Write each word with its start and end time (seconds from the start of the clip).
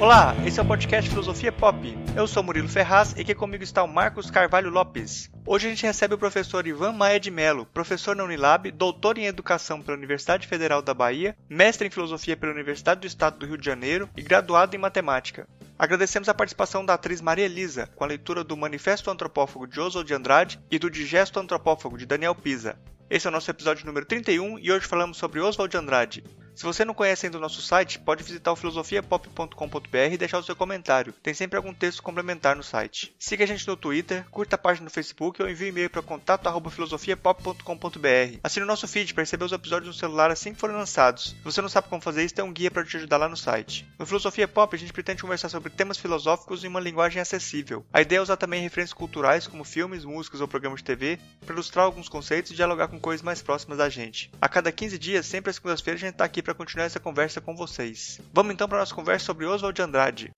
Olá, 0.00 0.32
esse 0.46 0.60
é 0.60 0.62
o 0.62 0.64
podcast 0.64 1.10
Filosofia 1.10 1.50
Pop. 1.50 1.76
Eu 2.16 2.28
sou 2.28 2.40
Murilo 2.40 2.68
Ferraz 2.68 3.16
e 3.16 3.22
aqui 3.22 3.34
comigo 3.34 3.64
está 3.64 3.82
o 3.82 3.88
Marcos 3.88 4.30
Carvalho 4.30 4.70
Lopes. 4.70 5.28
Hoje 5.44 5.66
a 5.66 5.70
gente 5.70 5.84
recebe 5.84 6.14
o 6.14 6.18
professor 6.18 6.64
Ivan 6.68 6.92
Maia 6.92 7.18
de 7.18 7.32
Mello, 7.32 7.66
professor 7.66 8.14
na 8.14 8.22
Unilab, 8.22 8.70
doutor 8.70 9.18
em 9.18 9.26
Educação 9.26 9.82
pela 9.82 9.96
Universidade 9.96 10.46
Federal 10.46 10.80
da 10.82 10.94
Bahia, 10.94 11.36
mestre 11.50 11.88
em 11.88 11.90
Filosofia 11.90 12.36
pela 12.36 12.52
Universidade 12.52 13.00
do 13.00 13.08
Estado 13.08 13.40
do 13.40 13.46
Rio 13.46 13.58
de 13.58 13.66
Janeiro 13.66 14.08
e 14.16 14.22
graduado 14.22 14.76
em 14.76 14.78
Matemática. 14.78 15.48
Agradecemos 15.76 16.28
a 16.28 16.34
participação 16.34 16.86
da 16.86 16.94
atriz 16.94 17.20
Maria 17.20 17.46
Elisa, 17.46 17.88
com 17.96 18.04
a 18.04 18.06
leitura 18.06 18.44
do 18.44 18.56
Manifesto 18.56 19.10
Antropófago 19.10 19.66
de 19.66 19.80
Oswald 19.80 20.06
de 20.06 20.14
Andrade 20.14 20.60
e 20.70 20.78
do 20.78 20.88
Digesto 20.88 21.40
Antropófago 21.40 21.98
de 21.98 22.06
Daniel 22.06 22.36
Pisa. 22.36 22.78
Esse 23.10 23.26
é 23.26 23.30
o 23.30 23.32
nosso 23.32 23.50
episódio 23.50 23.84
número 23.84 24.06
31 24.06 24.58
e 24.60 24.70
hoje 24.70 24.86
falamos 24.86 25.16
sobre 25.16 25.40
Oswald 25.40 25.70
de 25.70 25.76
Andrade. 25.76 26.22
Se 26.58 26.64
você 26.64 26.84
não 26.84 26.92
conhece 26.92 27.24
ainda 27.24 27.38
o 27.38 27.40
nosso 27.40 27.62
site, 27.62 28.00
pode 28.00 28.24
visitar 28.24 28.50
o 28.50 28.56
filosofiapop.com.br 28.56 29.96
e 30.10 30.18
deixar 30.18 30.38
o 30.38 30.42
seu 30.42 30.56
comentário. 30.56 31.14
Tem 31.22 31.32
sempre 31.32 31.56
algum 31.56 31.72
texto 31.72 32.02
complementar 32.02 32.56
no 32.56 32.64
site. 32.64 33.14
Siga 33.16 33.44
a 33.44 33.46
gente 33.46 33.64
no 33.68 33.76
Twitter, 33.76 34.24
curta 34.28 34.56
a 34.56 34.58
página 34.58 34.86
no 34.86 34.90
Facebook 34.90 35.40
ou 35.40 35.48
envie 35.48 35.68
e-mail 35.68 35.88
para 35.88 36.02
contato@filosofiapop.com.br. 36.02 38.40
Assine 38.42 38.64
o 38.64 38.66
nosso 38.66 38.88
feed 38.88 39.14
para 39.14 39.22
receber 39.22 39.44
os 39.44 39.52
episódios 39.52 39.86
no 39.86 39.94
celular 39.94 40.32
assim 40.32 40.52
que 40.52 40.58
forem 40.58 40.74
lançados. 40.74 41.26
Se 41.26 41.36
você 41.44 41.62
não 41.62 41.68
sabe 41.68 41.88
como 41.88 42.02
fazer 42.02 42.24
isso, 42.24 42.34
tem 42.34 42.44
um 42.44 42.52
guia 42.52 42.72
para 42.72 42.84
te 42.84 42.96
ajudar 42.96 43.18
lá 43.18 43.28
no 43.28 43.36
site. 43.36 43.86
No 43.96 44.04
Filosofia 44.04 44.48
Pop, 44.48 44.74
a 44.74 44.78
gente 44.78 44.92
pretende 44.92 45.22
conversar 45.22 45.50
sobre 45.50 45.70
temas 45.70 45.96
filosóficos 45.96 46.64
em 46.64 46.66
uma 46.66 46.80
linguagem 46.80 47.22
acessível. 47.22 47.86
A 47.92 48.02
ideia 48.02 48.18
é 48.18 48.22
usar 48.22 48.36
também 48.36 48.62
referências 48.62 48.92
culturais 48.92 49.46
como 49.46 49.62
filmes, 49.62 50.04
músicas 50.04 50.40
ou 50.40 50.48
programas 50.48 50.80
de 50.80 50.86
TV 50.86 51.20
para 51.46 51.54
ilustrar 51.54 51.84
alguns 51.84 52.08
conceitos 52.08 52.50
e 52.50 52.56
dialogar 52.56 52.88
com 52.88 52.98
coisas 52.98 53.22
mais 53.22 53.40
próximas 53.40 53.78
da 53.78 53.88
gente. 53.88 54.28
A 54.40 54.48
cada 54.48 54.72
15 54.72 54.98
dias, 54.98 55.24
sempre 55.24 55.50
às 55.50 55.54
segundas-feiras, 55.54 56.02
a 56.02 56.04
gente 56.04 56.14
está 56.14 56.24
aqui 56.24 56.47
para 56.48 56.54
continuar 56.54 56.86
essa 56.86 56.98
conversa 56.98 57.42
com 57.42 57.54
vocês. 57.54 58.18
Vamos 58.32 58.54
então 58.54 58.66
para 58.66 58.78
a 58.78 58.80
nossa 58.80 58.94
conversa 58.94 59.26
sobre 59.26 59.44
Oswald 59.44 59.76
de 59.76 59.82
Andrade. 59.82 60.30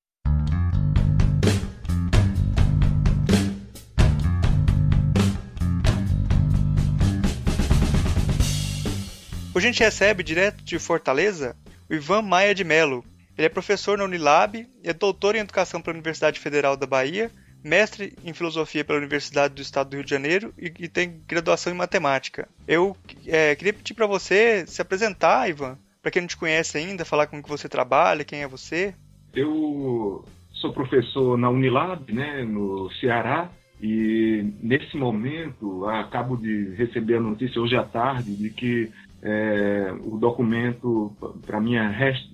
Hoje 9.54 9.68
a 9.68 9.70
gente 9.70 9.84
recebe 9.84 10.24
direto 10.24 10.64
de 10.64 10.80
Fortaleza 10.80 11.56
o 11.88 11.94
Ivan 11.94 12.22
Maia 12.22 12.52
de 12.56 12.64
Melo. 12.64 13.04
Ele 13.38 13.46
é 13.46 13.48
professor 13.48 13.96
na 13.96 14.02
Unilab, 14.02 14.68
é 14.82 14.92
doutor 14.92 15.36
em 15.36 15.40
Educação 15.40 15.80
pela 15.80 15.94
Universidade 15.94 16.40
Federal 16.40 16.76
da 16.76 16.88
Bahia 16.88 17.30
mestre 17.62 18.16
em 18.24 18.32
filosofia 18.32 18.82
pela 18.82 18.98
Universidade 18.98 19.52
do 19.52 19.60
Estado 19.60 19.90
do 19.90 19.96
Rio 19.96 20.04
de 20.04 20.10
Janeiro 20.10 20.54
e, 20.58 20.72
e 20.78 20.88
tem 20.88 21.22
graduação 21.28 21.70
em 21.70 21.76
matemática. 21.76 22.48
Eu 22.66 22.96
é, 23.26 23.54
queria 23.54 23.74
pedir 23.74 23.92
para 23.92 24.06
você 24.06 24.64
se 24.66 24.80
apresentar, 24.80 25.46
Ivan, 25.46 25.78
para 26.02 26.10
quem 26.10 26.22
não 26.22 26.28
te 26.28 26.36
conhece 26.36 26.78
ainda, 26.78 27.04
falar 27.04 27.26
como 27.26 27.42
que 27.42 27.48
você 27.48 27.68
trabalha, 27.68 28.24
quem 28.24 28.42
é 28.42 28.48
você. 28.48 28.94
Eu 29.34 30.24
sou 30.52 30.72
professor 30.72 31.38
na 31.38 31.48
Unilab, 31.48 32.12
né, 32.12 32.42
no 32.44 32.90
Ceará, 33.00 33.50
e 33.82 34.52
nesse 34.62 34.96
momento 34.96 35.86
acabo 35.86 36.36
de 36.36 36.74
receber 36.74 37.16
a 37.16 37.20
notícia 37.20 37.60
hoje 37.60 37.76
à 37.76 37.82
tarde 37.82 38.36
de 38.36 38.50
que 38.50 38.90
é, 39.22 39.94
o 40.04 40.18
documento 40.18 41.14
para 41.46 41.60
minha 41.60 41.88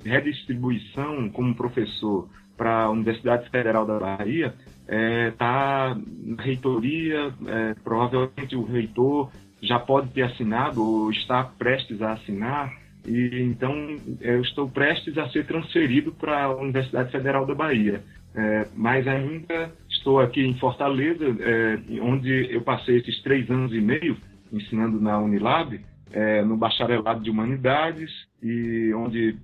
redistribuição 0.04 1.28
como 1.30 1.54
professor 1.54 2.28
para 2.56 2.84
a 2.84 2.90
Universidade 2.90 3.48
Federal 3.50 3.86
da 3.86 3.98
Bahia 3.98 4.54
está 4.86 4.86
é, 4.88 5.30
tá 5.32 5.96
na 6.24 6.42
reitoria, 6.42 7.32
é, 7.46 7.74
provavelmente 7.82 8.56
o 8.56 8.64
reitor 8.64 9.30
já 9.60 9.78
pode 9.78 10.08
ter 10.10 10.22
assinado 10.22 10.82
ou 10.82 11.10
está 11.10 11.42
prestes 11.44 12.00
a 12.02 12.12
assinar, 12.12 12.72
e 13.06 13.42
então 13.42 13.96
eu 14.20 14.42
estou 14.42 14.68
prestes 14.68 15.16
a 15.16 15.28
ser 15.30 15.46
transferido 15.46 16.12
para 16.12 16.44
a 16.44 16.56
Universidade 16.56 17.10
Federal 17.10 17.46
da 17.46 17.54
Bahia. 17.54 18.02
É, 18.34 18.68
mas 18.74 19.08
ainda 19.08 19.72
estou 19.88 20.20
aqui 20.20 20.42
em 20.42 20.54
Fortaleza, 20.58 21.24
é, 21.40 21.78
onde 22.02 22.52
eu 22.52 22.60
passei 22.60 22.98
esses 22.98 23.22
três 23.22 23.50
anos 23.50 23.72
e 23.72 23.80
meio 23.80 24.16
ensinando 24.52 25.00
na 25.00 25.18
Unilab, 25.18 25.80
é, 26.12 26.42
no 26.42 26.56
bacharelado 26.56 27.22
de 27.22 27.30
Humanidades, 27.30 28.10
e 28.42 28.92
onde 28.94 29.36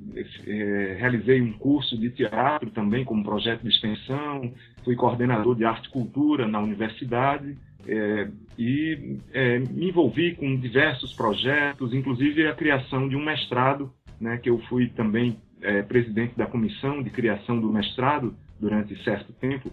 é, 0.47 0.97
realizei 0.99 1.41
um 1.41 1.53
curso 1.53 1.99
de 1.99 2.11
teatro 2.11 2.71
também 2.71 3.05
como 3.05 3.25
projeto 3.25 3.63
de 3.63 3.69
extensão, 3.69 4.53
fui 4.85 4.95
coordenador 4.95 5.57
de 5.57 5.65
arte 5.65 5.87
e 5.87 5.91
cultura 5.91 6.47
na 6.47 6.61
universidade 6.61 7.57
é, 7.87 8.29
e 8.59 9.19
é, 9.33 9.59
me 9.59 9.89
envolvi 9.89 10.35
com 10.35 10.57
diversos 10.57 11.13
projetos, 11.13 11.93
inclusive 11.93 12.47
a 12.47 12.55
criação 12.55 13.09
de 13.09 13.17
um 13.17 13.25
mestrado, 13.25 13.93
né, 14.21 14.37
que 14.39 14.51
eu 14.51 14.59
fui 14.69 14.89
também 14.89 15.37
é, 15.61 15.83
presidente 15.83 16.37
da 16.37 16.47
comissão 16.47 17.03
de 17.03 17.11
criação 17.11 17.61
do 17.61 17.73
mestrado 17.73 18.35
durante 18.61 19.01
certo 19.03 19.33
tempo, 19.33 19.71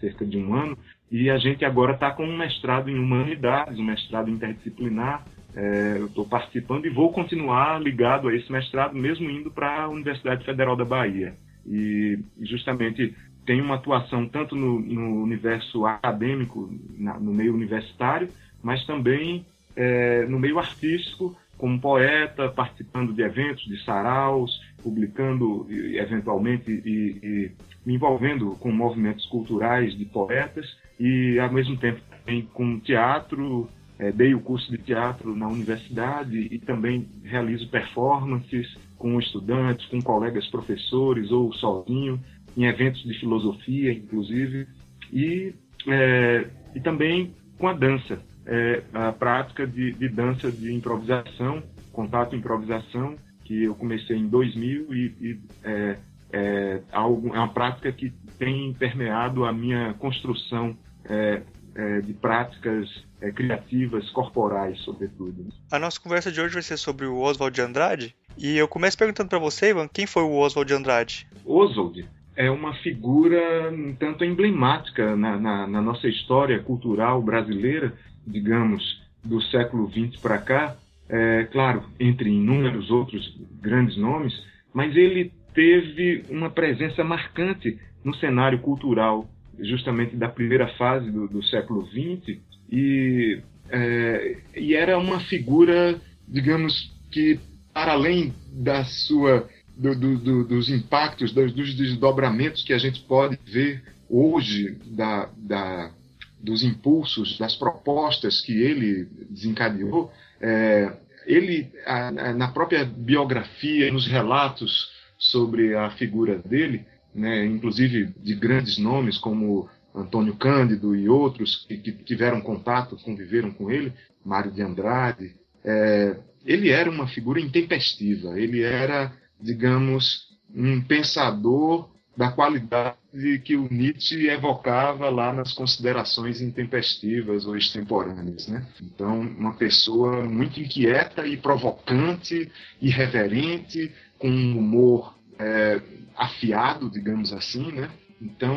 cerca 0.00 0.24
de 0.24 0.38
um 0.38 0.54
ano, 0.54 0.76
e 1.10 1.30
a 1.30 1.38
gente 1.38 1.64
agora 1.64 1.92
está 1.92 2.10
com 2.10 2.24
um 2.24 2.36
mestrado 2.36 2.88
em 2.88 2.98
humanidades, 2.98 3.78
um 3.78 3.84
mestrado 3.84 4.30
interdisciplinar. 4.30 5.24
É, 5.54 5.96
eu 5.98 6.06
estou 6.06 6.26
participando 6.26 6.86
e 6.86 6.90
vou 6.90 7.12
continuar 7.12 7.80
ligado 7.80 8.28
a 8.28 8.34
esse 8.34 8.50
mestrado, 8.50 8.96
mesmo 8.96 9.30
indo 9.30 9.50
para 9.50 9.82
a 9.82 9.88
Universidade 9.88 10.44
Federal 10.44 10.74
da 10.74 10.86
Bahia. 10.86 11.34
E 11.66 12.18
justamente 12.40 13.14
tem 13.44 13.60
uma 13.60 13.74
atuação 13.74 14.26
tanto 14.26 14.54
no, 14.54 14.80
no 14.80 15.22
universo 15.22 15.84
acadêmico, 15.84 16.72
na, 16.96 17.18
no 17.18 17.32
meio 17.32 17.54
universitário, 17.54 18.28
mas 18.62 18.84
também 18.86 19.44
é, 19.74 20.24
no 20.26 20.38
meio 20.38 20.58
artístico, 20.58 21.36
como 21.58 21.80
poeta, 21.80 22.48
participando 22.48 23.12
de 23.12 23.22
eventos, 23.22 23.64
de 23.64 23.82
saraus, 23.84 24.60
publicando 24.82 25.66
eventualmente 25.70 26.70
e, 26.70 27.18
e 27.22 27.50
me 27.84 27.94
envolvendo 27.94 28.56
com 28.58 28.70
movimentos 28.72 29.26
culturais 29.26 29.96
de 29.96 30.04
poetas 30.04 30.66
e, 30.98 31.38
ao 31.38 31.52
mesmo 31.52 31.76
tempo, 31.76 32.00
também 32.10 32.42
com 32.52 32.78
teatro. 32.78 33.68
É, 33.98 34.10
dei 34.10 34.34
o 34.34 34.40
curso 34.40 34.68
de 34.72 34.78
teatro 34.78 35.36
na 35.36 35.46
universidade 35.46 36.48
e 36.50 36.58
também 36.58 37.06
realizo 37.22 37.68
performances 37.68 38.76
com 38.98 39.20
estudantes, 39.20 39.86
com 39.86 40.00
colegas 40.00 40.48
professores 40.48 41.30
ou 41.30 41.52
sozinho 41.52 42.18
em 42.56 42.64
eventos 42.64 43.02
de 43.02 43.18
filosofia, 43.18 43.92
inclusive, 43.92 44.66
e, 45.12 45.54
é, 45.86 46.46
e 46.74 46.80
também 46.80 47.34
com 47.58 47.68
a 47.68 47.72
dança, 47.72 48.20
é, 48.46 48.82
a 48.92 49.12
prática 49.12 49.66
de, 49.66 49.92
de, 49.92 50.08
dança 50.08 50.50
de 50.50 50.72
improvisação, 50.72 51.62
contato 51.92 52.34
improvisação, 52.34 53.16
que 53.44 53.64
eu 53.64 53.74
comecei 53.74 54.16
em 54.16 54.26
2000 54.26 54.94
e, 54.94 55.14
e 55.20 55.40
é, 55.62 55.96
é, 56.32 56.80
algo, 56.90 57.28
é 57.28 57.38
uma 57.38 57.52
prática 57.52 57.92
que 57.92 58.10
tem 58.38 58.72
permeado 58.72 59.44
a 59.44 59.52
minha 59.52 59.94
construção 59.94 60.76
é, 61.04 61.42
é, 61.74 62.00
de 62.00 62.12
práticas 62.14 62.88
é, 63.20 63.30
criativas, 63.30 64.08
corporais, 64.10 64.78
sobretudo. 64.80 65.46
A 65.70 65.78
nossa 65.78 66.00
conversa 66.00 66.32
de 66.32 66.40
hoje 66.40 66.54
vai 66.54 66.62
ser 66.62 66.76
sobre 66.76 67.06
o 67.06 67.18
Oswald 67.20 67.54
de 67.54 67.60
Andrade. 67.60 68.16
E 68.36 68.56
eu 68.56 68.66
começo 68.66 68.96
perguntando 68.96 69.28
para 69.28 69.38
você, 69.38 69.70
Ivan, 69.70 69.88
quem 69.88 70.06
foi 70.06 70.22
o 70.22 70.34
Oswald 70.36 70.66
de 70.66 70.74
Andrade? 70.74 71.28
Oswald 71.44 72.08
é 72.36 72.50
uma 72.50 72.74
figura 72.74 73.70
um 73.70 73.94
tanto 73.94 74.24
emblemática 74.24 75.14
na, 75.16 75.38
na, 75.38 75.66
na 75.66 75.82
nossa 75.82 76.08
história 76.08 76.58
cultural 76.60 77.22
brasileira, 77.22 77.92
digamos, 78.26 79.02
do 79.24 79.40
século 79.42 79.90
XX 79.90 80.20
para 80.20 80.38
cá. 80.38 80.76
É, 81.08 81.44
claro, 81.52 81.84
entre 82.00 82.30
inúmeros 82.30 82.90
outros 82.90 83.36
grandes 83.60 83.96
nomes, 83.96 84.32
mas 84.72 84.96
ele 84.96 85.30
teve 85.52 86.24
uma 86.30 86.48
presença 86.48 87.04
marcante 87.04 87.78
no 88.02 88.14
cenário 88.14 88.58
cultural, 88.60 89.28
justamente 89.58 90.16
da 90.16 90.28
primeira 90.28 90.68
fase 90.76 91.10
do, 91.10 91.28
do 91.28 91.42
século 91.44 91.86
XX, 91.86 92.38
e, 92.70 93.40
é, 93.68 94.38
e 94.56 94.74
era 94.74 94.98
uma 94.98 95.20
figura, 95.20 96.00
digamos, 96.26 96.90
que, 97.10 97.38
para 97.74 97.92
além 97.92 98.32
da 98.50 98.84
sua 98.84 99.46
do, 99.76 99.94
do, 99.94 100.18
do, 100.18 100.44
dos 100.44 100.68
impactos, 100.68 101.32
dos, 101.32 101.52
dos, 101.52 101.74
desdobramentos 101.74 102.62
que 102.62 102.72
a 102.72 102.78
gente 102.78 103.00
pode 103.02 103.38
ver 103.44 103.82
hoje 104.08 104.76
da, 104.86 105.28
da, 105.36 105.90
dos 106.38 106.62
impulsos, 106.62 107.38
das 107.38 107.56
propostas 107.56 108.40
que 108.40 108.52
ele 108.52 109.08
desencadeou, 109.30 110.12
é, 110.40 110.92
ele, 111.26 111.70
a, 111.86 112.08
a, 112.08 112.34
na 112.34 112.48
própria 112.48 112.84
biografia, 112.84 113.90
nos 113.92 114.06
relatos 114.06 114.90
sobre 115.18 115.74
a 115.74 115.90
figura 115.90 116.36
dele, 116.38 116.84
né, 117.14 117.44
inclusive 117.44 118.12
de 118.18 118.34
grandes 118.34 118.78
nomes 118.78 119.18
como 119.18 119.68
Antônio 119.94 120.34
Cândido 120.34 120.96
e 120.96 121.08
outros 121.08 121.64
que, 121.68 121.76
que 121.76 121.92
tiveram 121.92 122.40
contato, 122.40 122.96
conviveram 122.96 123.50
com 123.50 123.70
ele, 123.70 123.92
Mário 124.24 124.50
de 124.50 124.62
Andrade, 124.62 125.34
é, 125.64 126.16
ele 126.44 126.70
era 126.70 126.90
uma 126.90 127.06
figura 127.06 127.40
intempestiva, 127.40 128.38
ele 128.38 128.62
era 128.62 129.12
digamos, 129.42 130.28
um 130.54 130.80
pensador 130.80 131.90
da 132.16 132.30
qualidade 132.30 132.96
que 133.44 133.56
o 133.56 133.68
Nietzsche 133.72 134.28
evocava 134.28 135.08
lá 135.08 135.32
nas 135.32 135.52
considerações 135.52 136.40
intempestivas 136.40 137.46
ou 137.46 137.56
extemporâneas. 137.56 138.48
Né? 138.48 138.66
Então, 138.82 139.20
uma 139.20 139.54
pessoa 139.54 140.22
muito 140.22 140.60
inquieta 140.60 141.26
e 141.26 141.36
provocante, 141.36 142.50
irreverente, 142.80 143.92
com 144.18 144.28
um 144.28 144.58
humor 144.58 145.14
é, 145.38 145.80
afiado, 146.14 146.90
digamos 146.90 147.32
assim, 147.32 147.72
né? 147.72 147.90
Então, 148.20 148.56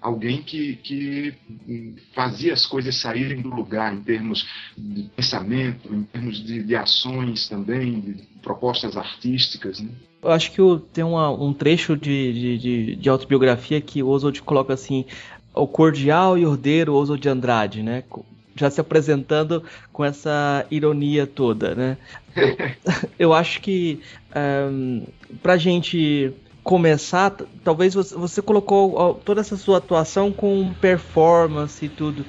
alguém 0.00 0.42
que, 0.42 0.76
que 0.76 1.34
fazia 2.14 2.52
as 2.52 2.64
coisas 2.66 2.96
saírem 2.96 3.42
do 3.42 3.48
lugar 3.48 3.92
em 3.92 4.00
termos 4.00 4.46
de 4.76 5.04
pensamento, 5.16 5.92
em 5.92 6.02
termos 6.04 6.44
de, 6.44 6.62
de 6.62 6.76
ações 6.76 7.48
também, 7.48 8.00
de 8.00 8.14
propostas 8.42 8.96
artísticas. 8.96 9.80
Né? 9.80 9.90
Eu 10.22 10.30
acho 10.30 10.52
que 10.52 10.60
tem 10.92 11.04
uma, 11.04 11.30
um 11.30 11.52
trecho 11.52 11.96
de, 11.96 12.58
de, 12.58 12.96
de, 12.96 13.08
autobiografia 13.08 13.80
que 13.80 14.02
o 14.02 14.08
Oswald 14.08 14.40
coloca 14.42 14.72
assim: 14.72 15.04
o 15.54 15.66
cordial 15.66 16.38
e 16.38 16.46
ordeiro 16.46 16.94
Oswald 16.94 17.22
de 17.22 17.28
Andrade, 17.28 17.82
né? 17.82 18.04
Já 18.56 18.70
se 18.70 18.80
apresentando 18.80 19.62
com 19.92 20.04
essa 20.04 20.66
ironia 20.70 21.26
toda, 21.26 21.74
né? 21.74 21.96
eu, 22.34 22.56
eu 23.30 23.32
acho 23.32 23.60
que 23.60 24.00
um, 24.70 25.04
pra 25.40 25.56
gente 25.56 26.34
começar, 26.68 27.34
talvez 27.64 27.94
você, 27.94 28.14
você 28.14 28.42
colocou 28.42 29.14
toda 29.24 29.40
essa 29.40 29.56
sua 29.56 29.78
atuação 29.78 30.30
com 30.30 30.70
performance 30.74 31.82
e 31.82 31.88
tudo. 31.88 32.26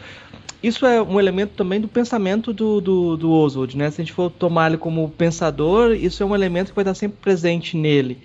Isso 0.64 0.86
é 0.86 1.02
um 1.02 1.20
elemento 1.20 1.56
também 1.58 1.82
do 1.82 1.90
pensamento 1.90 2.54
do, 2.54 2.80
do, 2.80 3.18
do 3.18 3.32
Oswald, 3.34 3.76
né? 3.76 3.92
Se 3.92 4.00
a 4.00 4.06
gente 4.06 4.14
for 4.14 4.32
tomar 4.32 4.70
ele 4.70 4.78
como 4.78 5.10
pensador, 5.10 5.94
isso 5.94 6.24
é 6.24 6.26
um 6.26 6.34
elemento 6.34 6.70
que 6.70 6.76
vai 6.76 6.84
estar 6.84 6.94
sempre 6.94 7.18
presente 7.22 7.76
nele, 7.76 8.18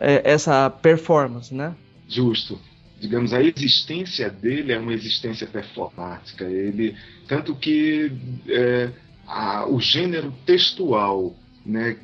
é, 0.00 0.22
essa 0.24 0.70
performance, 0.70 1.54
né? 1.54 1.74
Justo. 2.08 2.58
Digamos, 2.98 3.34
a 3.34 3.42
existência 3.42 4.30
dele 4.30 4.72
é 4.72 4.78
uma 4.78 4.94
existência 4.94 5.46
performática. 5.46 6.44
Ele, 6.44 6.96
tanto 7.28 7.54
que 7.54 8.10
é, 8.48 8.88
a, 9.26 9.68
o 9.68 9.78
gênero 9.78 10.32
textual, 10.46 11.36
né, 11.66 11.98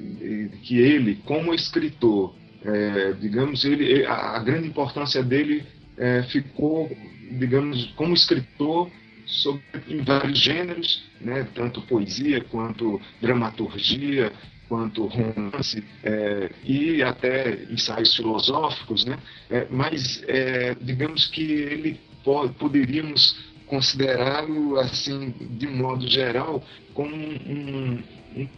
que 0.62 0.78
ele, 0.78 1.14
como 1.24 1.54
escritor, 1.54 2.34
é, 2.66 3.12
digamos, 3.12 3.64
ele, 3.64 4.04
a, 4.06 4.38
grande 4.40 4.68
importância 4.68 5.22
dele 5.22 5.64
é, 5.96 6.22
ficou, 6.24 6.90
digamos, 7.38 7.86
como 7.96 8.12
escritor 8.12 8.90
sobre, 9.24 9.62
em 9.88 10.02
vários 10.02 10.38
gêneros, 10.38 11.04
né, 11.20 11.46
tanto 11.54 11.80
poesia 11.82 12.42
quanto 12.44 13.00
dramaturgia, 13.20 14.32
quanto 14.68 15.06
romance 15.06 15.82
é, 16.02 16.50
e 16.64 17.02
até 17.02 17.64
ensaios 17.70 18.16
filosóficos, 18.16 19.04
né? 19.04 19.16
É, 19.48 19.66
mas 19.70 20.24
é, 20.26 20.74
digamos 20.80 21.26
que 21.28 21.42
ele 21.42 22.00
pode, 22.24 22.52
poderíamos 22.54 23.38
considerá-lo 23.66 24.78
assim 24.80 25.32
de 25.58 25.68
modo 25.68 26.08
geral 26.08 26.62
como 26.94 27.14
um, 27.14 28.02
um, 28.36 28.48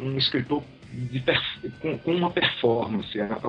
um 0.00 0.16
escritor 0.16 0.62
de, 0.92 1.22
com, 1.80 1.98
com, 1.98 2.14
uma 2.14 2.30
performance. 2.30 3.18
A, 3.20 3.40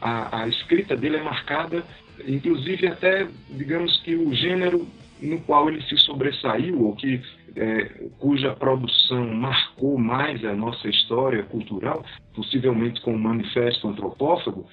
a, 0.00 0.42
a, 0.42 0.48
escrita 0.48 0.96
dele 0.96 1.18
é 1.18 1.22
marcada, 1.22 1.84
inclusive 2.26 2.86
até, 2.86 3.28
digamos 3.50 4.00
que 4.00 4.14
o 4.14 4.34
gênero 4.34 4.86
no 5.20 5.40
qual 5.42 5.68
ele 5.68 5.80
se 5.82 5.96
sobressaiu, 5.98 6.84
ou 6.84 6.96
que, 6.96 7.22
é, 7.54 7.84
cuja 8.18 8.56
produção 8.56 9.32
marcou 9.34 9.96
mais 9.96 10.44
a 10.44 10.52
nossa 10.52 10.88
história 10.88 11.44
cultural, 11.44 12.04
possivelmente 12.34 13.00
com 13.00 13.14
o 13.14 13.18
Manifesto 13.18 13.86
Antropófago. 13.86 14.68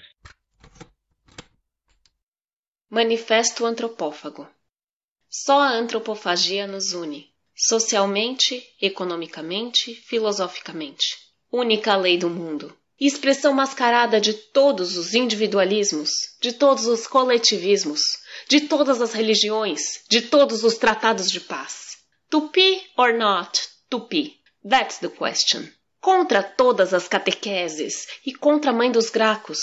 Manifesto 2.89 3.63
Antropófago 3.63 4.47
Só 5.29 5.61
a 5.61 5.69
antropofagia 5.69 6.65
nos 6.65 6.93
une, 6.93 7.29
socialmente, 7.53 8.59
economicamente, 8.81 9.93
filosoficamente 9.93 11.28
única 11.51 11.95
lei 11.95 12.17
do 12.17 12.29
mundo, 12.29 12.75
expressão 12.99 13.53
mascarada 13.53 14.19
de 14.19 14.33
todos 14.33 14.97
os 14.97 15.13
individualismos, 15.13 16.11
de 16.41 16.51
todos 16.51 16.85
os 16.85 17.07
coletivismos, 17.07 18.01
de 18.47 18.61
todas 18.61 19.01
as 19.01 19.13
religiões, 19.13 20.01
de 20.09 20.21
todos 20.21 20.63
os 20.63 20.77
tratados 20.77 21.31
de 21.31 21.39
paz. 21.39 21.97
Tupi 22.29 22.81
or 22.97 23.13
not 23.13 23.59
tupi? 23.89 24.39
That's 24.67 24.99
the 24.99 25.09
question. 25.09 25.67
Contra 26.01 26.43
todas 26.43 26.93
as 26.93 27.07
catequeses 27.07 28.07
e 28.25 28.33
contra 28.33 28.71
a 28.71 28.73
mãe 28.73 28.91
dos 28.91 29.09
gracos. 29.09 29.59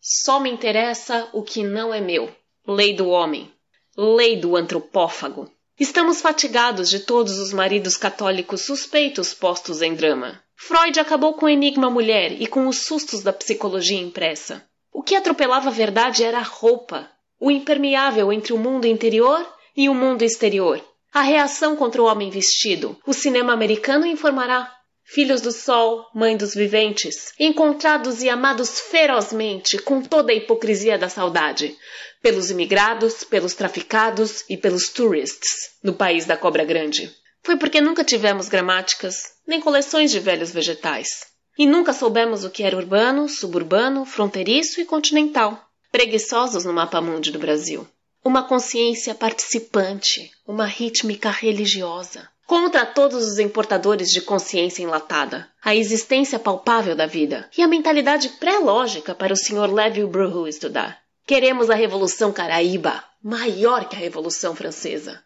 Só 0.00 0.40
me 0.40 0.50
interessa 0.50 1.28
o 1.32 1.42
que 1.42 1.62
não 1.62 1.94
é 1.94 2.00
meu. 2.00 2.34
Lei 2.66 2.94
do 2.94 3.08
homem. 3.08 3.52
Lei 3.96 4.36
do 4.36 4.56
antropófago. 4.56 5.50
Estamos 5.78 6.20
fatigados 6.20 6.90
de 6.90 7.00
todos 7.00 7.38
os 7.38 7.52
maridos 7.52 7.96
católicos 7.96 8.62
suspeitos 8.62 9.32
postos 9.32 9.80
em 9.80 9.94
drama. 9.94 10.42
Freud 10.62 11.00
acabou 11.00 11.32
com 11.32 11.46
o 11.46 11.48
enigma 11.48 11.88
mulher 11.88 12.32
e 12.40 12.46
com 12.46 12.68
os 12.68 12.84
sustos 12.84 13.22
da 13.22 13.32
psicologia 13.32 13.98
impressa. 13.98 14.62
O 14.92 15.02
que 15.02 15.16
atropelava 15.16 15.70
a 15.70 15.72
verdade 15.72 16.22
era 16.22 16.38
a 16.38 16.42
roupa, 16.42 17.10
o 17.40 17.50
impermeável 17.50 18.30
entre 18.30 18.52
o 18.52 18.58
mundo 18.58 18.86
interior 18.86 19.44
e 19.74 19.88
o 19.88 19.94
mundo 19.94 20.22
exterior. 20.22 20.78
A 21.14 21.22
reação 21.22 21.74
contra 21.74 22.02
o 22.02 22.04
homem 22.04 22.28
vestido. 22.28 22.94
O 23.06 23.14
cinema 23.14 23.54
americano 23.54 24.06
informará. 24.06 24.70
Filhos 25.02 25.40
do 25.40 25.50
sol, 25.50 26.04
mãe 26.14 26.36
dos 26.36 26.54
viventes, 26.54 27.32
encontrados 27.40 28.22
e 28.22 28.28
amados 28.28 28.78
ferozmente 28.78 29.78
com 29.78 30.02
toda 30.02 30.30
a 30.30 30.34
hipocrisia 30.36 30.98
da 30.98 31.08
saudade, 31.08 31.74
pelos 32.22 32.50
imigrados, 32.50 33.24
pelos 33.24 33.54
traficados 33.54 34.44
e 34.48 34.58
pelos 34.58 34.90
tourists 34.90 35.70
no 35.82 35.94
país 35.94 36.26
da 36.26 36.36
cobra 36.36 36.64
grande. 36.64 37.10
Foi 37.50 37.56
porque 37.56 37.80
nunca 37.80 38.04
tivemos 38.04 38.48
gramáticas, 38.48 39.32
nem 39.44 39.60
coleções 39.60 40.12
de 40.12 40.20
velhos 40.20 40.52
vegetais. 40.52 41.26
E 41.58 41.66
nunca 41.66 41.92
soubemos 41.92 42.44
o 42.44 42.50
que 42.50 42.62
era 42.62 42.76
urbano, 42.76 43.28
suburbano, 43.28 44.04
fronteiriço 44.04 44.80
e 44.80 44.84
continental, 44.84 45.60
preguiçosos 45.90 46.64
no 46.64 46.72
mapa 46.72 47.00
mundi 47.00 47.32
do 47.32 47.40
Brasil. 47.40 47.84
Uma 48.24 48.44
consciência 48.44 49.16
participante, 49.16 50.30
uma 50.46 50.64
rítmica 50.64 51.28
religiosa, 51.28 52.28
contra 52.46 52.86
todos 52.86 53.26
os 53.26 53.40
importadores 53.40 54.10
de 54.10 54.20
consciência 54.20 54.84
enlatada, 54.84 55.50
a 55.60 55.74
existência 55.74 56.38
palpável 56.38 56.94
da 56.94 57.06
vida 57.06 57.50
e 57.58 57.62
a 57.62 57.66
mentalidade 57.66 58.28
pré-lógica 58.38 59.12
para 59.12 59.32
o 59.32 59.36
Sr. 59.36 59.74
Levy 59.74 60.06
Bruhu 60.06 60.46
estudar. 60.46 61.00
Queremos 61.26 61.68
a 61.68 61.74
Revolução 61.74 62.32
Caraíba, 62.32 63.02
maior 63.20 63.88
que 63.88 63.96
a 63.96 63.98
Revolução 63.98 64.54
Francesa 64.54 65.20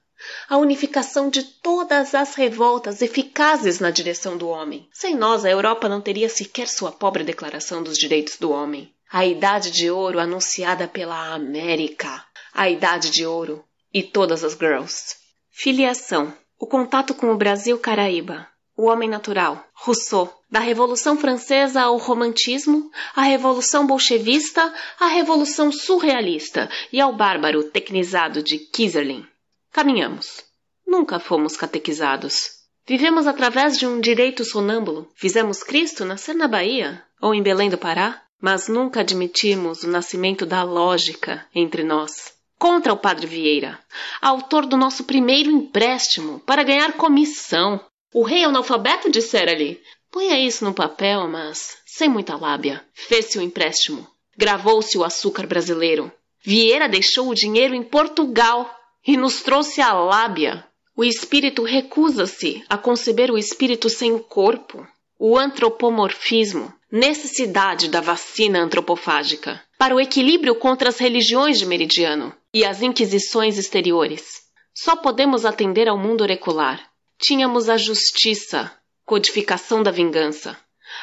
a 0.48 0.56
unificação 0.56 1.28
de 1.28 1.42
todas 1.42 2.14
as 2.14 2.34
revoltas 2.34 3.02
eficazes 3.02 3.80
na 3.80 3.90
direção 3.90 4.36
do 4.36 4.48
homem. 4.48 4.88
Sem 4.92 5.16
nós, 5.16 5.44
a 5.44 5.50
Europa 5.50 5.88
não 5.88 6.00
teria 6.00 6.28
sequer 6.28 6.68
sua 6.68 6.92
pobre 6.92 7.24
Declaração 7.24 7.82
dos 7.82 7.96
Direitos 7.96 8.36
do 8.36 8.50
Homem. 8.50 8.92
A 9.10 9.24
Idade 9.24 9.70
de 9.70 9.90
Ouro 9.90 10.18
anunciada 10.18 10.88
pela 10.88 11.34
América. 11.34 12.24
A 12.52 12.68
Idade 12.68 13.10
de 13.10 13.24
Ouro 13.24 13.64
e 13.92 14.02
todas 14.02 14.42
as 14.42 14.54
girls. 14.54 15.16
Filiação. 15.50 16.32
O 16.58 16.66
contato 16.66 17.14
com 17.14 17.30
o 17.30 17.36
Brasil 17.36 17.78
Caraíba. 17.78 18.48
O 18.76 18.86
homem 18.86 19.08
natural. 19.08 19.64
Rousseau. 19.72 20.32
Da 20.50 20.60
Revolução 20.60 21.16
Francesa 21.16 21.82
ao 21.82 21.96
Romantismo, 21.96 22.90
à 23.14 23.22
Revolução 23.22 23.86
Bolchevista, 23.86 24.72
à 25.00 25.06
Revolução 25.06 25.72
Surrealista 25.72 26.70
e 26.92 27.00
ao 27.00 27.12
bárbaro 27.12 27.64
tecnizado 27.64 28.42
de 28.42 28.58
Kieserlin. 28.58 29.26
Caminhamos. 29.74 30.44
Nunca 30.86 31.18
fomos 31.18 31.56
catequizados. 31.56 32.60
Vivemos 32.86 33.26
através 33.26 33.76
de 33.76 33.84
um 33.84 34.00
direito 34.00 34.44
sonâmbulo. 34.44 35.10
Fizemos 35.16 35.64
Cristo 35.64 36.04
nascer 36.04 36.36
na 36.36 36.46
Bahia 36.46 37.02
ou 37.20 37.34
em 37.34 37.42
Belém 37.42 37.68
do 37.68 37.76
Pará, 37.76 38.22
mas 38.40 38.68
nunca 38.68 39.00
admitimos 39.00 39.82
o 39.82 39.88
nascimento 39.88 40.46
da 40.46 40.62
lógica 40.62 41.44
entre 41.52 41.82
nós. 41.82 42.32
Contra 42.56 42.92
o 42.92 42.96
Padre 42.96 43.26
Vieira, 43.26 43.80
autor 44.22 44.64
do 44.64 44.76
nosso 44.76 45.02
primeiro 45.02 45.50
empréstimo 45.50 46.38
para 46.46 46.62
ganhar 46.62 46.92
comissão. 46.92 47.84
O 48.12 48.22
rei 48.22 48.44
analfabeto 48.44 49.10
dissera-lhe: 49.10 49.82
ponha 50.08 50.38
isso 50.38 50.64
no 50.64 50.72
papel, 50.72 51.26
mas 51.26 51.78
sem 51.84 52.08
muita 52.08 52.36
lábia. 52.36 52.80
Fez-se 52.94 53.38
o 53.38 53.42
empréstimo. 53.42 54.06
Gravou-se 54.38 54.96
o 54.96 55.02
açúcar 55.02 55.48
brasileiro. 55.48 56.12
Vieira 56.44 56.88
deixou 56.88 57.28
o 57.28 57.34
dinheiro 57.34 57.74
em 57.74 57.82
Portugal 57.82 58.72
e 59.06 59.16
nos 59.16 59.42
trouxe 59.42 59.80
a 59.80 59.92
lábia. 59.92 60.64
O 60.96 61.04
espírito 61.04 61.62
recusa-se 61.62 62.64
a 62.68 62.78
conceber 62.78 63.30
o 63.30 63.36
espírito 63.36 63.90
sem 63.90 64.12
o 64.12 64.20
corpo. 64.20 64.86
O 65.18 65.38
antropomorfismo, 65.38 66.72
necessidade 66.90 67.88
da 67.88 68.00
vacina 68.00 68.60
antropofágica, 68.60 69.60
para 69.78 69.94
o 69.94 70.00
equilíbrio 70.00 70.54
contra 70.54 70.88
as 70.88 70.98
religiões 70.98 71.58
de 71.58 71.66
meridiano 71.66 72.34
e 72.52 72.64
as 72.64 72.82
inquisições 72.82 73.58
exteriores. 73.58 74.42
Só 74.72 74.96
podemos 74.96 75.44
atender 75.44 75.88
ao 75.88 75.98
mundo 75.98 76.22
oracular. 76.22 76.80
Tínhamos 77.18 77.68
a 77.68 77.76
justiça, 77.76 78.72
codificação 79.04 79.82
da 79.82 79.90
vingança. 79.90 80.56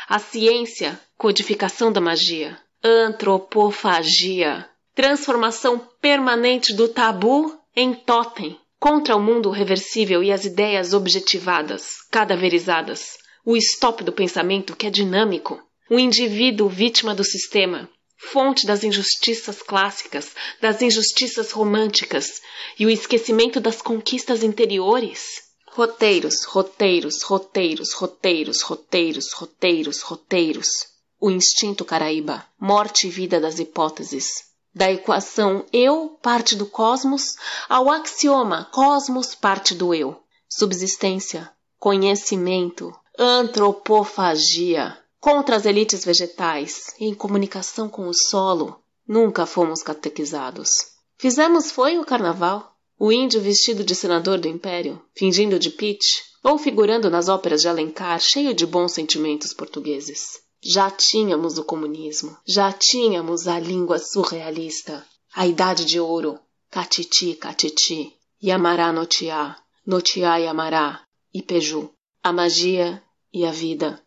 A 0.08 0.20
ciência, 0.20 1.00
codificação 1.18 1.92
da 1.92 2.02
magia. 2.02 2.58
Antropofagia, 2.84 4.68
transformação 4.96 5.80
permanente 6.02 6.74
do 6.74 6.88
tabu 6.88 7.61
em 7.76 7.94
totem, 7.94 8.60
contra 8.80 9.16
o 9.16 9.22
mundo 9.22 9.50
reversível 9.50 10.24
e 10.24 10.32
as 10.32 10.44
ideias 10.44 10.94
objetivadas, 10.94 11.98
cadaverizadas, 12.10 13.18
o 13.46 13.56
stop 13.56 14.04
do 14.04 14.12
pensamento 14.12 14.76
que 14.76 14.88
é 14.88 14.90
dinâmico, 14.90 15.62
o 15.90 15.98
indivíduo 15.98 16.68
vítima 16.68 17.16
do 17.16 17.24
sistema, 17.24 17.90
fonte 18.18 18.66
das 18.66 18.84
injustiças 18.84 19.62
clássicas, 19.62 20.32
das 20.60 20.82
injustiças 20.82 21.52
românticas 21.52 22.42
e 22.78 22.86
o 22.86 22.90
esquecimento 22.90 23.60
das 23.60 23.82
conquistas 23.82 24.44
interiores. 24.44 25.50
Roteiros, 25.68 26.44
roteiros, 26.44 27.24
roteiros, 27.24 27.94
roteiros, 27.94 28.62
roteiros, 28.62 29.32
roteiros, 29.32 30.02
roteiros. 30.02 30.68
O 31.20 31.32
instinto 31.32 31.86
caraíba, 31.86 32.46
morte 32.60 33.08
e 33.08 33.10
vida 33.10 33.40
das 33.40 33.58
hipóteses. 33.58 34.51
Da 34.74 34.92
equação 34.92 35.66
eu, 35.74 36.18
parte 36.22 36.56
do 36.56 36.66
cosmos, 36.66 37.36
ao 37.68 37.90
axioma 37.90 38.70
cosmos, 38.72 39.36
parte 39.36 39.76
do 39.76 39.94
eu. 39.94 40.18
Subsistência, 40.50 41.52
conhecimento, 41.78 42.94
antropofagia. 43.20 44.98
Contra 45.20 45.56
as 45.56 45.66
elites 45.66 46.06
vegetais, 46.06 46.96
em 47.00 47.14
comunicação 47.14 47.88
com 47.90 48.08
o 48.08 48.14
solo, 48.14 48.82
nunca 49.08 49.46
fomos 49.46 49.84
catequizados. 49.84 50.88
Fizemos 51.18 51.70
foi 51.70 52.00
o 52.00 52.06
carnaval, 52.06 52.76
o 52.98 53.12
índio 53.12 53.42
vestido 53.42 53.84
de 53.84 53.94
senador 53.94 54.40
do 54.40 54.48
império, 54.48 55.02
fingindo 55.16 55.60
de 55.60 55.70
Pitt, 55.70 56.24
ou 56.44 56.58
figurando 56.58 57.10
nas 57.10 57.30
óperas 57.30 57.62
de 57.62 57.68
Alencar, 57.68 58.20
cheio 58.20 58.54
de 58.54 58.66
bons 58.66 58.94
sentimentos 58.94 59.54
portugueses. 59.54 60.40
Já 60.64 60.92
tínhamos 60.92 61.58
o 61.58 61.64
comunismo, 61.64 62.38
já 62.46 62.72
tínhamos 62.72 63.48
a 63.48 63.60
língua 63.60 63.98
surrealista, 63.98 65.04
a 65.34 65.48
idade 65.48 65.86
de 65.86 66.00
ouro, 66.00 66.40
catiti, 66.70 67.34
catiti, 67.34 68.14
Yamará 68.44 68.94
notiá, 68.94 69.58
notiá 69.86 70.38
Yamará, 70.38 71.02
e 71.34 71.42
Peju, 71.42 71.90
a 72.22 72.32
magia 72.32 73.02
e 73.34 73.44
a 73.44 73.52
vida. 73.52 74.00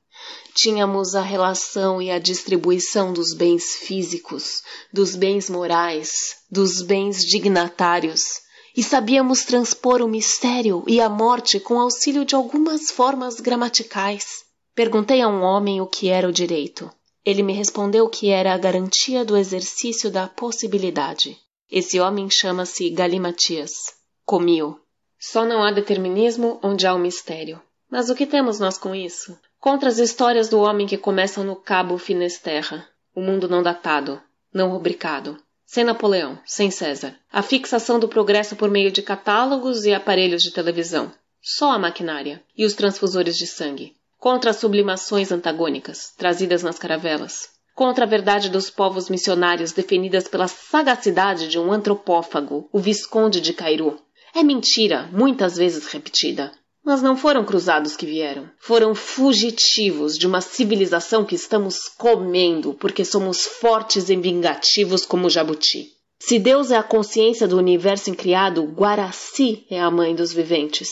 Tínhamos 0.54 1.16
a 1.16 1.22
relação 1.22 2.00
e 2.00 2.08
a 2.10 2.20
distribuição 2.20 3.12
dos 3.12 3.34
bens 3.34 3.74
físicos, 3.74 4.62
dos 4.92 5.16
bens 5.16 5.50
morais, 5.50 6.36
dos 6.48 6.82
bens 6.82 7.24
dignatários, 7.24 8.42
e 8.76 8.82
sabíamos 8.82 9.42
transpor 9.42 10.00
o 10.00 10.08
mistério 10.08 10.84
e 10.86 11.00
a 11.00 11.08
morte 11.08 11.58
com 11.58 11.80
auxílio 11.80 12.24
de 12.24 12.36
algumas 12.36 12.92
formas 12.92 13.40
gramaticais. 13.40 14.44
Perguntei 14.74 15.20
a 15.20 15.28
um 15.28 15.42
homem 15.42 15.80
o 15.80 15.86
que 15.86 16.08
era 16.08 16.28
o 16.28 16.32
direito. 16.32 16.90
Ele 17.24 17.42
me 17.42 17.52
respondeu 17.52 18.08
que 18.08 18.30
era 18.30 18.52
a 18.52 18.58
garantia 18.58 19.24
do 19.24 19.36
exercício 19.36 20.10
da 20.10 20.26
possibilidade. 20.26 21.38
Esse 21.70 22.00
homem 22.00 22.28
chama-se 22.28 22.90
Galimatias. 22.90 23.94
Comiu. 24.24 24.80
Só 25.18 25.44
não 25.44 25.62
há 25.62 25.70
determinismo 25.70 26.58
onde 26.62 26.86
há 26.86 26.94
o 26.94 26.98
mistério. 26.98 27.62
Mas 27.88 28.10
o 28.10 28.14
que 28.14 28.26
temos 28.26 28.58
nós 28.58 28.76
com 28.76 28.94
isso? 28.94 29.38
Contra 29.60 29.88
as 29.88 29.98
histórias 29.98 30.48
do 30.48 30.58
homem 30.58 30.86
que 30.86 30.98
começam 30.98 31.44
no 31.44 31.54
Cabo 31.54 31.96
Finesterra, 31.96 32.86
o 33.14 33.20
mundo 33.20 33.48
não 33.48 33.62
datado, 33.62 34.20
não 34.52 34.70
rubricado, 34.70 35.38
sem 35.64 35.84
Napoleão, 35.84 36.38
sem 36.44 36.70
César, 36.70 37.16
a 37.32 37.42
fixação 37.42 37.98
do 37.98 38.08
progresso 38.08 38.56
por 38.56 38.68
meio 38.68 38.90
de 38.90 39.02
catálogos 39.02 39.84
e 39.84 39.94
aparelhos 39.94 40.42
de 40.42 40.50
televisão, 40.50 41.12
só 41.40 41.70
a 41.70 41.78
maquinária 41.78 42.42
e 42.56 42.64
os 42.64 42.74
transfusores 42.74 43.38
de 43.38 43.46
sangue, 43.46 43.94
contra 44.24 44.52
as 44.52 44.56
sublimações 44.56 45.30
antagônicas 45.30 46.10
trazidas 46.16 46.62
nas 46.62 46.78
caravelas, 46.78 47.46
contra 47.74 48.06
a 48.06 48.08
verdade 48.08 48.48
dos 48.48 48.70
povos 48.70 49.10
missionários 49.10 49.72
definidas 49.72 50.26
pela 50.26 50.48
sagacidade 50.48 51.46
de 51.46 51.58
um 51.58 51.70
antropófago, 51.70 52.66
o 52.72 52.78
Visconde 52.78 53.38
de 53.38 53.52
Cairu. 53.52 54.00
É 54.34 54.42
mentira, 54.42 55.10
muitas 55.12 55.58
vezes 55.58 55.88
repetida, 55.88 56.52
mas 56.82 57.02
não 57.02 57.18
foram 57.18 57.44
cruzados 57.44 57.96
que 57.96 58.06
vieram. 58.06 58.48
Foram 58.58 58.94
fugitivos 58.94 60.16
de 60.16 60.26
uma 60.26 60.40
civilização 60.40 61.22
que 61.22 61.34
estamos 61.34 61.86
comendo 61.86 62.72
porque 62.72 63.04
somos 63.04 63.44
fortes 63.44 64.08
e 64.08 64.16
vingativos 64.16 65.04
como 65.04 65.26
o 65.26 65.30
jabuti. 65.30 65.88
Se 66.18 66.38
Deus 66.38 66.70
é 66.70 66.78
a 66.78 66.82
consciência 66.82 67.46
do 67.46 67.58
universo 67.58 68.08
incriado, 68.08 68.64
Guaraci 68.64 69.66
é 69.68 69.78
a 69.78 69.90
mãe 69.90 70.14
dos 70.14 70.32
viventes. 70.32 70.88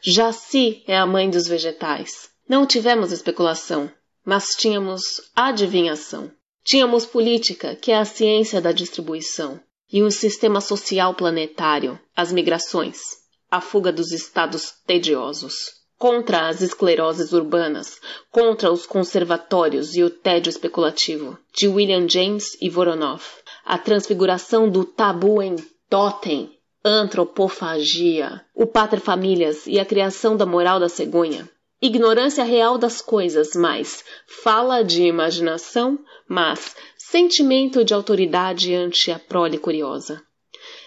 Jaci 0.00 0.84
é 0.86 0.96
a 0.96 1.04
mãe 1.04 1.28
dos 1.28 1.48
vegetais. 1.48 2.27
Não 2.48 2.66
tivemos 2.66 3.12
especulação, 3.12 3.90
mas 4.24 4.54
tínhamos 4.56 5.20
adivinhação. 5.36 6.30
Tínhamos 6.64 7.06
política, 7.06 7.76
que 7.76 7.92
é 7.92 7.96
a 7.98 8.04
ciência 8.04 8.60
da 8.60 8.72
distribuição, 8.72 9.60
e 9.90 10.02
um 10.02 10.10
sistema 10.10 10.60
social 10.60 11.14
planetário, 11.14 11.98
as 12.16 12.32
migrações 12.32 13.18
a 13.50 13.60
fuga 13.60 13.90
dos 13.90 14.12
estados 14.12 14.74
tediosos, 14.86 15.72
contra 15.96 16.48
as 16.48 16.60
escleroses 16.60 17.32
urbanas, 17.32 17.98
contra 18.30 18.70
os 18.70 18.86
conservatórios 18.86 19.96
e 19.96 20.02
o 20.02 20.10
tédio 20.10 20.50
especulativo, 20.50 21.38
de 21.52 21.66
William 21.66 22.06
James 22.08 22.56
e 22.60 22.68
Voronoff, 22.68 23.42
a 23.64 23.78
transfiguração 23.78 24.68
do 24.68 24.84
tabu 24.84 25.42
em 25.42 25.56
totem, 25.88 26.58
antropofagia, 26.84 28.44
o 28.54 28.66
pater-famílias 28.66 29.66
e 29.66 29.80
a 29.80 29.84
criação 29.84 30.36
da 30.36 30.46
moral 30.46 30.78
da 30.78 30.88
cegonha. 30.88 31.48
Ignorância 31.80 32.42
real 32.42 32.76
das 32.76 33.00
coisas, 33.00 33.54
mas 33.54 34.04
fala 34.26 34.82
de 34.82 35.04
imaginação, 35.04 35.98
mas 36.26 36.74
sentimento 36.96 37.84
de 37.84 37.94
autoridade 37.94 38.74
ante 38.74 39.12
a 39.12 39.18
prole 39.18 39.58
curiosa. 39.58 40.20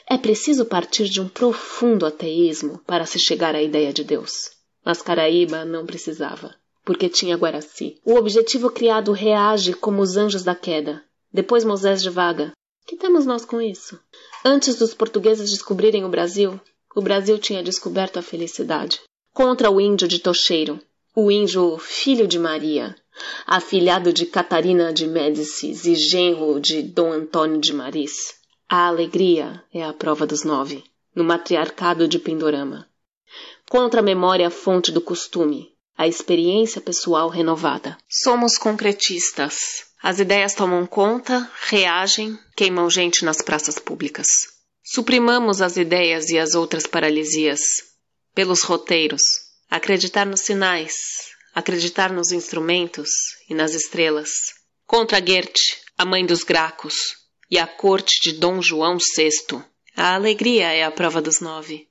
É 0.06 0.18
preciso 0.18 0.66
partir 0.66 1.06
de 1.06 1.22
um 1.22 1.30
profundo 1.30 2.06
ateísmo 2.06 2.80
para 2.86 3.06
se 3.06 3.18
chegar 3.18 3.56
à 3.56 3.62
ideia 3.62 3.94
de 3.94 4.04
Deus. 4.04 4.52
Mas 4.84 5.02
Caraíba 5.02 5.64
não 5.64 5.86
precisava, 5.86 6.54
porque 6.84 7.08
tinha 7.08 7.38
Guaraci. 7.38 8.02
O 8.04 8.16
objetivo 8.16 8.70
criado 8.70 9.14
reage 9.14 9.74
como 9.74 10.02
os 10.02 10.18
anjos 10.18 10.44
da 10.44 10.54
queda. 10.54 11.02
Depois 11.32 11.64
Moisés 11.64 12.04
de 12.04 12.10
Vaga. 12.10 12.52
Que 12.86 12.98
temos 12.98 13.26
nós 13.26 13.46
com 13.46 13.62
isso? 13.62 13.98
Antes 14.44 14.76
dos 14.76 14.94
portugueses 14.94 15.50
descobrirem 15.50 16.04
o 16.04 16.10
Brasil, 16.10 16.60
o 16.94 17.02
Brasil 17.02 17.40
tinha 17.40 17.64
descoberto 17.64 18.18
a 18.18 18.22
felicidade. 18.22 19.00
Contra 19.34 19.72
o 19.72 19.80
índio 19.80 20.10
de 20.10 20.20
Tocheiro, 20.20 20.78
o 21.16 21.32
índio 21.32 21.78
filho 21.78 22.28
de 22.28 22.38
Maria, 22.38 22.94
afilhado 23.48 24.12
de 24.12 24.26
Catarina 24.26 24.92
de 24.92 25.08
Médicis 25.08 25.86
e 25.86 25.96
genro 25.96 26.60
de 26.60 26.82
Dom 26.82 27.14
Antônio 27.14 27.60
de 27.60 27.74
Maris. 27.74 28.34
A 28.68 28.88
alegria 28.88 29.64
é 29.74 29.84
a 29.84 29.94
prova 29.94 30.28
dos 30.28 30.44
nove, 30.44 30.84
no 31.16 31.24
matriarcado 31.24 32.10
de 32.10 32.20
Pindorama. 32.20 32.90
Contra 33.70 34.02
a 34.02 34.04
memória 34.04 34.50
fonte 34.50 34.92
do 34.92 35.00
costume, 35.00 35.72
a 35.98 36.06
experiência 36.06 36.82
pessoal 36.82 37.30
renovada. 37.30 37.98
Somos 38.10 38.58
concretistas. 38.58 39.86
As 40.04 40.20
ideias 40.20 40.54
tomam 40.54 40.86
conta, 40.86 41.50
reagem, 41.70 42.38
queimam 42.58 42.90
gente 42.90 43.24
nas 43.24 43.42
praças 43.42 43.80
públicas. 43.80 44.28
Suprimamos 44.84 45.62
as 45.62 45.78
ideias 45.78 46.30
e 46.30 46.38
as 46.38 46.54
outras 46.54 46.86
paralisias. 46.86 47.91
Pelos 48.34 48.64
roteiros. 48.64 49.24
Acreditar 49.70 50.26
nos 50.26 50.42
sinais, 50.42 50.94
acreditar 51.54 52.12
nos 52.12 52.32
instrumentos 52.32 53.10
e 53.50 53.54
nas 53.54 53.74
estrelas. 53.74 54.54
Contra 54.88 55.20
Goethe, 55.20 55.78
a 55.98 56.06
mãe 56.06 56.26
dos 56.26 56.44
Gracos, 56.44 57.16
e 57.50 57.58
a 57.58 57.68
corte 57.68 58.22
de 58.22 58.32
Dom 58.40 58.62
João 58.62 58.98
VI. 58.98 59.62
A 59.96 60.16
alegria 60.16 60.72
é 60.72 60.84
a 60.84 60.92
prova 60.92 61.22
dos 61.22 61.42
nove. 61.42 61.90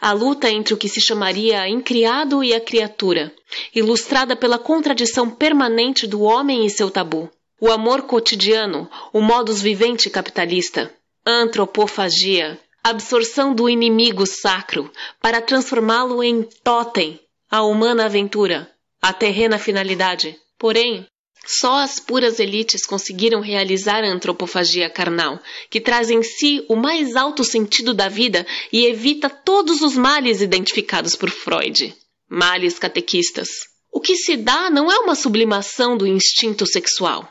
A 0.00 0.12
luta 0.12 0.50
entre 0.50 0.74
o 0.74 0.76
que 0.76 0.88
se 0.88 1.00
chamaria 1.00 1.68
incriado 1.68 2.42
e 2.42 2.52
a 2.52 2.60
criatura, 2.60 3.32
ilustrada 3.72 4.34
pela 4.34 4.58
contradição 4.58 5.30
permanente 5.30 6.06
do 6.06 6.22
homem 6.22 6.66
e 6.66 6.70
seu 6.70 6.90
tabu. 6.90 7.30
O 7.60 7.70
amor 7.70 8.02
cotidiano, 8.02 8.90
o 9.12 9.20
modus 9.20 9.60
vivente 9.60 10.10
capitalista. 10.10 10.92
Antropofagia, 11.24 12.58
absorção 12.82 13.54
do 13.54 13.68
inimigo 13.68 14.26
sacro 14.26 14.90
para 15.20 15.42
transformá-lo 15.42 16.22
em 16.22 16.42
totem, 16.62 17.20
a 17.50 17.62
humana 17.62 18.06
aventura, 18.06 18.70
a 19.00 19.12
terrena 19.12 19.58
finalidade. 19.58 20.36
Porém, 20.58 21.06
só 21.46 21.78
as 21.78 21.98
puras 21.98 22.38
elites 22.38 22.84
conseguiram 22.84 23.40
realizar 23.40 24.04
a 24.04 24.10
antropofagia 24.10 24.90
carnal, 24.90 25.40
que 25.70 25.80
traz 25.80 26.10
em 26.10 26.22
si 26.22 26.64
o 26.68 26.76
mais 26.76 27.16
alto 27.16 27.42
sentido 27.42 27.94
da 27.94 28.08
vida 28.08 28.46
e 28.72 28.84
evita 28.84 29.30
todos 29.30 29.80
os 29.80 29.96
males 29.96 30.42
identificados 30.42 31.16
por 31.16 31.30
Freud. 31.30 31.94
Males 32.28 32.78
catequistas. 32.78 33.48
O 33.90 34.00
que 34.00 34.16
se 34.16 34.36
dá 34.36 34.68
não 34.68 34.92
é 34.92 34.98
uma 34.98 35.14
sublimação 35.14 35.96
do 35.96 36.06
instinto 36.06 36.66
sexual. 36.66 37.26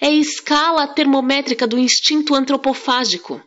É 0.00 0.08
a 0.08 0.10
escala 0.10 0.88
termométrica 0.88 1.66
do 1.66 1.78
instinto 1.78 2.34
antropofágico. 2.34 3.40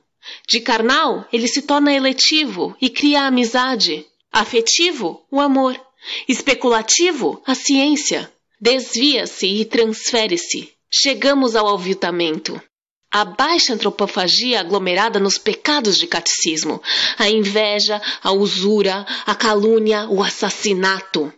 De 0.47 0.59
carnal, 0.59 1.27
ele 1.31 1.47
se 1.47 1.61
torna 1.61 1.93
eletivo 1.93 2.75
e 2.81 2.89
cria 2.89 3.21
a 3.21 3.27
amizade. 3.27 4.05
Afetivo, 4.31 5.25
o 5.31 5.39
amor. 5.39 5.79
Especulativo, 6.27 7.41
a 7.45 7.55
ciência. 7.55 8.31
Desvia-se 8.59 9.47
e 9.47 9.65
transfere-se. 9.65 10.71
Chegamos 10.91 11.55
ao 11.55 11.67
aviltamento. 11.67 12.61
A 13.11 13.23
baixa 13.23 13.73
antropofagia 13.73 14.59
aglomerada 14.59 15.19
nos 15.19 15.37
pecados 15.37 15.97
de 15.97 16.05
catecismo, 16.05 16.81
a 17.17 17.29
inveja, 17.29 18.01
a 18.21 18.31
usura, 18.31 19.05
a 19.25 19.33
calúnia, 19.33 20.07
o 20.09 20.21
assassinato. 20.21 21.33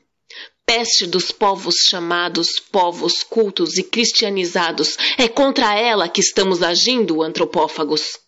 peste 0.66 1.08
dos 1.08 1.32
povos 1.32 1.76
chamados 1.88 2.60
povos 2.60 3.24
cultos 3.24 3.78
e 3.78 3.84
cristianizados. 3.84 4.98
É 5.18 5.28
contra 5.28 5.80
ela 5.80 6.10
que 6.10 6.20
estamos 6.20 6.62
agindo, 6.62 7.24
antropófagos. 7.24 8.20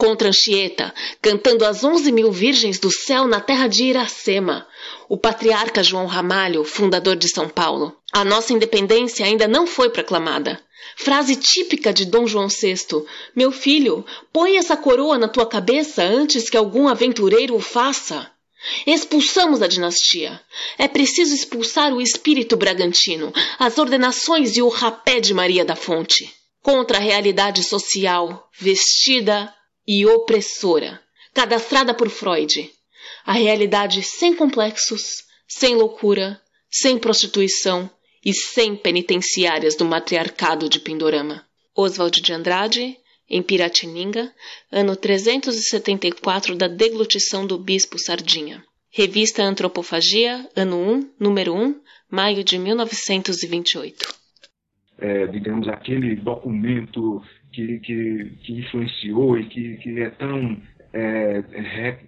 Contra 0.00 0.30
Anchieta, 0.30 0.94
cantando 1.20 1.62
as 1.62 1.84
onze 1.84 2.10
mil 2.10 2.32
virgens 2.32 2.78
do 2.78 2.90
céu 2.90 3.26
na 3.26 3.38
terra 3.38 3.66
de 3.66 3.84
Iracema. 3.84 4.66
O 5.10 5.18
patriarca 5.18 5.82
João 5.82 6.06
Ramalho, 6.06 6.64
fundador 6.64 7.16
de 7.16 7.28
São 7.28 7.50
Paulo. 7.50 7.94
A 8.10 8.24
nossa 8.24 8.54
independência 8.54 9.26
ainda 9.26 9.46
não 9.46 9.66
foi 9.66 9.90
proclamada. 9.90 10.58
Frase 10.96 11.36
típica 11.36 11.92
de 11.92 12.06
Dom 12.06 12.26
João 12.26 12.48
VI: 12.48 13.04
Meu 13.36 13.52
filho, 13.52 14.02
põe 14.32 14.56
essa 14.56 14.74
coroa 14.74 15.18
na 15.18 15.28
tua 15.28 15.44
cabeça 15.44 16.02
antes 16.02 16.48
que 16.48 16.56
algum 16.56 16.88
aventureiro 16.88 17.54
o 17.54 17.60
faça. 17.60 18.26
Expulsamos 18.86 19.60
a 19.60 19.66
dinastia. 19.66 20.40
É 20.78 20.88
preciso 20.88 21.34
expulsar 21.34 21.92
o 21.92 22.00
espírito 22.00 22.56
bragantino, 22.56 23.34
as 23.58 23.76
ordenações 23.76 24.56
e 24.56 24.62
o 24.62 24.68
rapé 24.68 25.20
de 25.20 25.34
Maria 25.34 25.62
da 25.62 25.76
Fonte. 25.76 26.32
Contra 26.62 26.96
a 26.96 27.02
realidade 27.02 27.62
social, 27.62 28.48
vestida 28.58 29.54
e 29.86 30.06
opressora, 30.06 31.00
cadastrada 31.34 31.94
por 31.94 32.08
Freud. 32.08 32.70
A 33.24 33.32
realidade 33.32 34.02
sem 34.02 34.34
complexos, 34.34 35.24
sem 35.46 35.74
loucura, 35.74 36.40
sem 36.70 36.98
prostituição 36.98 37.90
e 38.24 38.32
sem 38.32 38.76
penitenciárias 38.76 39.74
do 39.74 39.84
matriarcado 39.84 40.68
de 40.68 40.78
Pindorama. 40.80 41.44
Oswald 41.74 42.20
de 42.20 42.32
Andrade, 42.32 42.96
em 43.28 43.42
Piratininga, 43.42 44.32
ano 44.70 44.96
374 44.96 46.56
da 46.56 46.66
deglutição 46.66 47.46
do 47.46 47.56
bispo 47.56 47.98
Sardinha. 47.98 48.62
Revista 48.92 49.42
Antropofagia, 49.42 50.48
ano 50.56 50.76
1, 50.76 51.10
número 51.18 51.54
1, 51.54 51.80
maio 52.10 52.42
de 52.42 52.58
1928. 52.58 54.14
É, 54.98 55.26
digamos, 55.28 55.68
aquele 55.68 56.16
documento 56.16 57.22
que, 57.60 57.78
que, 57.80 58.32
que 58.42 58.52
influenciou 58.60 59.38
e 59.38 59.44
que, 59.44 59.76
que 59.78 60.00
é 60.00 60.10
tão 60.10 60.56
é, 60.92 61.42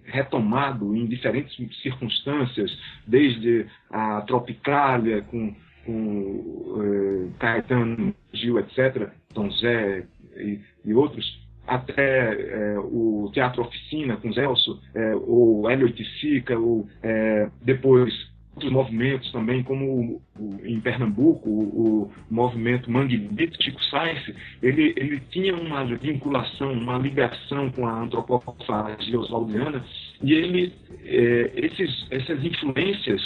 retomado 0.06 0.97
em 0.97 1.06
diferentes 1.06 1.54
circunstâncias, 1.82 2.76
desde 3.06 3.66
a 3.90 4.23
Tropicália, 4.23 5.23
com, 5.23 5.54
com 5.85 6.80
é, 6.82 7.38
Caetano 7.38 8.14
Gil, 8.32 8.59
etc., 8.59 9.11
Tom 9.35 9.50
Zé 9.50 10.04
e, 10.37 10.61
e 10.85 10.94
outros, 10.94 11.40
até 11.66 12.32
é, 12.32 12.78
o 12.78 13.30
Teatro 13.32 13.62
Oficina 13.62 14.16
com 14.16 14.32
Zelso, 14.32 14.80
é, 14.94 15.14
o 15.14 15.68
Hélio 15.68 15.88
Iticica, 15.88 16.59
ou 16.59 16.88
é, 17.02 17.49
depois 17.62 18.31
outros 18.54 18.73
movimentos 18.73 19.30
também, 19.32 19.62
como 19.62 19.85
o, 19.85 20.23
o, 20.38 20.61
em 20.64 20.80
Pernambuco, 20.80 21.49
o, 21.49 22.02
o 22.04 22.12
movimento 22.30 22.90
Mangue 22.90 23.28
Chico 23.61 23.82
Sainz, 23.85 24.21
ele, 24.62 24.92
ele 24.97 25.21
tinha 25.30 25.54
uma 25.54 25.85
vinculação, 25.85 26.73
uma 26.73 26.99
ligação 26.99 27.71
com 27.71 27.87
a 27.87 28.02
antropofagia 28.02 29.18
oswaldiana, 29.18 29.85
e 30.23 30.33
ele, 30.33 30.73
é, 31.05 31.52
esses, 31.55 32.07
essas 32.11 32.45
influências 32.45 33.21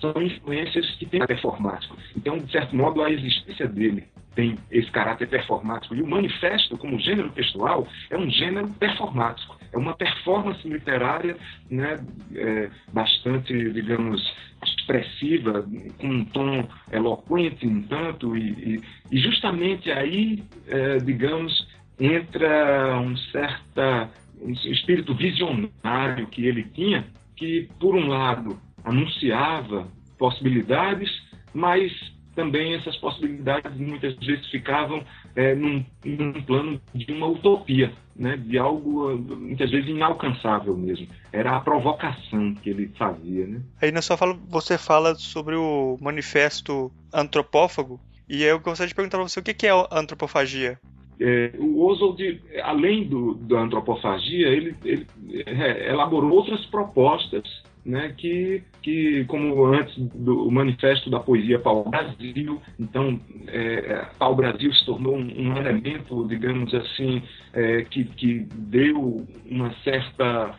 são 0.00 0.20
influências 0.22 0.88
que 0.96 1.06
têm 1.06 1.24
performático. 1.26 1.96
Então, 2.16 2.38
de 2.38 2.50
certo 2.50 2.74
modo, 2.74 3.02
a 3.02 3.10
existência 3.10 3.68
dele 3.68 4.04
tem 4.34 4.56
esse 4.70 4.90
caráter 4.90 5.28
performático. 5.28 5.94
E 5.94 6.02
o 6.02 6.06
manifesto, 6.06 6.76
como 6.78 6.98
gênero 6.98 7.30
textual, 7.30 7.86
é 8.08 8.16
um 8.16 8.30
gênero 8.30 8.68
performático. 8.74 9.58
É 9.72 9.76
uma 9.76 9.94
performance 9.94 10.66
literária 10.66 11.36
né, 11.70 11.96
é, 12.34 12.70
bastante, 12.92 13.52
digamos, 13.72 14.22
expressiva, 14.64 15.64
com 15.98 16.06
um 16.06 16.24
tom 16.24 16.66
eloquente, 16.90 17.66
um 17.66 17.82
tanto, 17.82 18.36
e, 18.36 18.80
e 19.10 19.18
justamente 19.18 19.90
aí, 19.90 20.42
é, 20.68 20.96
digamos, 20.98 21.68
entra 21.98 22.98
um 22.98 23.16
certo 23.16 24.10
um 24.40 24.52
espírito 24.52 25.14
visionário 25.14 26.26
que 26.28 26.46
ele 26.46 26.64
tinha, 26.64 27.06
que, 27.36 27.68
por 27.78 27.94
um 27.94 28.08
lado, 28.08 28.58
anunciava 28.84 29.88
possibilidades, 30.18 31.10
mas 31.54 31.92
também 32.34 32.74
essas 32.74 32.96
possibilidades 32.96 33.76
muitas 33.76 34.14
vezes 34.16 34.46
ficavam 34.50 35.02
é, 35.34 35.54
num, 35.54 35.84
num, 36.04 36.32
plano 36.42 36.80
de 36.94 37.12
uma 37.12 37.26
utopia, 37.26 37.92
né, 38.16 38.36
de 38.36 38.56
algo 38.58 39.16
muitas 39.16 39.70
vezes 39.70 39.90
inalcançável 39.90 40.76
mesmo. 40.76 41.08
Era 41.32 41.56
a 41.56 41.60
provocação 41.60 42.54
que 42.54 42.70
ele 42.70 42.90
fazia. 42.96 43.46
Né? 43.46 43.60
Aí 43.80 43.90
na 43.90 44.02
sua 44.02 44.16
fala 44.16 44.38
você 44.48 44.78
fala 44.78 45.14
sobre 45.16 45.56
o 45.56 45.98
manifesto 46.00 46.90
antropófago, 47.12 48.00
e 48.28 48.44
eu 48.44 48.60
gostaria 48.60 48.88
de 48.88 48.94
perguntar 48.94 49.18
para 49.18 49.28
você 49.28 49.40
o 49.40 49.42
que 49.42 49.66
é 49.66 49.72
antropofagia. 49.90 50.78
É, 51.20 51.52
o 51.58 51.84
Oswald, 51.84 52.40
além 52.62 53.06
do, 53.06 53.34
da 53.34 53.60
antropofagia, 53.60 54.48
ele, 54.48 54.74
ele 54.84 55.06
é, 55.46 55.90
elaborou 55.90 56.32
outras 56.32 56.64
propostas 56.66 57.42
né, 57.84 58.14
que, 58.16 58.62
que, 58.82 59.24
como 59.26 59.64
antes 59.66 59.96
do 59.98 60.50
manifesto 60.50 61.10
da 61.10 61.20
poesia 61.20 61.58
Pau 61.58 61.88
Brasil, 61.88 62.60
então 62.78 63.20
é, 63.46 64.06
Pau 64.18 64.34
Brasil 64.34 64.72
se 64.72 64.84
tornou 64.86 65.16
um, 65.16 65.50
um 65.50 65.56
elemento, 65.56 66.26
digamos 66.26 66.72
assim, 66.74 67.22
é, 67.52 67.82
que, 67.84 68.04
que 68.04 68.46
deu 68.54 69.26
uma 69.50 69.74
certa 69.84 70.54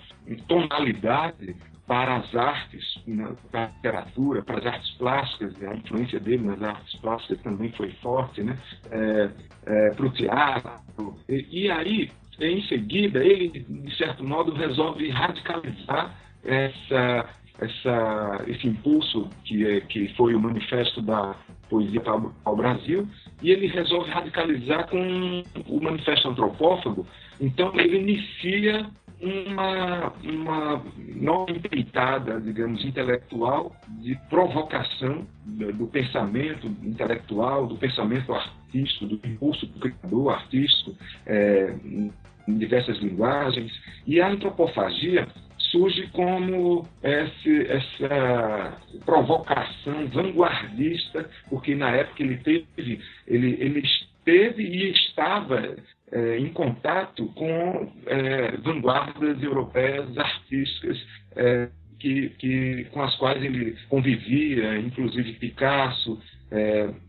tonalidade 0.48 1.56
para 1.92 2.16
as 2.16 2.34
artes, 2.34 2.98
né, 3.06 3.36
para 3.52 3.66
a 3.66 3.68
literatura, 3.68 4.42
para 4.42 4.60
as 4.60 4.66
artes 4.66 4.92
plásticas, 4.92 5.54
a 5.62 5.76
influência 5.76 6.22
dele 6.22 6.46
nas 6.46 6.64
artes 6.64 6.96
plásticas 7.02 7.42
também 7.42 7.70
foi 7.74 7.92
forte, 8.02 8.42
né? 8.42 8.58
É, 8.90 9.30
é, 9.66 9.90
para 9.90 10.06
o 10.06 10.10
teatro. 10.10 11.20
E, 11.28 11.66
e, 11.66 11.70
aí, 11.70 12.10
em 12.40 12.62
seguida, 12.62 13.22
ele, 13.22 13.66
de 13.68 13.98
certo 13.98 14.24
modo, 14.24 14.54
resolve 14.54 15.10
radicalizar 15.10 16.16
essa, 16.46 17.30
essa, 17.60 18.46
esse 18.48 18.70
impulso 18.70 19.28
que, 19.44 19.68
é, 19.68 19.82
que 19.82 20.08
foi 20.16 20.34
o 20.34 20.40
manifesto 20.40 21.02
da 21.02 21.36
poesia 21.70 22.02
ao 22.46 22.56
Brasil, 22.56 23.06
e 23.42 23.52
ele 23.52 23.68
resolve 23.68 24.10
radicalizar 24.12 24.88
com 24.88 25.44
o 25.68 25.84
manifesto 25.84 26.30
antropófago. 26.30 27.06
Então, 27.42 27.78
ele 27.78 27.98
inicia 27.98 28.90
uma, 29.22 30.14
uma 30.24 30.84
nova 31.16 31.52
empreitada, 31.52 32.42
digamos, 32.42 32.84
intelectual 32.84 33.76
de 34.02 34.16
provocação 34.30 35.28
do, 35.46 35.88
pensamento 35.88 36.68
intelectual, 36.84 37.68
do 37.68 37.76
pensamento 37.76 38.34
artístico, 38.34 39.06
do 39.06 39.28
impulso 39.28 39.66
do 39.68 39.80
criador 39.80 40.34
artístico 40.34 40.96
é, 41.26 41.76
em 41.86 42.58
diversas 42.58 42.98
linguagens. 43.00 43.72
E 44.08 44.20
a 44.20 44.28
antropofagia 44.28 45.28
surge 45.72 46.08
como 46.08 46.88
esse, 47.04 47.68
essa 47.68 48.78
provocação 49.06 50.08
vanguardista, 50.08 51.30
porque 51.50 51.76
na 51.76 51.92
época 51.92 52.24
ele 52.24 52.38
teve, 52.38 53.00
ele, 53.28 53.58
ele 53.60 53.80
esteve 53.80 54.64
e 54.64 54.92
estava 54.92 55.76
é, 56.12 56.38
em 56.38 56.50
contato 56.50 57.26
com 57.28 57.90
é, 58.06 58.58
vanguardas 58.58 59.42
europeias 59.42 60.18
artísticas 60.18 61.02
é, 61.36 61.70
que, 61.98 62.30
que, 62.38 62.86
com 62.92 63.02
as 63.02 63.16
quais 63.16 63.42
ele 63.42 63.78
convivia, 63.88 64.78
inclusive 64.80 65.34
Picasso, 65.34 66.20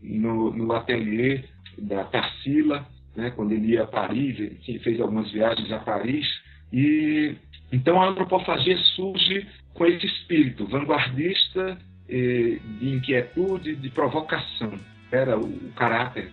no, 0.01 0.53
no 0.53 0.71
ateliê 0.71 1.43
da 1.77 2.05
Tarsila, 2.05 2.87
né, 3.13 3.29
quando 3.31 3.51
ele 3.51 3.73
ia 3.73 3.83
a 3.83 3.87
Paris, 3.87 4.39
ele 4.39 4.79
fez 4.79 5.01
algumas 5.01 5.29
viagens 5.31 5.69
a 5.69 5.79
Paris, 5.79 6.25
e 6.71 7.35
então 7.73 8.01
a 8.01 8.07
antropofagia 8.07 8.77
surge 8.95 9.45
com 9.73 9.85
esse 9.85 10.05
espírito 10.05 10.65
vanguardista, 10.67 11.77
de 12.07 12.61
inquietude, 12.81 13.75
de 13.75 13.89
provocação. 13.89 14.79
Era 15.11 15.37
o 15.37 15.73
caráter 15.73 16.31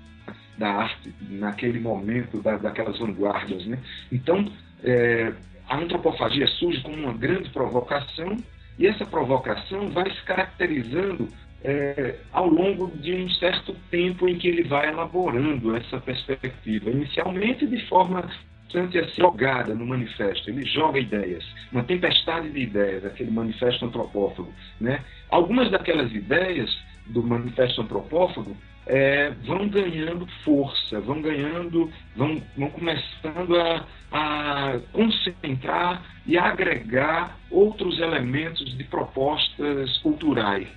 da 0.61 0.69
arte 0.69 1.13
naquele 1.23 1.81
momento, 1.81 2.43
da, 2.43 2.59
daquelas 2.59 2.99
vanguardas. 2.99 3.65
Né? 3.65 3.79
Então, 4.13 4.53
é, 4.85 5.33
a 5.67 5.79
antropofagia 5.79 6.47
surge 6.47 6.83
como 6.83 6.97
uma 6.97 7.15
grande 7.15 7.49
provocação 7.49 8.37
e 8.79 8.87
essa 8.87 9.07
provocação 9.07 9.89
vai 9.91 10.11
se 10.11 10.23
caracterizando 10.25 11.29
é, 11.65 12.17
ao 12.31 12.47
longo 12.47 12.91
de 12.99 13.15
um 13.15 13.29
certo 13.31 13.75
tempo 13.91 14.29
em 14.29 14.37
que 14.37 14.49
ele 14.49 14.65
vai 14.65 14.89
elaborando 14.89 15.75
essa 15.75 15.99
perspectiva. 15.99 16.91
Inicialmente 16.91 17.67
de 17.67 17.87
forma 17.87 18.29
bastante 18.71 18.99
assim, 18.99 19.23
jogada 19.23 19.75
no 19.75 19.87
manifesto. 19.87 20.51
Ele 20.51 20.65
joga 20.67 20.99
ideias, 20.99 21.45
uma 21.73 21.83
tempestade 21.83 22.51
de 22.51 22.61
ideias, 22.61 23.05
aquele 23.05 23.31
manifesto 23.31 23.87
antropófago. 23.87 24.53
Né? 24.81 25.03
Algumas 25.31 25.71
daquelas 25.71 26.13
ideias 26.13 26.71
do 27.07 27.23
manifesto 27.23 27.81
antropófago 27.81 28.57
é, 28.87 29.31
vão 29.47 29.69
ganhando 29.69 30.27
força, 30.45 31.01
vão 31.01 31.21
ganhando, 31.21 31.91
vão, 32.17 32.43
vão 32.57 32.71
começando 32.71 33.57
a, 33.57 33.87
a 34.11 34.81
concentrar 34.93 36.05
e 36.27 36.37
agregar 36.39 37.39
outros 37.51 37.99
elementos 37.99 38.77
de 38.77 38.85
propostas 38.85 39.99
culturais. 39.99 40.69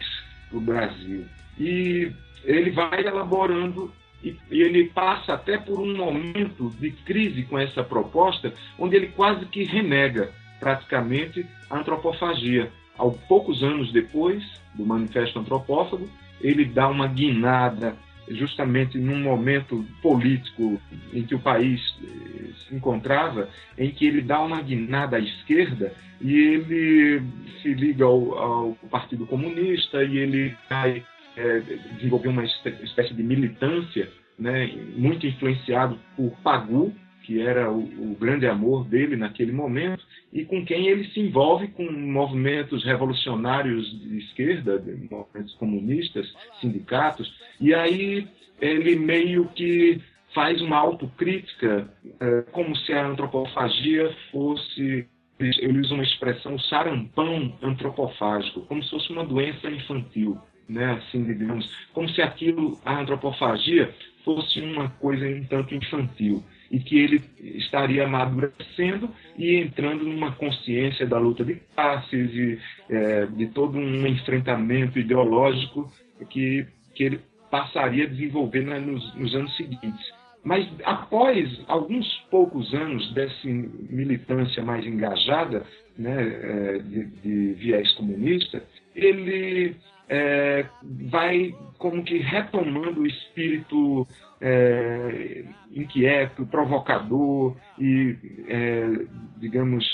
para 0.49 0.57
o 0.57 0.61
Brasil. 0.61 1.25
E 1.57 2.11
ele 2.43 2.71
vai 2.71 3.05
elaborando 3.05 3.91
e, 4.23 4.37
e 4.49 4.61
ele 4.61 4.85
passa 4.85 5.33
até 5.33 5.57
por 5.57 5.79
um 5.79 5.95
momento 5.95 6.69
de 6.79 6.91
crise 6.91 7.43
com 7.43 7.57
essa 7.57 7.83
proposta, 7.83 8.53
onde 8.77 8.95
ele 8.95 9.07
quase 9.07 9.45
que 9.45 9.63
renega 9.63 10.31
praticamente 10.59 11.45
a 11.69 11.77
antropofagia. 11.77 12.71
Ao 12.97 13.11
poucos 13.11 13.63
anos 13.63 13.91
depois 13.91 14.43
do 14.75 14.85
Manifesto 14.85 15.39
Antropófago, 15.39 16.09
ele 16.43 16.65
dá 16.65 16.87
uma 16.87 17.07
guinada 17.07 17.95
justamente 18.29 18.97
num 18.97 19.19
momento 19.19 19.85
político 20.01 20.79
em 21.11 21.23
que 21.23 21.35
o 21.35 21.39
país 21.39 21.81
eh, 22.03 22.51
se 22.55 22.75
encontrava, 22.75 23.49
em 23.77 23.91
que 23.91 24.05
ele 24.05 24.21
dá 24.21 24.39
uma 24.41 24.61
guinada 24.61 25.17
à 25.17 25.19
esquerda 25.19 25.93
e 26.21 26.33
ele 26.33 27.21
se 27.61 27.73
liga 27.73 28.05
ao, 28.05 28.37
ao 28.37 28.75
Partido 28.89 29.25
Comunista 29.25 30.03
e 30.03 30.17
ele 30.17 30.55
vai 30.69 31.03
é, 31.35 31.59
desenvolver 31.95 32.29
uma 32.29 32.43
espécie 32.43 33.13
de 33.13 33.23
militância, 33.23 34.09
né, 34.37 34.71
muito 34.95 35.25
influenciado 35.27 35.99
por 36.15 36.31
Pagu, 36.43 36.93
que 37.23 37.41
era 37.41 37.71
o, 37.71 37.79
o, 37.79 38.17
grande 38.19 38.45
amor 38.45 38.85
dele 38.85 39.15
naquele 39.15 39.51
momento, 39.51 40.05
e 40.31 40.45
com 40.45 40.63
quem 40.65 40.87
ele 40.87 41.05
se 41.09 41.19
envolve 41.19 41.69
com 41.69 41.89
movimentos 41.91 42.83
revolucionários 42.83 43.89
de 43.99 44.19
esquerda, 44.19 44.83
movimentos 45.09 45.55
comunistas, 45.55 46.31
sindicatos, 46.59 47.33
e 47.59 47.73
aí 47.73 48.27
ele 48.61 48.95
meio 48.95 49.45
que 49.55 50.01
faz 50.33 50.61
uma 50.61 50.77
autocrítica, 50.77 51.87
é, 52.19 52.41
como 52.51 52.75
se 52.75 52.93
a 52.93 53.07
antropofagia 53.07 54.13
fosse 54.31 55.07
ele 55.39 55.79
usa 55.79 55.95
uma 55.95 56.03
expressão 56.03 56.57
sarampão 56.57 57.57
antropofágico, 57.61 58.61
como 58.61 58.81
se 58.83 58.91
fosse 58.91 59.11
uma 59.11 59.25
doença 59.25 59.69
infantil 59.69 60.39
né, 60.67 60.93
assim, 60.93 61.23
digamos, 61.23 61.69
como 61.93 62.09
se 62.09 62.21
aquilo, 62.21 62.79
a 62.85 62.99
antropofagia, 62.99 63.93
fosse 64.23 64.61
uma 64.61 64.89
coisa 64.89 65.25
um 65.27 65.43
tanto 65.45 65.75
infantil 65.75 66.43
e 66.73 66.79
que 66.79 66.97
ele 66.97 67.21
estaria 67.39 68.03
amadurecendo 68.03 69.07
e 69.37 69.57
entrando 69.57 70.03
numa 70.05 70.31
consciência 70.31 71.05
da 71.05 71.19
luta 71.19 71.45
de 71.45 71.61
classes 71.75 72.33
e 72.33 72.59
é, 72.89 73.27
de 73.27 73.47
todo 73.49 73.77
um 73.77 74.07
enfrentamento 74.07 74.97
ideológico 74.97 75.87
que, 76.31 76.65
que 76.95 77.03
ele 77.03 77.21
passaria 77.51 78.05
a 78.05 78.09
desenvolver 78.09 78.63
nos, 78.63 79.13
nos 79.13 79.35
anos 79.35 79.55
seguintes. 79.55 80.22
Mas 80.43 80.67
após 80.83 81.63
alguns 81.67 82.05
poucos 82.29 82.73
anos 82.73 83.13
dessa 83.13 83.47
militância 83.47 84.61
mais 84.61 84.85
engajada, 84.85 85.65
né, 85.97 86.21
é, 86.21 86.77
de, 86.79 87.05
de 87.05 87.53
viés 87.53 87.91
comunista, 87.93 88.61
ele 88.93 89.75
é, 90.09 90.65
vai 91.09 91.55
como 91.77 92.03
que 92.03 92.17
retomando 92.17 93.01
o 93.01 93.07
espírito 93.07 94.05
é, 94.41 95.45
inquieto, 95.71 96.45
provocador 96.47 97.55
e, 97.79 98.17
é, 98.47 99.05
digamos, 99.37 99.85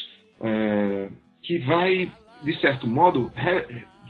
é, 0.42 1.10
que 1.44 1.60
vai, 1.60 2.12
de 2.44 2.60
certo 2.60 2.88
modo, 2.88 3.32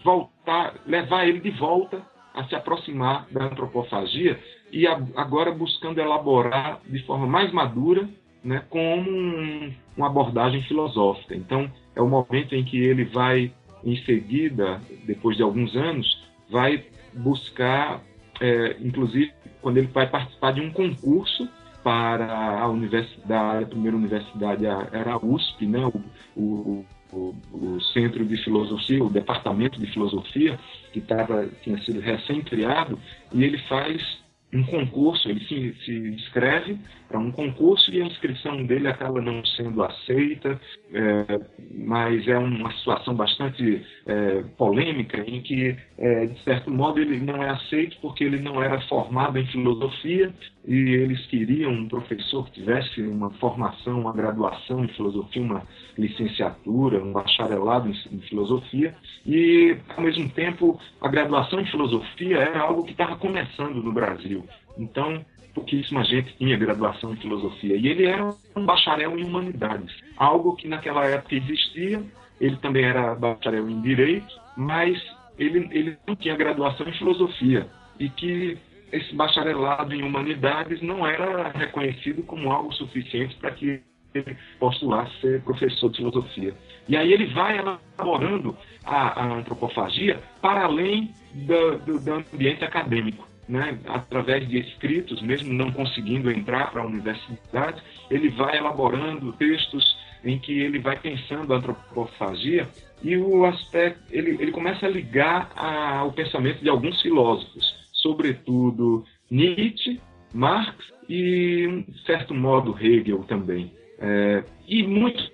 voltar, 0.04 0.76
levar 0.88 1.28
ele 1.28 1.42
de 1.42 1.52
volta 1.52 2.02
a 2.34 2.44
se 2.46 2.56
aproximar 2.56 3.28
da 3.32 3.46
antropofagia 3.46 4.40
e 4.72 4.88
a, 4.88 5.02
agora 5.16 5.52
buscando 5.52 6.00
elaborar 6.00 6.80
de 6.88 7.04
forma 7.06 7.28
mais 7.28 7.52
madura 7.52 8.08
né, 8.44 8.64
como 8.70 9.10
um, 9.10 9.74
uma 9.96 10.08
abordagem 10.08 10.62
filosófica. 10.64 11.36
Então, 11.36 11.70
é 11.96 12.02
o 12.02 12.08
momento 12.08 12.56
em 12.56 12.64
que 12.64 12.78
ele 12.78 13.06
vai 13.06 13.52
em 13.84 13.96
seguida, 14.04 14.82
depois 15.06 15.38
de 15.38 15.44
alguns 15.44 15.76
anos, 15.76 16.22
vai 16.50 16.84
buscar, 17.14 18.02
é, 18.40 18.78
inclusive, 18.82 19.32
quando 19.62 19.78
ele 19.78 19.88
vai 19.88 20.08
participar 20.08 20.52
de 20.52 20.62
um 20.62 20.72
concurso 20.72 21.48
para 21.84 22.60
a 22.60 22.68
universidade, 22.68 23.64
a 23.64 23.68
primeira 23.68 23.96
universidade 23.96 24.66
era 24.66 25.14
a 25.14 25.18
USP, 25.18 25.66
né, 25.66 25.86
o, 25.86 26.02
o, 26.36 26.86
o, 27.12 27.36
o 27.54 27.82
Centro 27.94 28.26
de 28.26 28.38
Filosofia, 28.44 29.04
o 29.04 29.10
Departamento 29.10 29.80
de 29.80 29.88
Filosofia, 29.88 30.60
que 30.92 31.00
tava, 31.00 31.48
tinha 31.64 31.78
sido 31.84 32.00
recém-criado, 32.02 33.00
e 33.34 33.44
ele 33.44 33.58
faz 33.60 34.20
um 34.52 34.64
concurso, 34.64 35.30
ele 35.30 35.42
se, 35.46 35.76
se 35.86 35.92
inscreve 35.92 36.78
para 37.08 37.20
um 37.20 37.32
concurso 37.32 37.92
e 37.92 38.02
a 38.02 38.06
inscrição 38.06 38.66
dele 38.66 38.88
acaba 38.88 39.22
não 39.22 39.46
sendo 39.46 39.84
aceita, 39.84 40.60
é, 40.92 41.40
mas 41.72 42.28
é 42.28 42.38
uma 42.38 42.72
situação 42.74 43.14
bastante 43.14 43.86
é, 44.08 44.44
polêmica 44.58 45.20
em 45.20 45.42
que, 45.42 45.76
é, 45.98 46.26
de 46.26 46.44
certo 46.44 46.72
modo, 46.72 47.00
ele 47.00 47.20
não 47.20 47.44
é 47.44 47.50
aceito 47.50 47.98
porque 48.02 48.24
ele 48.24 48.40
não 48.40 48.62
era 48.62 48.82
formado 48.82 49.38
em 49.38 49.46
filosofia 49.48 50.34
e 50.68 50.74
eles 50.74 51.26
queriam 51.28 51.72
um 51.72 51.88
professor 51.88 52.46
que 52.46 52.60
tivesse 52.60 53.02
uma 53.02 53.30
formação, 53.32 54.02
uma 54.02 54.14
graduação 54.14 54.84
em 54.84 54.88
filosofia, 54.90 55.42
uma 55.42 55.64
licenciatura, 56.00 57.04
um 57.04 57.12
bacharelado 57.12 57.90
em, 57.90 58.16
em 58.16 58.22
filosofia 58.22 58.96
e, 59.26 59.78
ao 59.96 60.04
mesmo 60.04 60.30
tempo, 60.30 60.80
a 61.02 61.08
graduação 61.08 61.60
em 61.60 61.66
filosofia 61.66 62.38
era 62.38 62.62
algo 62.62 62.84
que 62.84 62.92
estava 62.92 63.18
começando 63.18 63.84
no 63.84 63.92
Brasil. 63.92 64.46
Então, 64.78 65.24
pouquíssima 65.54 66.04
gente 66.06 66.36
tinha 66.38 66.58
graduação 66.58 67.14
em 67.14 67.18
filosofia. 67.18 67.76
E 67.76 67.88
ele 67.88 68.06
era 68.06 68.34
um 68.56 68.66
bacharel 68.66 69.18
em 69.20 69.24
humanidades, 69.24 69.94
algo 70.18 70.56
que 70.56 70.68
naquela 70.68 71.06
época 71.06 71.36
existia. 71.36 72.02
Ele 72.40 72.56
também 72.58 72.86
era 72.86 73.14
bacharel 73.16 73.70
em 73.70 73.82
direito, 73.82 74.34
mas 74.56 74.98
ele, 75.38 75.68
ele 75.72 75.98
não 76.08 76.16
tinha 76.16 76.38
graduação 76.38 76.88
em 76.88 76.94
filosofia. 76.94 77.68
E 78.00 78.10
que 78.10 78.58
esse 78.92 79.14
bacharelado 79.14 79.94
em 79.94 80.02
humanidades 80.02 80.82
não 80.82 81.06
era 81.06 81.50
reconhecido 81.50 82.24
como 82.24 82.52
algo 82.52 82.74
suficiente 82.74 83.36
para 83.36 83.52
que 83.52 83.82
ele 84.14 84.38
postulasse 84.60 85.12
ser 85.22 85.42
professor 85.42 85.90
de 85.90 85.98
filosofia. 85.98 86.54
E 86.88 86.98
aí 86.98 87.14
ele 87.14 87.28
vai 87.28 87.60
elaborando 87.60 88.56
a, 88.84 89.22
a 89.22 89.34
antropofagia 89.34 90.20
para 90.42 90.64
além 90.64 91.14
do, 91.34 91.78
do, 91.80 92.00
do 92.00 92.14
ambiente 92.14 92.64
acadêmico 92.64 93.30
né, 93.50 93.80
através 93.88 94.48
de 94.48 94.60
escritos, 94.60 95.22
mesmo 95.24 95.52
não 95.52 95.72
conseguindo 95.72 96.32
entrar 96.32 96.72
para 96.72 96.84
a 96.84 96.86
universidade, 96.86 97.82
ele 98.10 98.30
vai 98.30 98.58
elaborando 98.58 99.34
textos 99.34 99.98
em 100.24 100.38
que 100.38 100.60
ele 100.60 100.78
vai 100.78 101.00
pensando 101.00 101.54
a 101.54 101.58
antropofagia 101.58 102.68
e 103.02 103.18
o 103.18 103.46
aspecto 103.46 104.02
ele, 104.12 104.38
ele 104.40 104.52
começa 104.52 104.86
a 104.86 104.90
ligar 104.90 105.52
ao 105.56 106.12
pensamento 106.12 106.62
de 106.62 106.70
alguns 106.70 107.02
filósofos, 107.02 107.74
sobretudo 107.92 109.04
Nietzsche, 109.32 110.00
Marx 110.32 110.76
e, 111.08 111.86
de 111.88 112.06
certo 112.06 112.36
modo, 112.36 112.78
Hegel 112.80 113.24
também. 113.24 113.74
É, 114.00 114.44
e 114.68 114.84
muitos. 114.84 115.30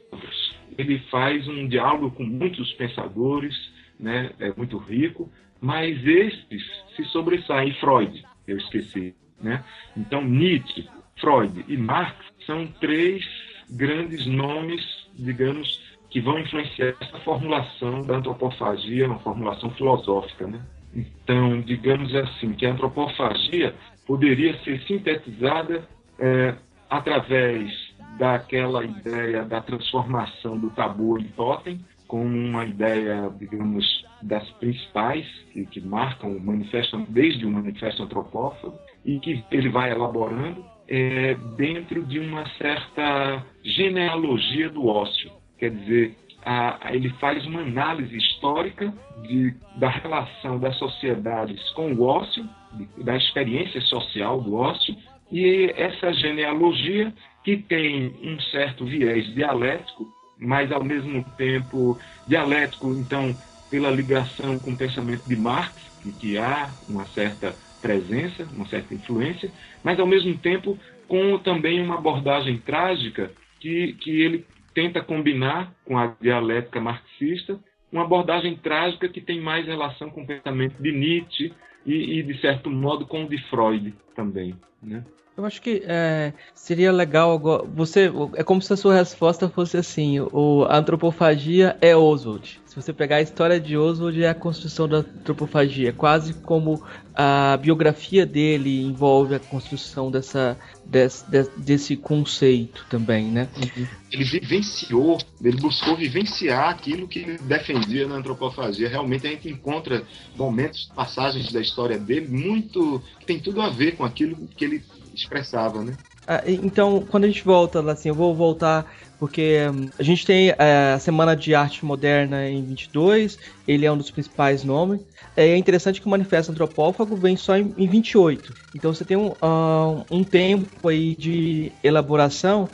Ele 0.77 0.99
faz 1.09 1.47
um 1.47 1.67
diálogo 1.67 2.11
com 2.11 2.23
muitos 2.23 2.73
pensadores, 2.73 3.55
né, 3.97 4.31
é 4.39 4.51
muito 4.57 4.77
rico, 4.77 5.31
mas 5.61 6.05
estes 6.05 6.63
se 6.95 7.05
sobressaem. 7.05 7.73
Freud, 7.75 8.23
eu 8.47 8.57
esqueci. 8.57 9.15
Né? 9.41 9.63
Então, 9.95 10.23
Nietzsche, 10.23 10.87
Freud 11.19 11.63
e 11.67 11.77
Marx 11.77 12.17
são 12.45 12.67
três 12.79 13.23
grandes 13.69 14.25
nomes, 14.25 14.83
digamos, 15.13 15.81
que 16.09 16.19
vão 16.19 16.39
influenciar 16.39 16.95
essa 16.99 17.19
formulação 17.19 18.01
da 18.01 18.17
antropofagia, 18.17 19.07
uma 19.07 19.19
formulação 19.19 19.69
filosófica. 19.71 20.47
Né? 20.47 20.61
Então, 20.93 21.61
digamos 21.61 22.13
assim, 22.15 22.53
que 22.53 22.65
a 22.65 22.71
antropofagia 22.71 23.73
poderia 24.05 24.57
ser 24.63 24.81
sintetizada 24.83 25.87
é, 26.19 26.55
através 26.89 27.84
daquela 28.17 28.83
ideia 28.83 29.43
da 29.43 29.61
transformação 29.61 30.57
do 30.57 30.69
tabu 30.69 31.17
em 31.17 31.25
totem, 31.29 31.79
com 32.07 32.23
uma 32.23 32.65
ideia, 32.65 33.31
digamos, 33.37 34.05
das 34.21 34.47
principais 34.51 35.25
que, 35.51 35.65
que 35.65 35.81
marcam 35.81 36.31
o 36.31 36.39
manifesto, 36.39 36.97
desde 37.09 37.45
o 37.45 37.51
manifesto 37.51 38.03
antropófago, 38.03 38.77
e 39.03 39.19
que 39.19 39.43
ele 39.51 39.69
vai 39.69 39.91
elaborando 39.91 40.63
é, 40.87 41.35
dentro 41.57 42.03
de 42.03 42.19
uma 42.19 42.47
certa 42.57 43.43
genealogia 43.63 44.69
do 44.69 44.87
ócio. 44.87 45.31
Quer 45.57 45.71
dizer, 45.71 46.15
a, 46.45 46.87
a, 46.87 46.95
ele 46.95 47.09
faz 47.19 47.45
uma 47.45 47.61
análise 47.61 48.15
histórica 48.15 48.93
de, 49.23 49.53
da 49.77 49.89
relação 49.89 50.59
das 50.59 50.77
sociedades 50.77 51.69
com 51.71 51.91
o 51.93 52.03
ócio, 52.03 52.47
de, 52.73 53.03
da 53.03 53.17
experiência 53.17 53.81
social 53.81 54.41
do 54.41 54.55
ócio, 54.55 54.95
e 55.31 55.73
essa 55.75 56.13
genealogia 56.13 57.13
que 57.43 57.57
tem 57.57 58.13
um 58.23 58.39
certo 58.39 58.85
viés 58.85 59.25
dialético 59.33 60.15
mas 60.37 60.71
ao 60.71 60.83
mesmo 60.83 61.23
tempo 61.37 61.97
dialético, 62.27 62.93
então, 62.93 63.35
pela 63.69 63.89
ligação 63.89 64.59
com 64.59 64.71
o 64.71 64.77
pensamento 64.77 65.27
de 65.27 65.35
Marx, 65.35 65.73
que 66.19 66.37
há 66.37 66.71
uma 66.87 67.05
certa 67.07 67.55
presença, 67.81 68.47
uma 68.53 68.67
certa 68.67 68.93
influência, 68.93 69.51
mas 69.83 69.99
ao 69.99 70.07
mesmo 70.07 70.37
tempo 70.37 70.77
com 71.07 71.37
também 71.39 71.81
uma 71.81 71.95
abordagem 71.95 72.57
trágica 72.57 73.31
que, 73.59 73.93
que 73.93 74.21
ele 74.21 74.45
tenta 74.73 75.01
combinar 75.01 75.73
com 75.85 75.97
a 75.97 76.15
dialética 76.19 76.79
marxista, 76.79 77.59
uma 77.91 78.03
abordagem 78.03 78.55
trágica 78.55 79.07
que 79.07 79.21
tem 79.21 79.39
mais 79.39 79.65
relação 79.65 80.09
com 80.09 80.23
o 80.23 80.27
pensamento 80.27 80.81
de 80.81 80.91
Nietzsche 80.91 81.53
e, 81.85 82.19
e 82.19 82.23
de 82.23 82.39
certo 82.41 82.69
modo, 82.69 83.05
com 83.05 83.25
o 83.25 83.29
de 83.29 83.37
Freud 83.49 83.93
também. 84.15 84.55
Né? 84.81 85.03
Eu 85.37 85.45
acho 85.45 85.61
que 85.61 85.83
é, 85.85 86.31
seria 86.53 86.91
legal 86.93 87.37
você 87.75 88.09
é 88.35 88.43
como 88.43 88.61
se 88.61 88.71
a 88.71 88.77
sua 88.77 88.95
resposta 88.95 89.49
fosse 89.49 89.75
assim: 89.75 90.19
o 90.19 90.65
a 90.69 90.77
antropofagia 90.77 91.77
é 91.81 91.95
Oswald. 91.95 92.61
Se 92.65 92.81
você 92.81 92.93
pegar 92.93 93.17
a 93.17 93.21
história 93.21 93.59
de 93.59 93.77
Oswald 93.77 94.21
é 94.21 94.29
a 94.29 94.33
construção 94.33 94.87
da 94.87 94.97
antropofagia, 94.97 95.93
quase 95.93 96.33
como 96.33 96.83
a 97.13 97.57
biografia 97.57 98.25
dele 98.25 98.81
envolve 98.81 99.33
a 99.33 99.39
construção 99.39 100.11
dessa 100.11 100.57
desse, 100.85 101.25
desse 101.57 101.95
conceito 101.95 102.85
também, 102.89 103.25
né? 103.25 103.47
Uhum. 103.57 103.87
Ele 104.11 104.23
vivenciou, 104.23 105.17
ele 105.41 105.57
buscou 105.57 105.95
vivenciar 105.95 106.69
aquilo 106.69 107.07
que 107.07 107.19
ele 107.19 107.37
defendia 107.39 108.07
na 108.07 108.15
antropofagia. 108.15 108.87
Realmente 108.87 109.27
a 109.27 109.29
gente 109.29 109.49
encontra 109.49 110.03
momentos, 110.35 110.91
passagens 110.95 111.51
da 111.51 111.59
história 111.59 111.97
dele 111.97 112.27
muito 112.27 113.01
que 113.19 113.25
tem 113.25 113.39
tudo 113.39 113.61
a 113.61 113.69
ver 113.69 113.95
com 113.95 114.03
aquilo 114.03 114.47
que 114.55 114.65
ele 114.65 114.83
expressava, 115.19 115.83
né? 115.83 115.93
Ah, 116.27 116.41
então, 116.47 117.05
quando 117.09 117.25
a 117.25 117.27
gente 117.27 117.43
volta, 117.43 117.79
assim, 117.91 118.09
eu 118.09 118.15
vou 118.15 118.33
voltar 118.33 118.91
porque 119.19 119.59
um, 119.71 119.89
a 119.97 120.03
gente 120.03 120.25
tem 120.25 120.49
é, 120.57 120.93
a 120.93 120.99
Semana 120.99 121.35
de 121.35 121.55
Arte 121.55 121.85
Moderna 121.85 122.49
em 122.49 122.63
22, 122.63 123.39
ele 123.67 123.85
é 123.85 123.91
um 123.91 123.97
dos 123.97 124.11
principais 124.11 124.63
nomes. 124.63 125.01
É 125.37 125.55
interessante 125.55 126.01
que 126.01 126.07
o 126.07 126.09
Manifesto 126.09 126.51
Antropófago 126.51 127.15
vem 127.15 127.37
só 127.37 127.57
em, 127.57 127.73
em 127.77 127.87
28. 127.87 128.53
Então 128.73 128.93
você 128.93 129.05
tem 129.05 129.15
um, 129.15 129.29
uh, 129.31 130.05
um 130.09 130.23
tempo 130.23 130.87
aí 130.87 131.15
de 131.15 131.71
elaboração 131.83 132.67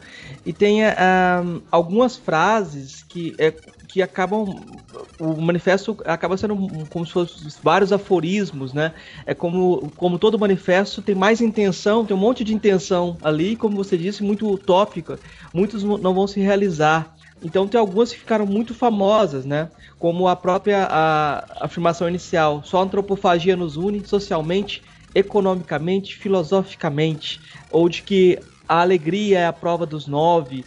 e 0.46 0.52
tem 0.52 0.84
uh, 0.84 1.62
algumas 1.72 2.18
frases 2.18 3.04
que 3.08 3.36
é, 3.38 3.54
que 3.92 4.02
acabam. 4.02 4.80
O 5.20 5.42
manifesto 5.42 5.98
acaba 6.06 6.38
sendo 6.38 6.56
como 6.90 7.06
se 7.06 7.12
fossem 7.12 7.48
vários 7.62 7.92
aforismos, 7.92 8.74
né? 8.74 8.94
É 9.26 9.34
como, 9.34 9.92
como 9.98 10.18
todo 10.18 10.40
manifesto 10.40 11.02
tem 11.02 11.14
mais 11.14 11.42
intenção, 11.42 12.06
tem 12.06 12.16
um 12.16 12.20
monte 12.20 12.44
de 12.44 12.54
intenção 12.54 13.18
ali, 13.22 13.56
como 13.56 13.76
você 13.76 13.98
disse, 13.98 14.24
muito 14.24 14.50
utópica. 14.50 15.20
Muitos 15.54 15.84
não 15.84 16.14
vão 16.14 16.26
se 16.26 16.40
realizar. 16.40 17.14
Então 17.44 17.68
tem 17.68 17.80
algumas 17.80 18.12
que 18.12 18.20
ficaram 18.20 18.46
muito 18.46 18.74
famosas, 18.74 19.46
né? 19.46 19.70
Como 20.00 20.28
a 20.28 20.36
própria 20.36 20.88
a, 20.90 21.66
afirmação 21.66 22.08
inicial: 22.08 22.62
só 22.64 22.80
a 22.80 22.84
antropofagia 22.84 23.58
nos 23.58 23.76
une 23.76 24.06
socialmente, 24.06 24.84
economicamente, 25.14 26.16
filosoficamente, 26.16 27.42
ou 27.70 27.90
de 27.90 28.04
que 28.04 28.40
a 28.68 28.80
alegria 28.80 29.40
é 29.40 29.46
a 29.46 29.52
prova 29.52 29.86
dos 29.86 30.08
nove, 30.08 30.64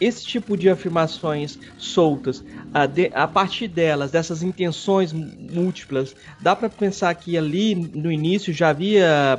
esse 0.00 0.26
tipo 0.26 0.56
de 0.56 0.68
afirmações 0.68 1.58
soltas, 1.76 2.42
a, 2.72 2.86
de, 2.86 3.10
a 3.14 3.26
partir 3.26 3.68
delas, 3.68 4.10
dessas 4.10 4.42
intenções 4.42 5.12
múltiplas, 5.12 6.14
dá 6.40 6.56
para 6.56 6.68
pensar 6.68 7.14
que 7.14 7.36
ali 7.36 7.74
no 7.74 8.10
início 8.10 8.52
já 8.52 8.70
havia 8.70 9.38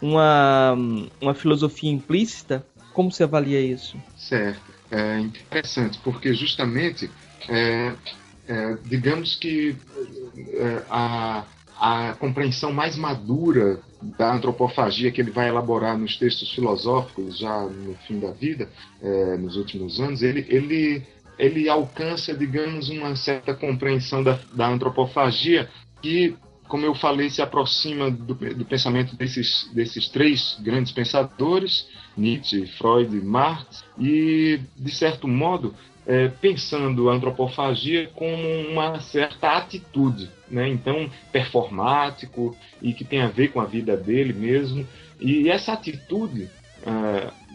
uma, 0.00 0.76
uma 1.20 1.34
filosofia 1.34 1.90
implícita? 1.90 2.64
Como 2.92 3.10
você 3.10 3.22
avalia 3.22 3.60
isso? 3.60 3.96
Certo. 4.16 4.72
É 4.90 5.18
interessante, 5.20 5.98
porque 6.04 6.34
justamente, 6.34 7.10
é, 7.48 7.94
é, 8.46 8.76
digamos 8.84 9.36
que 9.36 9.74
é, 10.36 10.82
a, 10.90 11.44
a 11.82 12.14
compreensão 12.14 12.72
mais 12.72 12.96
madura 12.96 13.80
da 14.16 14.32
antropofagia 14.32 15.10
que 15.10 15.20
ele 15.20 15.32
vai 15.32 15.48
elaborar 15.48 15.98
nos 15.98 16.16
textos 16.16 16.54
filosóficos 16.54 17.36
já 17.36 17.62
no 17.62 17.96
fim 18.06 18.20
da 18.20 18.30
vida, 18.30 18.68
é, 19.02 19.36
nos 19.36 19.56
últimos 19.56 19.98
anos, 19.98 20.22
ele, 20.22 20.46
ele, 20.48 21.02
ele 21.36 21.68
alcança, 21.68 22.32
digamos, 22.34 22.88
uma 22.88 23.16
certa 23.16 23.52
compreensão 23.52 24.22
da, 24.22 24.38
da 24.52 24.68
antropofagia 24.68 25.68
que, 26.00 26.36
como 26.68 26.86
eu 26.86 26.94
falei, 26.94 27.28
se 27.28 27.42
aproxima 27.42 28.12
do, 28.12 28.32
do 28.32 28.64
pensamento 28.64 29.16
desses, 29.16 29.68
desses 29.74 30.08
três 30.08 30.56
grandes 30.60 30.92
pensadores, 30.92 31.88
Nietzsche, 32.16 32.64
Freud 32.78 33.12
e 33.12 33.20
Marx, 33.20 33.82
e, 33.98 34.60
de 34.76 34.94
certo 34.94 35.26
modo, 35.26 35.74
é, 36.06 36.28
pensando 36.28 37.08
a 37.08 37.14
antropofagia 37.14 38.08
como 38.14 38.36
uma 38.70 39.00
certa 39.00 39.56
atitude, 39.56 40.30
né? 40.50 40.68
então 40.68 41.08
performático 41.30 42.56
e 42.80 42.92
que 42.92 43.04
tem 43.04 43.22
a 43.22 43.28
ver 43.28 43.48
com 43.48 43.60
a 43.60 43.64
vida 43.64 43.96
dele 43.96 44.32
mesmo. 44.32 44.86
E 45.20 45.48
essa 45.48 45.72
atitude, 45.72 46.50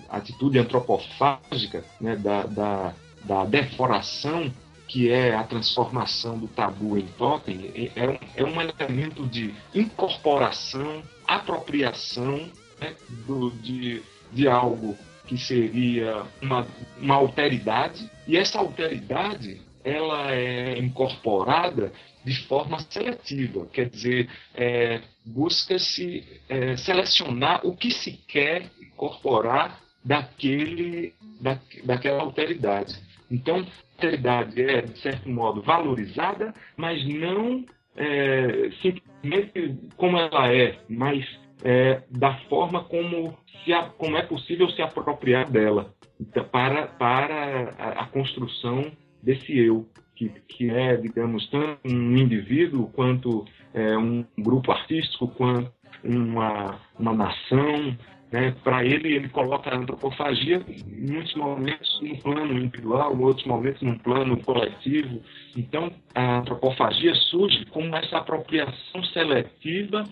a 0.09 0.17
atitude 0.17 0.57
antropofágica 0.57 1.83
né? 1.99 2.15
da, 2.15 2.43
da, 2.43 2.93
da 3.25 3.45
deforação, 3.45 4.51
que 4.87 5.11
é 5.11 5.35
a 5.35 5.43
transformação 5.43 6.37
do 6.37 6.47
tabu 6.47 6.97
em 6.97 7.05
totem, 7.17 7.91
é 7.93 8.07
um, 8.07 8.17
é 8.37 8.43
um 8.45 8.61
elemento 8.61 9.25
de 9.25 9.53
incorporação, 9.75 11.03
apropriação 11.27 12.49
né? 12.79 12.95
do, 13.27 13.51
de, 13.51 14.01
de 14.31 14.47
algo 14.47 14.97
que 15.27 15.37
seria 15.37 16.23
uma, 16.41 16.65
uma 16.99 17.15
alteridade, 17.15 18.09
e 18.27 18.37
essa 18.37 18.59
alteridade 18.59 19.61
ela 19.83 20.31
é 20.31 20.77
incorporada 20.79 21.91
de 22.23 22.35
forma 22.47 22.79
seletiva, 22.79 23.65
quer 23.67 23.89
dizer, 23.89 24.29
é, 24.53 25.01
busca-se 25.25 26.25
é, 26.49 26.75
selecionar 26.75 27.65
o 27.65 27.75
que 27.75 27.91
se 27.91 28.11
quer 28.27 28.69
incorporar 28.81 29.79
daquele, 30.03 31.13
da, 31.39 31.57
daquela 31.85 32.21
alteridade. 32.21 32.99
Então, 33.31 33.59
a 33.59 34.03
alteridade 34.03 34.61
é, 34.61 34.81
de 34.81 34.99
certo 34.99 35.29
modo, 35.29 35.61
valorizada, 35.61 36.53
mas 36.75 37.05
não 37.07 37.65
é, 37.95 38.71
simplesmente 38.81 39.77
como 39.95 40.17
ela 40.17 40.53
é, 40.53 40.77
mas 40.89 41.25
é, 41.63 42.01
da 42.09 42.35
forma 42.49 42.83
como, 42.83 43.37
se 43.63 43.71
como 43.97 44.17
é 44.17 44.21
possível 44.21 44.69
se 44.69 44.81
apropriar 44.81 45.49
dela 45.49 45.93
então, 46.19 46.43
para, 46.45 46.87
para 46.87 47.73
a, 47.77 47.89
a, 48.03 48.05
construção 48.07 48.91
desse 49.21 49.57
eu, 49.57 49.87
que, 50.15 50.29
que 50.47 50.69
é, 50.69 50.95
digamos, 50.97 51.47
tanto 51.49 51.79
um 51.85 52.17
indivíduo 52.17 52.87
quanto 52.93 53.45
é, 53.73 53.97
um 53.97 54.25
grupo 54.37 54.71
artístico, 54.71 55.27
quanto 55.27 55.71
uma, 56.03 56.79
uma 56.97 57.13
nação. 57.13 57.95
Né? 58.31 58.53
Para 58.63 58.83
ele, 58.83 59.15
ele 59.15 59.29
coloca 59.29 59.69
a 59.69 59.77
antropofagia 59.77 60.61
em 60.67 61.11
muitos 61.11 61.33
momentos 61.35 61.99
num 62.01 62.15
plano 62.15 62.59
individual, 62.59 63.15
em 63.15 63.23
outros 63.23 63.45
momentos 63.45 63.81
num 63.81 63.97
plano 63.99 64.37
coletivo. 64.43 65.21
Então, 65.55 65.91
a 66.15 66.39
antropofagia 66.39 67.13
surge 67.29 67.65
como 67.67 67.95
essa 67.95 68.17
apropriação 68.17 69.03
seletiva 69.13 70.03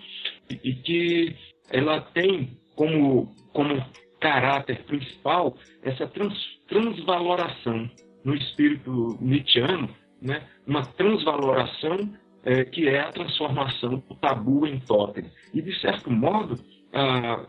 e 0.50 0.74
que 0.74 1.36
ela 1.72 2.02
tem 2.02 2.58
como, 2.76 3.34
como 3.54 3.84
caráter 4.20 4.84
principal 4.84 5.56
essa 5.84 6.08
trans, 6.08 6.34
transvaloração 6.68 7.90
no 8.24 8.36
espírito 8.36 9.18
nietzschiano, 9.22 9.90
né? 10.22 10.42
uma 10.66 10.82
transvaloração 10.84 11.98
é, 12.44 12.64
que 12.64 12.88
é 12.88 13.00
a 13.00 13.12
transformação 13.12 14.04
do 14.08 14.16
tabu 14.16 14.68
em 14.68 14.80
totem. 14.80 15.26
E, 15.54 15.62
de 15.62 15.80
certo 15.80 16.12
modo, 16.12 16.56
ah, 16.94 17.46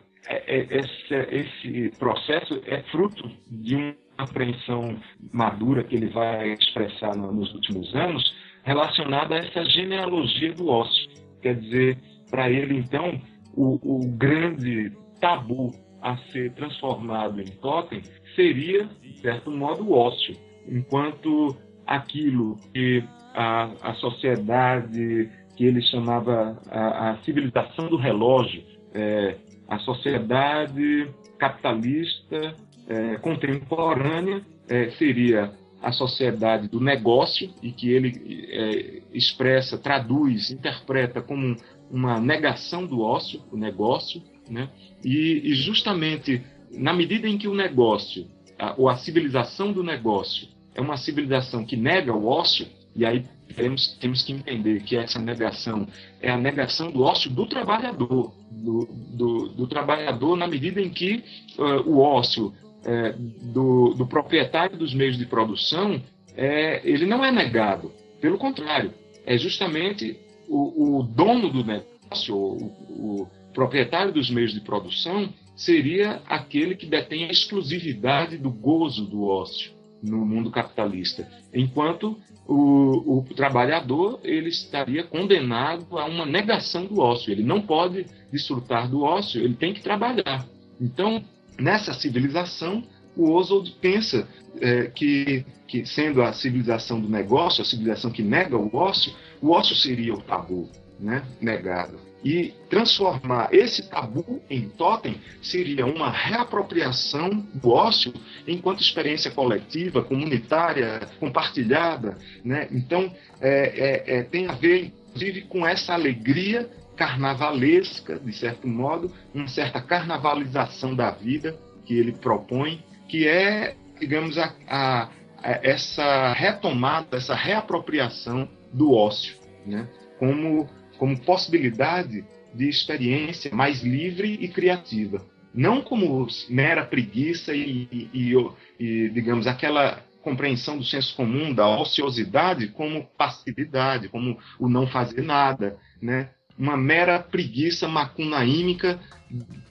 esse, 0.48 1.14
esse 1.30 1.98
processo 1.98 2.60
é 2.66 2.82
fruto 2.90 3.30
de 3.50 3.76
uma 3.76 3.94
apreensão 4.18 4.98
madura 5.32 5.84
que 5.84 5.94
ele 5.94 6.08
vai 6.08 6.52
expressar 6.52 7.14
nos 7.16 7.52
últimos 7.54 7.94
anos, 7.94 8.34
relacionada 8.64 9.34
a 9.34 9.38
essa 9.38 9.64
genealogia 9.66 10.52
do 10.52 10.68
ócio. 10.68 11.08
Quer 11.40 11.54
dizer, 11.60 11.98
para 12.30 12.50
ele, 12.50 12.76
então, 12.78 13.20
o, 13.54 13.96
o 13.96 14.08
grande 14.08 14.92
tabu 15.20 15.72
a 16.02 16.16
ser 16.32 16.52
transformado 16.52 17.40
em 17.40 17.46
totem 17.46 18.02
seria, 18.34 18.88
de 19.02 19.20
certo 19.20 19.50
modo, 19.50 19.84
o 19.84 19.92
ócio, 19.92 20.36
enquanto 20.68 21.56
aquilo 21.86 22.56
que 22.72 23.02
a, 23.34 23.70
a 23.82 23.94
sociedade 23.94 25.30
que 25.56 25.64
ele 25.64 25.80
chamava 25.82 26.60
a, 26.70 27.10
a 27.10 27.16
civilização 27.18 27.88
do 27.88 27.96
relógio, 27.96 28.62
é, 28.94 29.36
a 29.68 29.78
sociedade 29.78 31.10
capitalista 31.38 32.54
é, 32.88 33.16
contemporânea 33.16 34.42
é, 34.68 34.90
seria 34.92 35.52
a 35.82 35.92
sociedade 35.92 36.68
do 36.68 36.80
negócio 36.80 37.50
e 37.62 37.70
que 37.70 37.90
ele 37.90 38.48
é, 38.50 39.02
expressa, 39.12 39.78
traduz, 39.78 40.50
interpreta 40.50 41.20
como 41.20 41.56
uma 41.90 42.20
negação 42.20 42.86
do 42.86 43.00
ócio, 43.00 43.42
o 43.52 43.56
negócio, 43.56 44.22
né? 44.48 44.68
E, 45.04 45.42
e 45.44 45.54
justamente 45.54 46.42
na 46.72 46.92
medida 46.92 47.28
em 47.28 47.38
que 47.38 47.48
o 47.48 47.54
negócio, 47.54 48.26
a, 48.58 48.74
ou 48.76 48.88
a 48.88 48.96
civilização 48.96 49.72
do 49.72 49.82
negócio, 49.82 50.48
é 50.74 50.80
uma 50.80 50.96
civilização 50.96 51.64
que 51.64 51.76
nega 51.76 52.12
o 52.12 52.26
ócio, 52.26 52.66
e 52.94 53.04
aí 53.04 53.24
temos, 53.54 53.96
temos 53.98 54.22
que 54.22 54.32
entender 54.32 54.82
que 54.82 54.96
essa 54.96 55.18
negação 55.18 55.86
é 56.20 56.30
a 56.30 56.36
negação 56.36 56.90
do 56.90 57.02
ócio 57.02 57.30
do 57.30 57.46
trabalhador, 57.46 58.34
do, 58.50 58.88
do, 59.14 59.48
do 59.48 59.66
trabalhador 59.66 60.36
na 60.36 60.46
medida 60.46 60.80
em 60.80 60.90
que 60.90 61.22
uh, 61.58 61.88
o 61.88 62.00
ócio 62.00 62.46
uh, 62.46 63.52
do, 63.52 63.94
do 63.94 64.06
proprietário 64.06 64.76
dos 64.76 64.92
meios 64.94 65.16
de 65.16 65.26
produção, 65.26 66.02
é, 66.36 66.82
ele 66.84 67.06
não 67.06 67.24
é 67.24 67.32
negado, 67.32 67.92
Pelo 68.20 68.36
contrário, 68.36 68.92
é 69.24 69.38
justamente 69.38 70.18
o, 70.48 70.98
o 70.98 71.02
dono 71.02 71.50
do 71.50 71.64
negócio, 71.64 72.36
o, 72.36 73.22
o 73.22 73.30
proprietário 73.52 74.12
dos 74.12 74.30
meios 74.30 74.52
de 74.52 74.60
produção, 74.60 75.32
seria 75.56 76.20
aquele 76.26 76.74
que 76.74 76.86
detém 76.86 77.24
a 77.24 77.30
exclusividade 77.30 78.36
do 78.36 78.50
gozo 78.50 79.06
do 79.06 79.24
ócio 79.24 79.72
no 80.02 80.24
mundo 80.26 80.50
capitalista, 80.50 81.26
enquanto 81.52 82.18
o, 82.46 83.18
o, 83.18 83.24
trabalhador 83.34 84.20
ele 84.22 84.48
estaria 84.50 85.02
condenado 85.02 85.98
a 85.98 86.04
uma 86.04 86.24
negação 86.24 86.86
do 86.86 87.00
ócio. 87.00 87.32
Ele 87.32 87.42
não 87.42 87.60
pode 87.60 88.06
desfrutar 88.30 88.88
do 88.88 89.02
ócio, 89.02 89.42
ele 89.42 89.54
tem 89.54 89.74
que 89.74 89.82
trabalhar. 89.82 90.46
Então, 90.80 91.24
nessa 91.58 91.92
civilização, 91.92 92.84
o 93.16 93.32
Oswald 93.32 93.70
pensa 93.80 94.28
é, 94.60 94.84
que, 94.84 95.44
que, 95.66 95.86
sendo 95.86 96.22
a 96.22 96.32
civilização 96.32 97.00
do 97.00 97.08
negócio, 97.08 97.62
a 97.62 97.64
civilização 97.64 98.10
que 98.10 98.22
nega 98.22 98.56
o 98.56 98.74
ócio, 98.74 99.12
o 99.40 99.50
ócio 99.50 99.74
seria 99.74 100.14
o 100.14 100.22
tabu 100.22 100.68
né, 101.00 101.24
negado. 101.40 101.98
E 102.24 102.54
transformar 102.68 103.50
esse 103.52 103.88
tabu 103.88 104.42
em 104.50 104.68
totem 104.68 105.20
seria 105.40 105.86
uma 105.86 106.10
reapropriação 106.10 107.46
do 107.54 107.70
ócio 107.70 108.12
enquanto 108.48 108.80
experiência 108.80 109.30
coletiva, 109.30 110.02
comunitária, 110.02 111.08
compartilhada. 111.20 112.18
Né? 112.44 112.66
Então, 112.72 113.14
é, 113.40 114.04
é, 114.08 114.16
é, 114.16 114.22
tem 114.24 114.48
a 114.48 114.52
ver, 114.52 114.92
inclusive, 115.08 115.42
com 115.42 115.66
essa 115.66 115.94
alegria 115.94 116.68
carnavalesca, 116.96 118.18
de 118.18 118.32
certo 118.32 118.66
modo, 118.66 119.12
uma 119.32 119.46
certa 119.46 119.80
carnavalização 119.80 120.94
da 120.94 121.10
vida 121.10 121.56
que 121.84 121.94
ele 121.94 122.12
propõe, 122.12 122.82
que 123.08 123.26
é, 123.26 123.76
digamos, 123.98 124.38
a, 124.38 124.52
a, 124.68 125.08
a 125.42 125.50
essa 125.62 126.32
retomada, 126.32 127.16
essa 127.16 127.34
reapropriação 127.34 128.48
do 128.72 128.92
ócio, 128.92 129.36
né? 129.64 129.88
como, 130.18 130.68
como 130.98 131.18
possibilidade 131.20 132.24
de 132.54 132.68
experiência 132.68 133.54
mais 133.54 133.82
livre 133.82 134.38
e 134.40 134.48
criativa. 134.48 135.24
Não 135.54 135.80
como 135.80 136.26
mera 136.48 136.84
preguiça 136.84 137.54
e, 137.54 137.88
e, 137.90 138.10
e, 138.12 138.34
e 138.78 139.08
digamos, 139.10 139.46
aquela 139.46 140.02
compreensão 140.22 140.76
do 140.76 140.84
senso 140.84 141.14
comum, 141.14 141.54
da 141.54 141.68
ociosidade, 141.78 142.68
como 142.68 143.06
passividade, 143.16 144.08
como 144.08 144.38
o 144.58 144.68
não 144.68 144.86
fazer 144.86 145.22
nada, 145.22 145.78
né? 146.02 146.30
uma 146.58 146.76
mera 146.76 147.18
preguiça 147.18 147.86
macunaímica 147.86 148.98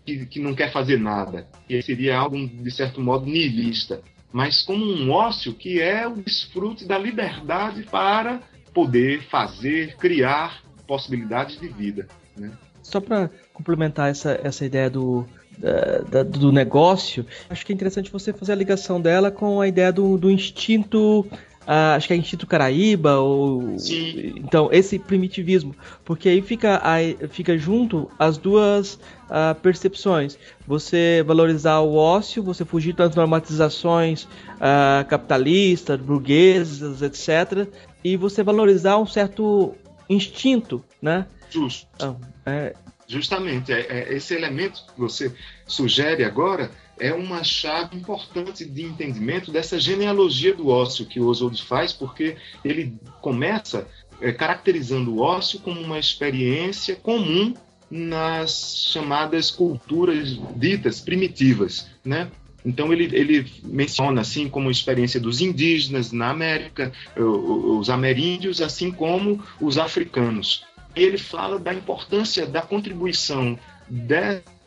que, 0.06 0.26
que 0.26 0.39
não 0.39 0.54
quer 0.54 0.72
fazer 0.72 1.00
nada. 1.00 1.48
E 1.70 1.82
seria 1.82 2.18
algo, 2.18 2.38
de 2.48 2.72
certo 2.72 3.02
modo, 3.02 3.26
nihilista. 3.26 4.02
Mas 4.32 4.62
como 4.62 4.86
um 4.86 5.12
ócio 5.12 5.54
que 5.54 5.82
é 5.82 6.08
o 6.08 6.15
desfrute 6.15 6.86
da 6.86 6.98
liberdade 6.98 7.84
para 7.84 8.41
poder 8.74 9.24
fazer, 9.24 9.96
criar 9.96 10.62
possibilidades 10.86 11.60
de 11.60 11.68
vida. 11.70 12.08
Né? 12.38 12.52
Só 12.84 13.00
para 13.00 13.32
complementar 13.54 14.12
essa, 14.12 14.39
essa 14.44 14.65
ideia 14.65 14.89
do, 14.89 15.26
da, 15.58 16.00
da, 16.02 16.24
do 16.24 16.52
negócio, 16.52 17.26
acho 17.50 17.65
que 17.65 17.72
é 17.72 17.76
interessante 17.76 18.12
você 18.12 18.34
fazer 18.34 18.52
a 18.52 18.56
ligação 18.56 19.02
dela 19.02 19.32
com 19.32 19.62
a 19.62 19.68
ideia 19.68 19.91
do, 19.91 20.18
do 20.18 20.30
instinto 20.30 21.26
Uh, 21.65 21.95
acho 21.95 22.08
que 22.08 22.13
é 22.13 22.15
Instinto 22.15 22.45
Caraíba 22.45 23.17
ou 23.17 23.80
Sim. 23.80 24.34
então 24.38 24.69
esse 24.71 24.99
primitivismo. 24.99 25.75
Porque 26.04 26.30
aí 26.30 26.41
fica 26.41 26.80
aí, 26.84 27.17
fica 27.30 27.58
junto 27.58 28.10
as 28.19 28.38
duas 28.38 28.95
uh, 29.25 29.56
percepções. 29.62 30.38
Você 30.67 31.23
valorizar 31.25 31.80
o 31.80 31.95
ócio 31.95 32.43
você 32.43 32.63
fugir 32.63 32.93
das 32.93 33.15
normatizações 33.15 34.23
uh, 34.23 35.06
capitalistas 35.08 35.99
burguesas 35.99 37.01
etc 37.01 37.67
e 38.04 38.15
você 38.15 38.43
valorizar 38.43 38.97
um 38.97 39.08
certo 39.08 39.73
instinto 40.08 40.84
né? 41.01 41.25
Justo. 41.49 41.88
Então, 41.95 42.19
é... 42.45 42.73
justamente 43.08 43.71
é, 43.71 43.80
é, 43.80 44.13
esse 44.13 44.34
elemento 44.34 44.82
que 44.93 44.99
você 44.99 45.34
sugere 45.65 46.23
agora 46.23 46.71
é 46.99 47.13
uma 47.13 47.43
chave 47.43 47.97
importante 47.97 48.65
de 48.65 48.84
entendimento 48.84 49.51
dessa 49.51 49.79
genealogia 49.79 50.53
do 50.53 50.69
ócio 50.69 51.05
que 51.05 51.19
o 51.19 51.27
Oswald 51.27 51.62
faz, 51.63 51.91
porque 51.91 52.38
ele 52.63 52.97
começa 53.21 53.88
é, 54.21 54.31
caracterizando 54.31 55.13
o 55.13 55.19
ócio 55.19 55.60
como 55.60 55.79
uma 55.79 55.99
experiência 55.99 56.95
comum 56.95 57.53
nas 57.89 58.88
chamadas 58.91 59.51
culturas 59.51 60.39
ditas 60.55 60.99
primitivas, 61.01 61.88
né? 62.03 62.29
Então 62.65 62.91
ele, 62.91 63.15
ele 63.15 63.51
menciona 63.63 64.21
assim 64.21 64.49
como 64.49 64.69
a 64.69 64.71
experiência 64.71 65.19
dos 65.19 65.39
indígenas 65.39 66.12
na 66.12 66.31
América, 66.31 66.91
os 67.15 67.91
ameríndios, 67.91 68.60
assim 68.60 68.89
como 68.89 69.43
os 69.62 69.77
africanos. 69.77 70.65
Ele 70.95 71.17
fala 71.17 71.60
da 71.60 71.71
importância 71.71 72.45
da 72.47 72.63
contribuição 72.63 73.60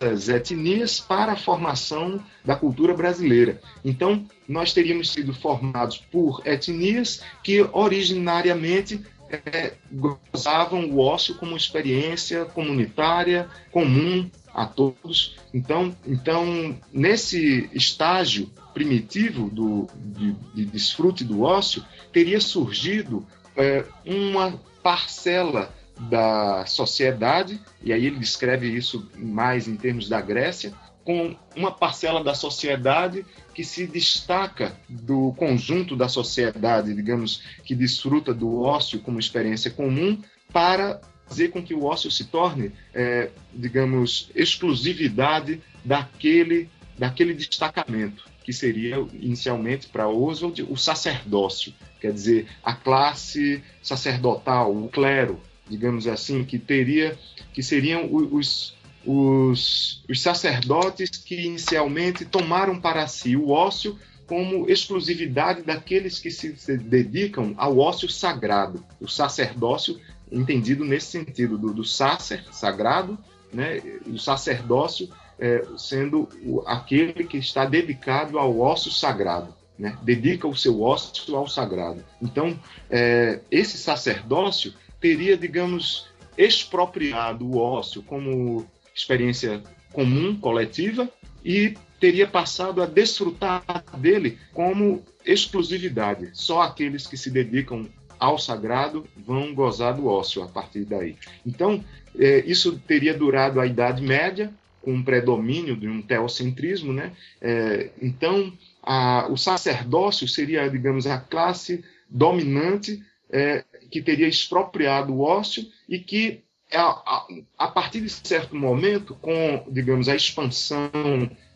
etnias 0.00 1.00
para 1.00 1.32
a 1.32 1.37
formação 1.37 2.22
da 2.44 2.54
cultura 2.54 2.94
brasileira. 2.94 3.61
Então, 3.84 4.26
nós 4.48 4.72
teríamos 4.72 5.12
sido 5.12 5.34
formados 5.34 5.98
por 5.98 6.42
etnias 6.46 7.22
que 7.42 7.61
originariamente 7.72 9.04
é, 9.30 9.74
gozavam 9.92 10.87
o 10.87 11.00
ócio 11.00 11.34
como 11.34 11.56
experiência 11.56 12.44
comunitária, 12.46 13.48
comum 13.70 14.30
a 14.54 14.66
todos. 14.66 15.37
Então, 15.52 15.94
então 16.06 16.76
nesse 16.92 17.68
estágio 17.72 18.50
primitivo 18.72 19.50
do, 19.50 19.88
de, 19.94 20.32
de 20.54 20.64
desfrute 20.64 21.24
do 21.24 21.42
ócio, 21.42 21.84
teria 22.12 22.40
surgido 22.40 23.26
é, 23.56 23.84
uma 24.06 24.58
parcela 24.82 25.74
da 25.98 26.64
sociedade, 26.66 27.61
e 27.82 27.92
aí 27.92 28.06
ele 28.06 28.18
descreve 28.18 28.68
isso 28.68 29.11
mais 29.16 29.66
em 29.66 29.76
termos 29.76 30.08
da 30.08 30.20
Grécia, 30.20 30.72
com 31.04 31.34
uma 31.56 31.72
parcela 31.72 32.22
da 32.22 32.34
sociedade 32.34 33.24
que 33.54 33.64
se 33.64 33.87
destaca 33.87 34.76
do 34.88 35.32
conjunto 35.38 35.96
da 35.96 36.06
sociedade, 36.06 36.94
digamos, 36.94 37.42
que 37.64 37.74
desfruta 37.74 38.34
do 38.34 38.61
ócio 38.61 39.00
como 39.00 39.18
experiência 39.18 39.70
comum, 39.70 40.22
para 40.52 41.00
fazer 41.26 41.48
com 41.48 41.62
que 41.62 41.74
o 41.74 41.84
ócio 41.84 42.11
se 42.11 42.24
torne, 42.24 42.72
é, 42.94 43.30
digamos, 43.54 44.30
exclusividade 44.34 45.62
daquele, 45.84 46.68
daquele 46.98 47.34
destacamento, 47.34 48.24
que 48.44 48.52
seria 48.52 48.96
inicialmente 49.14 49.87
para 49.88 50.08
Oswald 50.08 50.62
o 50.68 50.76
sacerdócio, 50.76 51.72
quer 52.00 52.12
dizer, 52.12 52.48
a 52.62 52.74
classe 52.74 53.62
sacerdotal, 53.82 54.74
o 54.74 54.88
clero, 54.88 55.40
digamos 55.68 56.07
assim, 56.07 56.44
que 56.44 56.59
teria, 56.59 57.18
que 57.52 57.62
seriam 57.62 58.09
os, 58.12 58.74
os, 59.04 60.02
os 60.09 60.20
sacerdotes 60.20 61.11
que 61.11 61.40
inicialmente 61.46 62.24
tomaram 62.24 62.81
para 62.81 63.07
si 63.07 63.37
o 63.37 63.50
ócio 63.50 63.98
como 64.26 64.68
exclusividade 64.68 65.62
daqueles 65.62 66.18
que 66.18 66.31
se 66.31 66.52
dedicam 66.76 67.54
ao 67.57 67.78
ócio 67.78 68.09
sagrado, 68.11 68.85
o 69.00 69.09
sacerdócio 69.09 69.98
entendido 70.31 70.85
nesse 70.85 71.07
sentido 71.07 71.57
do, 71.57 71.72
do 71.72 71.85
sacer, 71.85 72.44
sagrado, 72.52 73.18
né, 73.50 73.81
o 74.07 74.18
sacerdócio 74.18 75.09
é, 75.38 75.64
sendo 75.78 76.28
aquele 76.66 77.24
que 77.24 77.38
está 77.38 77.64
dedicado 77.64 78.38
ao 78.38 78.59
ócio 78.59 78.90
sagrado. 78.90 79.57
Né, 79.78 79.96
dedica 80.02 80.48
o 80.48 80.57
seu 80.57 80.83
ócio 80.83 81.37
ao 81.37 81.46
sagrado. 81.46 82.04
Então, 82.20 82.59
é, 82.90 83.38
esse 83.48 83.78
sacerdócio 83.78 84.74
teria, 85.00 85.37
digamos, 85.37 86.08
expropriado 86.37 87.46
o 87.46 87.56
ócio 87.56 88.02
como 88.02 88.66
experiência 88.94 89.62
comum, 89.92 90.37
coletiva, 90.38 91.08
e 91.44 91.74
teria 92.00 92.26
passado 92.26 92.82
a 92.82 92.87
desfrutar 92.87 93.62
dele 93.96 94.38
como 94.52 95.02
exclusividade. 95.24 96.31
Só 96.33 96.62
aqueles 96.62 97.06
que 97.06 97.16
se 97.16 97.31
dedicam 97.31 97.87
ao 98.18 98.38
sagrado 98.38 99.06
vão 99.16 99.54
gozar 99.54 99.94
do 99.94 100.06
ócio 100.06 100.42
a 100.42 100.48
partir 100.48 100.85
daí. 100.85 101.16
Então, 101.46 101.85
é, 102.18 102.40
isso 102.46 102.79
teria 102.87 103.14
durado 103.14 103.60
a 103.60 103.66
Idade 103.66 104.02
Média, 104.02 104.52
com 104.83 104.94
um 104.94 105.02
predomínio 105.02 105.77
de 105.77 105.88
um 105.88 106.00
teocentrismo, 106.00 106.92
né? 106.92 107.12
É, 107.40 107.90
então, 108.00 108.52
a, 108.83 109.27
o 109.31 109.37
sacerdócio 109.37 110.27
seria, 110.27 110.68
digamos, 110.68 111.06
a 111.06 111.18
classe 111.18 111.85
dominante 112.08 113.02
é, 113.31 113.64
que 113.90 114.02
teria 114.02 114.28
expropriado 114.28 115.12
o 115.12 115.20
ócio 115.20 115.64
e 115.88 115.98
que, 115.98 116.42
a, 116.72 116.82
a, 116.82 117.26
a, 117.56 117.68
partir 117.68 118.00
de 118.00 118.10
certo 118.10 118.54
momento, 118.54 119.14
com, 119.14 119.64
digamos, 119.70 120.08
a 120.08 120.16
expansão 120.16 120.90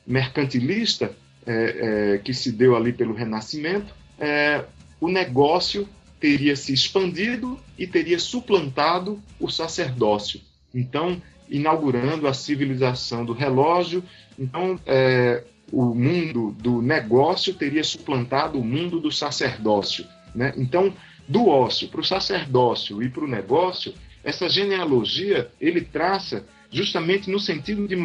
mercantilista 0.06 1.14
é, 1.46 2.14
é, 2.14 2.18
que 2.18 2.32
se 2.32 2.52
deu 2.52 2.76
ali 2.76 2.92
pelo 2.92 3.14
Renascimento, 3.14 3.94
é, 4.18 4.64
o 5.00 5.08
negócio 5.08 5.88
teria 6.20 6.54
se 6.54 6.72
expandido 6.72 7.58
e 7.76 7.86
teria 7.86 8.18
suplantado 8.18 9.20
o 9.40 9.50
sacerdócio. 9.50 10.40
Então, 10.72 11.20
inaugurando 11.52 12.26
a 12.26 12.32
civilização 12.32 13.24
do 13.24 13.32
relógio. 13.32 14.02
Então, 14.38 14.78
é, 14.86 15.44
o 15.70 15.94
mundo 15.94 16.52
do 16.58 16.80
negócio 16.80 17.54
teria 17.54 17.84
suplantado 17.84 18.58
o 18.58 18.64
mundo 18.64 18.98
do 18.98 19.12
sacerdócio. 19.12 20.06
Né? 20.34 20.52
Então, 20.56 20.94
do 21.32 21.48
ócio 21.48 21.88
para 21.88 22.02
o 22.02 22.04
sacerdócio 22.04 23.02
e 23.02 23.08
para 23.08 23.24
o 23.24 23.26
negócio, 23.26 23.94
essa 24.22 24.48
genealogia 24.48 25.50
ele 25.58 25.80
traça 25.80 26.46
justamente 26.70 27.30
no 27.30 27.40
sentido 27.40 27.88
de 27.88 27.96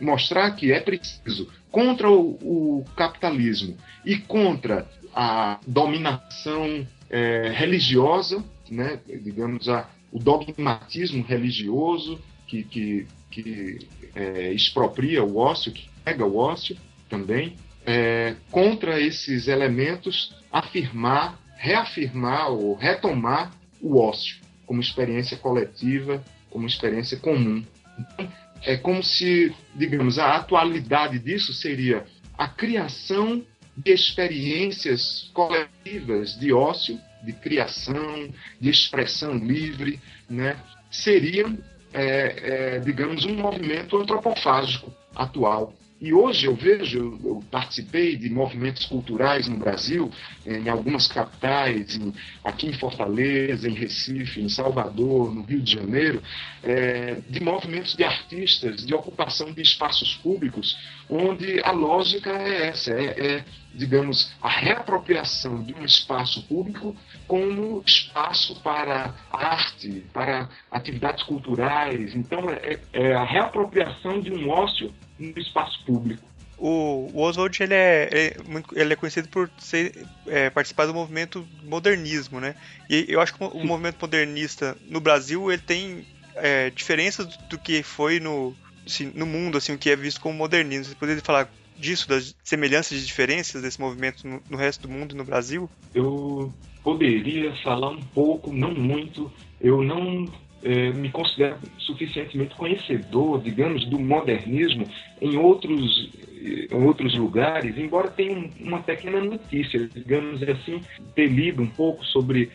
mostrar 0.00 0.52
que 0.52 0.72
é 0.72 0.80
preciso, 0.80 1.48
contra 1.70 2.08
o, 2.08 2.38
o 2.42 2.84
capitalismo 2.96 3.76
e 4.04 4.16
contra 4.16 4.88
a 5.14 5.58
dominação 5.66 6.86
é, 7.10 7.50
religiosa, 7.54 8.42
né, 8.70 9.00
digamos, 9.06 9.68
a, 9.68 9.88
o 10.12 10.18
dogmatismo 10.18 11.24
religioso 11.24 12.20
que, 12.46 12.62
que, 12.62 13.06
que 13.30 13.78
é, 14.14 14.52
expropria 14.52 15.24
o 15.24 15.36
ócio, 15.36 15.72
que 15.72 15.88
pega 16.04 16.24
o 16.24 16.36
ócio 16.36 16.76
também, 17.08 17.54
é, 17.84 18.34
contra 18.50 19.00
esses 19.00 19.46
elementos, 19.46 20.34
afirmar, 20.50 21.38
reafirmar 21.56 22.50
ou 22.50 22.74
retomar 22.74 23.52
o 23.80 23.98
ócio 23.98 24.36
como 24.66 24.80
experiência 24.80 25.36
coletiva, 25.36 26.22
como 26.50 26.66
experiência 26.66 27.16
comum. 27.18 27.64
Então, 27.98 28.32
é 28.62 28.76
como 28.76 29.02
se, 29.02 29.54
digamos, 29.74 30.18
a 30.18 30.36
atualidade 30.36 31.18
disso 31.18 31.52
seria 31.52 32.04
a 32.36 32.48
criação 32.48 33.44
de 33.76 33.92
experiências 33.92 35.30
coletivas 35.34 36.38
de 36.38 36.52
ócio, 36.52 36.98
de 37.22 37.32
criação, 37.32 38.30
de 38.60 38.70
expressão 38.70 39.36
livre, 39.36 40.00
né? 40.28 40.56
seriam, 40.90 41.58
é, 41.92 42.76
é, 42.76 42.78
digamos, 42.80 43.24
um 43.24 43.34
movimento 43.34 43.96
antropofágico 43.96 44.92
atual. 45.14 45.74
E 45.98 46.12
hoje 46.12 46.46
eu 46.46 46.54
vejo, 46.54 47.18
eu 47.24 47.42
participei 47.50 48.16
de 48.16 48.28
movimentos 48.28 48.84
culturais 48.84 49.48
no 49.48 49.56
Brasil, 49.56 50.10
em 50.44 50.68
algumas 50.68 51.08
capitais, 51.08 51.96
em, 51.96 52.12
aqui 52.44 52.66
em 52.66 52.72
Fortaleza, 52.74 53.66
em 53.66 53.72
Recife, 53.72 54.42
em 54.42 54.48
Salvador, 54.48 55.34
no 55.34 55.42
Rio 55.42 55.62
de 55.62 55.72
Janeiro, 55.72 56.22
é, 56.62 57.16
de 57.30 57.42
movimentos 57.42 57.96
de 57.96 58.04
artistas, 58.04 58.84
de 58.84 58.94
ocupação 58.94 59.50
de 59.52 59.62
espaços 59.62 60.14
públicos, 60.16 60.76
onde 61.08 61.62
a 61.64 61.70
lógica 61.70 62.30
é 62.30 62.66
essa, 62.66 62.92
é, 62.92 63.36
é 63.36 63.44
digamos, 63.74 64.34
a 64.42 64.50
reapropriação 64.50 65.62
de 65.62 65.74
um 65.74 65.84
espaço 65.84 66.42
público 66.42 66.94
como 67.26 67.82
espaço 67.86 68.60
para 68.60 69.14
arte, 69.32 70.04
para 70.12 70.48
atividades 70.70 71.22
culturais. 71.22 72.14
Então, 72.14 72.50
é, 72.50 72.78
é 72.92 73.14
a 73.14 73.24
reapropriação 73.24 74.20
de 74.20 74.30
um 74.32 74.50
ócio 74.50 74.92
no 75.18 75.38
espaço 75.38 75.84
público. 75.84 76.26
O, 76.58 77.10
o 77.12 77.20
Oswald 77.20 77.62
ele 77.62 77.74
é, 77.74 78.08
é, 78.10 78.36
ele 78.72 78.92
é 78.92 78.96
conhecido 78.96 79.28
por 79.28 79.50
ser, 79.58 80.06
é, 80.26 80.48
participar 80.48 80.86
do 80.86 80.94
movimento 80.94 81.46
modernismo, 81.64 82.40
né? 82.40 82.54
E 82.88 83.04
eu 83.08 83.20
acho 83.20 83.34
que 83.34 83.44
o, 83.44 83.48
o 83.48 83.66
movimento 83.66 83.98
modernista 84.00 84.76
no 84.88 84.98
Brasil 84.98 85.52
ele 85.52 85.60
tem 85.60 86.06
é, 86.34 86.70
diferenças 86.70 87.26
do, 87.26 87.48
do, 87.50 87.58
que 87.58 87.82
foi 87.82 88.20
no, 88.20 88.54
assim, 88.86 89.12
no 89.14 89.26
mundo, 89.26 89.58
assim, 89.58 89.74
o 89.74 89.78
que 89.78 89.90
é 89.90 89.96
visto 89.96 90.20
como 90.20 90.38
modernismo. 90.38 90.86
Você 90.86 90.94
poderia 90.94 91.22
falar 91.22 91.50
disso, 91.78 92.08
das 92.08 92.34
semelhanças 92.42 92.98
e 92.98 93.04
diferenças 93.04 93.60
desse 93.60 93.78
movimento 93.78 94.26
no, 94.26 94.42
no 94.48 94.56
resto 94.56 94.82
do 94.82 94.88
mundo 94.88 95.14
e 95.14 95.18
no 95.18 95.24
Brasil? 95.24 95.68
Eu 95.94 96.52
poderia 96.82 97.54
falar 97.62 97.90
um 97.90 98.00
pouco, 98.00 98.50
não 98.50 98.72
muito. 98.72 99.30
Eu 99.60 99.82
não 99.82 100.26
é, 100.66 100.90
me 100.92 101.08
considero 101.10 101.56
suficientemente 101.78 102.56
conhecedor, 102.56 103.40
digamos, 103.40 103.84
do 103.86 104.00
modernismo 104.00 104.84
em 105.20 105.36
outros, 105.36 106.10
em 106.42 106.84
outros 106.84 107.14
lugares, 107.14 107.78
embora 107.78 108.10
tenha 108.10 108.50
uma 108.60 108.80
pequena 108.80 109.20
notícia, 109.20 109.88
digamos 109.94 110.42
assim, 110.42 110.80
ter 111.14 111.28
lido 111.28 111.62
um 111.62 111.68
pouco 111.68 112.04
sobre 112.06 112.50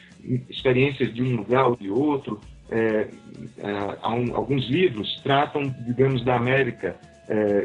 experiências 0.50 1.14
de 1.14 1.24
um 1.24 1.38
lugar 1.38 1.68
ou 1.68 1.78
de 1.78 1.90
outro. 1.90 2.42
É, 2.70 3.08
alguns 4.02 4.70
livros 4.70 5.20
tratam, 5.24 5.64
digamos, 5.86 6.24
da 6.24 6.36
América 6.36 6.98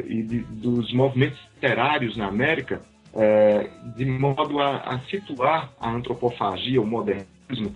e 0.08 0.22
de, 0.22 0.38
dos 0.40 0.92
movimentos 0.92 1.38
literários 1.54 2.16
na 2.16 2.26
América 2.26 2.80
de 3.96 4.04
modo 4.04 4.60
a, 4.60 4.78
a, 4.78 4.98
situar 5.00 5.72
a 5.80 5.90
antropofagia, 5.90 6.80
o 6.80 6.86
modernismo, 6.86 7.72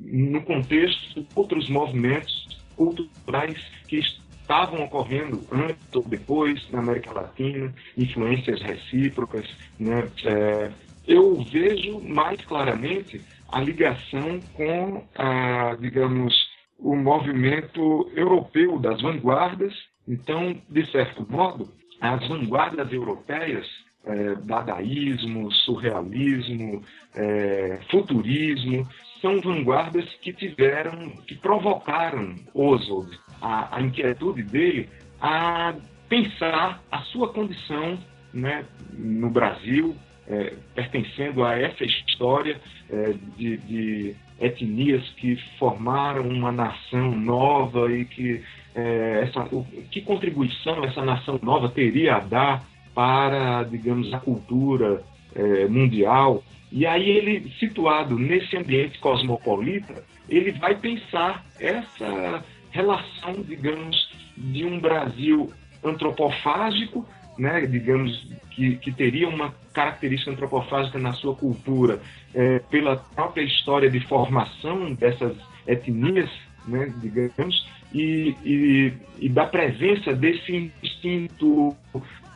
no 0.00 0.42
contexto 0.42 1.20
de 1.20 1.26
outros 1.34 1.68
movimentos 1.68 2.48
culturais 2.76 3.58
que 3.86 3.98
estavam 3.98 4.84
ocorrendo 4.84 5.40
antes 5.52 5.94
ou 5.94 6.02
depois 6.02 6.68
na 6.70 6.80
América 6.80 7.12
Latina, 7.12 7.72
influências 7.96 8.60
recíprocas. 8.62 9.46
Né? 9.78 10.10
É, 10.24 10.70
eu 11.06 11.36
vejo 11.44 12.00
mais 12.00 12.40
claramente 12.44 13.20
a 13.48 13.60
ligação 13.60 14.40
com, 14.54 15.04
a, 15.14 15.76
digamos, 15.80 16.34
o 16.78 16.96
movimento 16.96 18.10
europeu 18.14 18.78
das 18.78 19.00
vanguardas. 19.02 19.74
Então, 20.08 20.56
de 20.68 20.90
certo 20.90 21.26
modo, 21.30 21.68
as 22.00 22.26
vanguardas 22.26 22.92
europeias 22.92 23.66
é, 24.04 24.34
dadaísmo, 24.36 25.50
surrealismo, 25.52 26.82
é, 27.14 27.80
futurismo, 27.90 28.88
são 29.20 29.40
vanguardas 29.40 30.08
que 30.22 30.32
tiveram, 30.32 31.10
que 31.26 31.34
provocaram 31.34 32.34
Oswald, 32.54 33.10
a, 33.40 33.76
a 33.76 33.82
inquietude 33.82 34.42
dele 34.42 34.88
a 35.20 35.74
pensar 36.08 36.82
a 36.90 36.98
sua 37.02 37.32
condição 37.32 37.98
né, 38.32 38.64
no 38.92 39.30
Brasil, 39.30 39.94
é, 40.26 40.54
pertencendo 40.74 41.44
a 41.44 41.58
essa 41.58 41.84
história 41.84 42.60
é, 42.88 43.14
de, 43.36 43.56
de, 43.58 44.16
etnias 44.40 45.06
que 45.16 45.36
formaram 45.58 46.26
uma 46.26 46.50
nação 46.50 47.10
nova 47.10 47.92
e 47.92 48.06
que, 48.06 48.42
é, 48.74 49.24
essa, 49.24 49.42
o, 49.54 49.64
que 49.90 50.00
contribuição 50.00 50.82
essa 50.84 51.04
nação 51.04 51.38
nova 51.42 51.68
teria 51.68 52.16
a 52.16 52.20
dar 52.20 52.69
para, 52.94 53.62
digamos, 53.64 54.12
a 54.12 54.18
cultura 54.18 55.02
é, 55.34 55.66
mundial. 55.66 56.42
E 56.72 56.86
aí 56.86 57.08
ele, 57.08 57.50
situado 57.58 58.18
nesse 58.18 58.56
ambiente 58.56 58.98
cosmopolita, 58.98 60.04
ele 60.28 60.52
vai 60.52 60.74
pensar 60.76 61.44
essa 61.58 62.44
relação, 62.70 63.42
digamos, 63.42 64.10
de 64.36 64.64
um 64.64 64.78
Brasil 64.78 65.52
antropofágico, 65.82 67.06
né, 67.38 67.66
digamos, 67.66 68.26
que, 68.50 68.76
que 68.76 68.92
teria 68.92 69.28
uma 69.28 69.54
característica 69.72 70.30
antropofágica 70.30 70.98
na 70.98 71.12
sua 71.12 71.34
cultura, 71.34 72.00
é, 72.34 72.58
pela 72.70 72.96
própria 72.96 73.42
história 73.42 73.90
de 73.90 74.00
formação 74.00 74.92
dessas 74.94 75.36
etnias, 75.66 76.30
né, 76.70 76.92
digamos, 76.96 77.66
e, 77.92 78.34
e, 78.44 78.92
e 79.18 79.28
da 79.28 79.46
presença 79.46 80.14
desse 80.14 80.72
instinto 80.82 81.76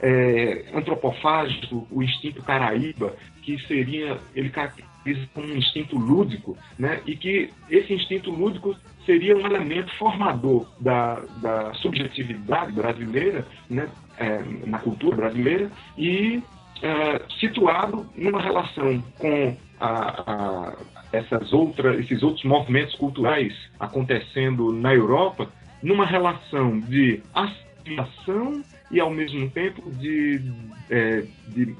é, 0.01 0.64
antropofágico, 0.74 1.87
o 1.91 2.03
instinto 2.03 2.43
caraíba, 2.43 3.14
que 3.43 3.59
seria, 3.66 4.18
ele 4.35 4.51
caracteriza 4.51 5.28
como 5.32 5.47
um 5.47 5.57
instinto 5.57 5.97
lúdico, 5.97 6.57
né? 6.78 7.01
e 7.07 7.16
que 7.16 7.51
esse 7.70 7.93
instinto 7.93 8.30
lúdico 8.30 8.74
seria 9.07 9.37
um 9.37 9.47
elemento 9.47 9.95
formador 9.97 10.66
da, 10.80 11.22
da 11.41 11.74
subjetividade 11.74 12.72
brasileira, 12.72 13.47
né? 13.68 13.89
É, 14.16 14.41
na 14.64 14.78
cultura 14.78 15.16
brasileira, 15.16 15.70
e 15.99 16.41
é, 16.80 17.20
situado 17.41 18.07
numa 18.16 18.41
relação 18.41 19.03
com 19.18 19.57
a, 19.85 20.32
a, 20.32 20.76
essas 21.12 21.53
outras, 21.53 22.01
esses 22.01 22.22
outros 22.22 22.45
movimentos 22.45 22.95
culturais 22.95 23.53
acontecendo 23.78 24.72
na 24.72 24.95
Europa, 24.95 25.49
numa 25.82 26.07
relação 26.07 26.80
de 26.80 27.22
assimilação 27.35 28.62
e 28.91 28.99
ao 28.99 29.11
mesmo 29.11 29.51
tempo 29.51 29.91
de, 29.91 30.41
é, 30.89 31.24
de 31.49 31.74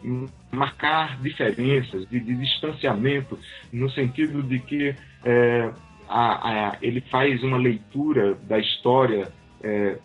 marcar 0.52 1.18
diferenças, 1.20 2.07
de, 2.09 2.20
de, 2.20 2.34
distanciamento, 2.34 3.38
no 3.72 3.90
sentido 3.90 4.42
de 4.42 4.59
que 4.59 4.94
é, 5.24 5.70
a, 6.09 6.48
a, 6.48 6.76
ele 6.82 7.00
faz 7.00 7.42
uma 7.42 7.57
leitura 7.57 8.34
da 8.42 8.59
história 8.59 9.32
é, 9.62 9.98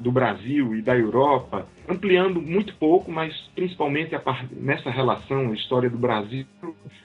do 0.00 0.10
Brasil 0.10 0.74
e 0.74 0.80
da 0.80 0.96
Europa, 0.96 1.66
ampliando 1.88 2.40
muito 2.40 2.74
pouco, 2.76 3.10
mas 3.10 3.34
principalmente 3.54 4.12
nessa 4.52 4.90
relação, 4.90 5.50
a 5.50 5.54
história 5.54 5.90
do 5.90 5.98
Brasil 5.98 6.46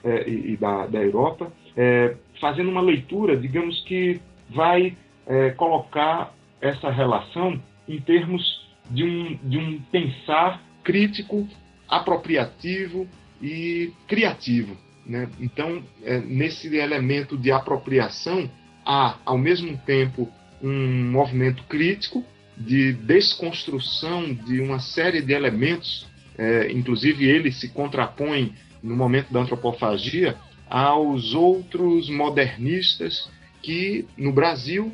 é, 0.04 0.28
e, 0.28 0.52
e, 0.52 0.56
da, 0.56 0.86
da 0.86 0.98
Europa, 0.98 1.52
é, 1.76 2.16
fazendo 2.40 2.70
uma 2.70 2.80
leitura, 2.80 3.36
digamos 3.36 3.80
que 3.84 4.20
vai 4.50 4.96
é, 5.26 5.50
colocar 5.50 6.34
essa 6.60 6.90
relação 6.90 7.60
em 7.88 8.00
termos 8.00 8.66
de 8.90 9.04
um, 9.04 9.38
de 9.42 9.58
um 9.58 9.80
pensar 9.92 10.62
crítico, 10.82 11.46
apropriativo 11.88 13.06
e 13.42 13.92
criativo. 14.06 14.76
Né? 15.04 15.28
Então, 15.40 15.82
é, 16.02 16.18
nesse 16.18 16.74
elemento 16.76 17.36
de 17.36 17.50
apropriação, 17.50 18.50
há, 18.84 19.16
ao 19.24 19.38
mesmo 19.38 19.76
tempo, 19.78 20.28
um 20.62 21.10
movimento 21.10 21.62
crítico 21.64 22.24
de 22.58 22.92
desconstrução 22.92 24.34
de 24.34 24.60
uma 24.60 24.80
série 24.80 25.22
de 25.22 25.32
elementos, 25.32 26.06
é, 26.36 26.70
inclusive 26.72 27.24
ele 27.24 27.52
se 27.52 27.68
contrapõe, 27.68 28.54
no 28.82 28.96
momento 28.96 29.32
da 29.32 29.40
antropofagia, 29.40 30.36
aos 30.68 31.34
outros 31.34 32.08
modernistas 32.08 33.28
que 33.62 34.06
no 34.16 34.32
Brasil 34.32 34.92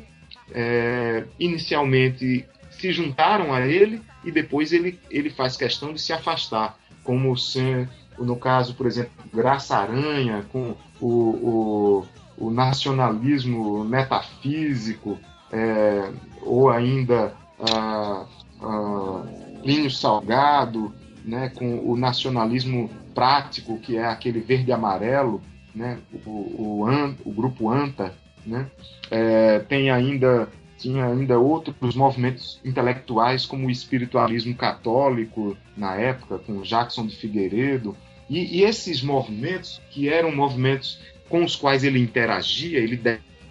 é, 0.51 1.25
inicialmente 1.39 2.45
se 2.71 2.91
juntaram 2.91 3.53
a 3.53 3.61
ele 3.65 4.01
e 4.23 4.31
depois 4.31 4.73
ele, 4.73 4.99
ele 5.09 5.29
faz 5.29 5.55
questão 5.55 5.93
de 5.93 6.01
se 6.01 6.13
afastar, 6.13 6.77
como 7.03 7.37
se, 7.37 7.87
no 8.17 8.35
caso, 8.35 8.73
por 8.75 8.87
exemplo, 8.87 9.11
Graça 9.33 9.77
Aranha, 9.77 10.45
com 10.51 10.75
o, 10.99 11.07
o, 11.07 12.05
o 12.37 12.51
nacionalismo 12.51 13.83
metafísico, 13.83 15.19
é, 15.51 16.09
ou 16.41 16.69
ainda 16.69 17.33
a, 17.59 18.25
a 18.61 19.23
Plínio 19.61 19.91
Salgado, 19.91 20.93
né, 21.23 21.49
com 21.49 21.79
o 21.79 21.97
nacionalismo 21.97 22.89
prático, 23.13 23.79
que 23.79 23.97
é 23.97 24.05
aquele 24.05 24.39
verde 24.39 24.71
amarelo, 24.71 25.41
né, 25.73 25.99
o, 26.25 26.29
o, 26.29 26.85
o 27.25 27.31
grupo 27.31 27.69
ANTA, 27.69 28.13
né, 28.45 28.69
é, 29.09 29.59
tem 29.59 29.89
ainda 29.89 30.47
tinha 30.77 31.05
ainda 31.05 31.39
outros 31.39 31.95
movimentos 31.95 32.59
intelectuais 32.63 33.45
como 33.45 33.67
o 33.67 33.71
espiritualismo 33.71 34.53
católico 34.55 35.57
na 35.75 35.95
época 35.95 36.37
com 36.37 36.61
Jackson 36.61 37.07
de 37.07 37.15
Figueiredo. 37.15 37.95
E, 38.29 38.59
e 38.59 38.63
esses 38.63 39.01
movimentos 39.01 39.81
que 39.89 40.09
eram 40.09 40.35
movimentos 40.35 40.99
com 41.29 41.43
os 41.43 41.55
quais 41.55 41.83
ele 41.83 41.99
interagia 41.99 42.79
ele 42.79 42.99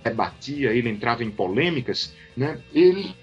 debatia 0.02 0.72
ele 0.72 0.88
entrava 0.88 1.24
em 1.24 1.30
polêmicas 1.30 2.14
né 2.36 2.60
ele 2.72 3.14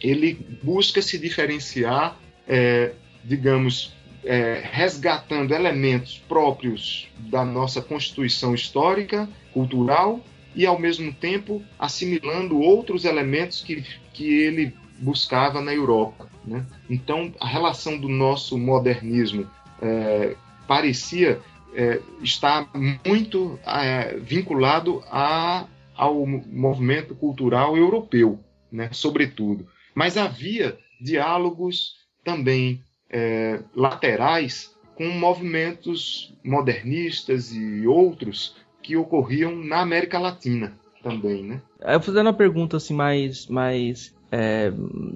ele 0.00 0.34
busca 0.62 1.02
se 1.02 1.18
diferenciar 1.18 2.18
é, 2.46 2.92
digamos 3.24 3.92
é, 4.24 4.62
resgatando 4.62 5.54
elementos 5.54 6.22
próprios 6.28 7.08
da 7.18 7.44
nossa 7.44 7.80
constituição 7.80 8.54
histórica, 8.54 9.28
cultural 9.52 10.20
e, 10.54 10.66
ao 10.66 10.78
mesmo 10.78 11.12
tempo, 11.12 11.62
assimilando 11.78 12.58
outros 12.58 13.04
elementos 13.04 13.62
que, 13.62 13.84
que 14.12 14.28
ele 14.28 14.74
buscava 14.98 15.60
na 15.60 15.72
Europa. 15.72 16.28
Né? 16.44 16.66
Então, 16.90 17.32
a 17.40 17.46
relação 17.46 17.98
do 17.98 18.08
nosso 18.08 18.58
modernismo 18.58 19.48
é, 19.80 20.34
parecia 20.66 21.40
é, 21.74 22.00
estar 22.22 22.68
muito 23.06 23.58
é, 23.64 24.16
vinculado 24.18 25.02
a, 25.10 25.66
ao 25.94 26.26
movimento 26.26 27.14
cultural 27.14 27.76
europeu, 27.76 28.40
né? 28.70 28.88
sobretudo. 28.92 29.66
Mas 29.98 30.16
havia 30.16 30.78
diálogos 31.00 31.96
também 32.24 32.84
é, 33.10 33.60
laterais 33.74 34.72
com 34.94 35.08
movimentos 35.08 36.32
modernistas 36.44 37.52
e 37.52 37.84
outros 37.84 38.54
que 38.80 38.96
ocorriam 38.96 39.56
na 39.56 39.80
América 39.80 40.20
Latina 40.20 40.72
também, 41.02 41.42
né? 41.42 41.60
Eu 41.80 42.00
fazendo 42.00 42.28
uma 42.28 42.32
pergunta 42.32 42.76
assim 42.76 42.94
mais, 42.94 43.48
mais 43.48 44.14
é, 44.30 44.72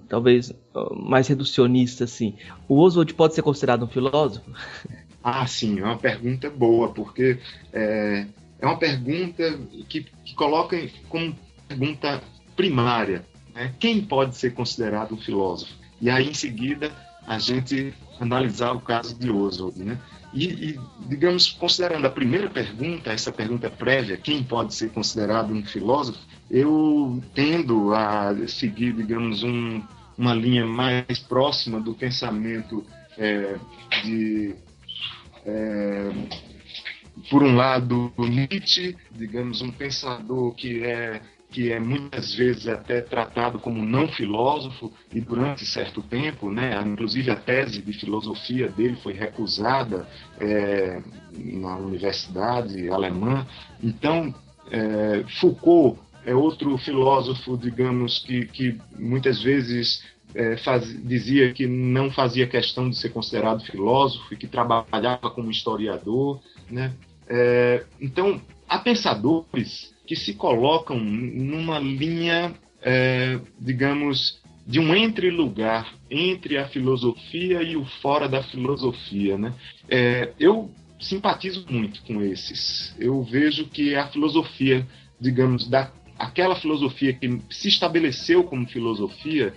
talvez 0.09 0.53
mais 0.97 1.29
reducionista 1.29 2.03
assim. 2.03 2.35
O 2.69 2.81
Oswald 2.81 3.15
pode 3.15 3.37
ser 3.37 3.43
considerado 3.43 3.85
um 3.85 3.89
filósofo? 3.89 4.51
Ah, 5.23 5.47
sim, 5.47 5.79
é 5.79 5.85
uma 5.85 5.97
pergunta 5.97 6.51
boa 6.51 6.93
porque 6.93 7.39
é, 7.73 8.27
é 8.59 8.67
uma 8.67 8.77
pergunta 8.77 9.45
que, 9.89 10.09
que 10.25 10.35
coloca 10.35 10.77
como 11.09 11.37
pergunta 11.69 12.21
primária, 12.57 13.25
né? 13.55 13.73
Quem 13.79 14.01
pode 14.03 14.37
ser 14.37 14.55
considerado 14.55 15.15
um 15.15 15.19
filósofo? 15.19 15.73
E 16.01 16.11
aí 16.11 16.29
em 16.29 16.35
seguida 16.35 16.93
a 17.27 17.39
gente 17.39 17.95
analisar 18.21 18.73
o 18.73 18.81
caso 18.81 19.19
de 19.19 19.31
Oswald, 19.31 19.79
né? 19.83 19.99
E, 20.35 20.47
e, 20.47 20.81
digamos, 21.09 21.51
considerando 21.51 22.07
a 22.07 22.11
primeira 22.11 22.49
pergunta, 22.49 23.13
essa 23.13 23.31
pergunta 23.31 23.69
prévia, 23.69 24.17
quem 24.17 24.43
pode 24.43 24.75
ser 24.75 24.91
considerado 24.91 25.53
um 25.53 25.65
filósofo, 25.65 26.19
eu 26.51 27.23
tendo 27.35 27.95
a 27.95 28.35
seguir, 28.49 28.95
digamos, 28.95 29.43
um, 29.43 29.83
uma 30.17 30.35
linha 30.35 30.67
mais 30.67 31.19
próxima 31.19 31.81
do 31.81 31.95
pensamento 31.95 32.85
é, 33.19 33.57
de, 34.03 34.55
é, 35.45 36.11
por 37.29 37.43
um 37.43 37.55
lado, 37.55 38.13
Nietzsche, 38.19 38.97
digamos, 39.11 39.61
um 39.61 39.71
pensador 39.71 40.55
que 40.55 40.83
é 40.83 41.21
que 41.53 41.71
é 41.71 41.79
muitas 41.79 42.35
vezes 42.35 42.67
até 42.67 43.03
tratado 43.03 43.59
como 43.59 43.85
não 43.85 44.09
filósofo 44.09 44.91
e 45.15 45.21
durante 45.21 45.67
certo 45.67 46.03
tempo, 46.03 46.51
né, 46.51 46.83
inclusive 46.85 47.31
a 47.31 47.37
tese 47.37 47.83
de 47.83 47.93
filosofia 47.93 48.69
dele 48.69 48.97
foi 49.03 49.13
recusada 49.13 50.09
é, 50.41 51.01
na 51.37 51.77
universidade 51.77 52.89
alemã. 52.89 53.47
Então, 53.83 54.35
é, 54.71 55.25
Foucault 55.41 55.99
é 56.25 56.35
outro 56.35 56.77
filósofo, 56.79 57.57
digamos, 57.59 58.21
que, 58.21 58.47
que 58.47 58.79
muitas 58.99 59.43
vezes 59.43 60.03
é, 60.35 60.57
faz, 60.57 60.85
dizia 61.07 61.53
que 61.53 61.67
não 61.67 62.11
fazia 62.11 62.47
questão 62.47 62.89
de 62.89 62.97
ser 62.97 63.11
considerado 63.11 63.65
filósofo 63.65 64.33
e 64.33 64.37
que 64.37 64.47
trabalhava 64.47 65.31
como 65.31 65.51
historiador, 65.51 66.41
né? 66.71 66.95
É, 67.29 67.85
então, 68.01 68.41
há 68.69 68.79
pensadores 68.79 69.92
que 70.13 70.17
se 70.17 70.35
colocam 70.35 71.01
numa 71.01 71.79
linha, 71.79 72.55
é, 72.83 73.41
digamos, 73.59 74.43
de 74.67 74.79
um 74.79 74.95
entre-lugar 74.95 75.95
entre 76.11 76.59
a 76.59 76.69
filosofia 76.69 77.63
e 77.63 77.79
o 77.79 77.87
fora 78.03 78.29
da 78.29 78.43
filosofia. 78.43 79.39
Né? 79.39 79.55
É, 79.89 80.33
eu 80.39 80.71
simpatizo 81.01 81.65
muito 81.71 82.03
com 82.03 82.21
esses. 82.21 82.95
Eu 82.99 83.23
vejo 83.23 83.65
que 83.69 83.95
a 83.95 84.07
filosofia, 84.09 84.87
digamos, 85.19 85.67
da, 85.67 85.91
aquela 86.19 86.57
filosofia 86.57 87.15
que 87.15 87.41
se 87.49 87.69
estabeleceu 87.69 88.45
como 88.45 88.69
filosofia 88.69 89.55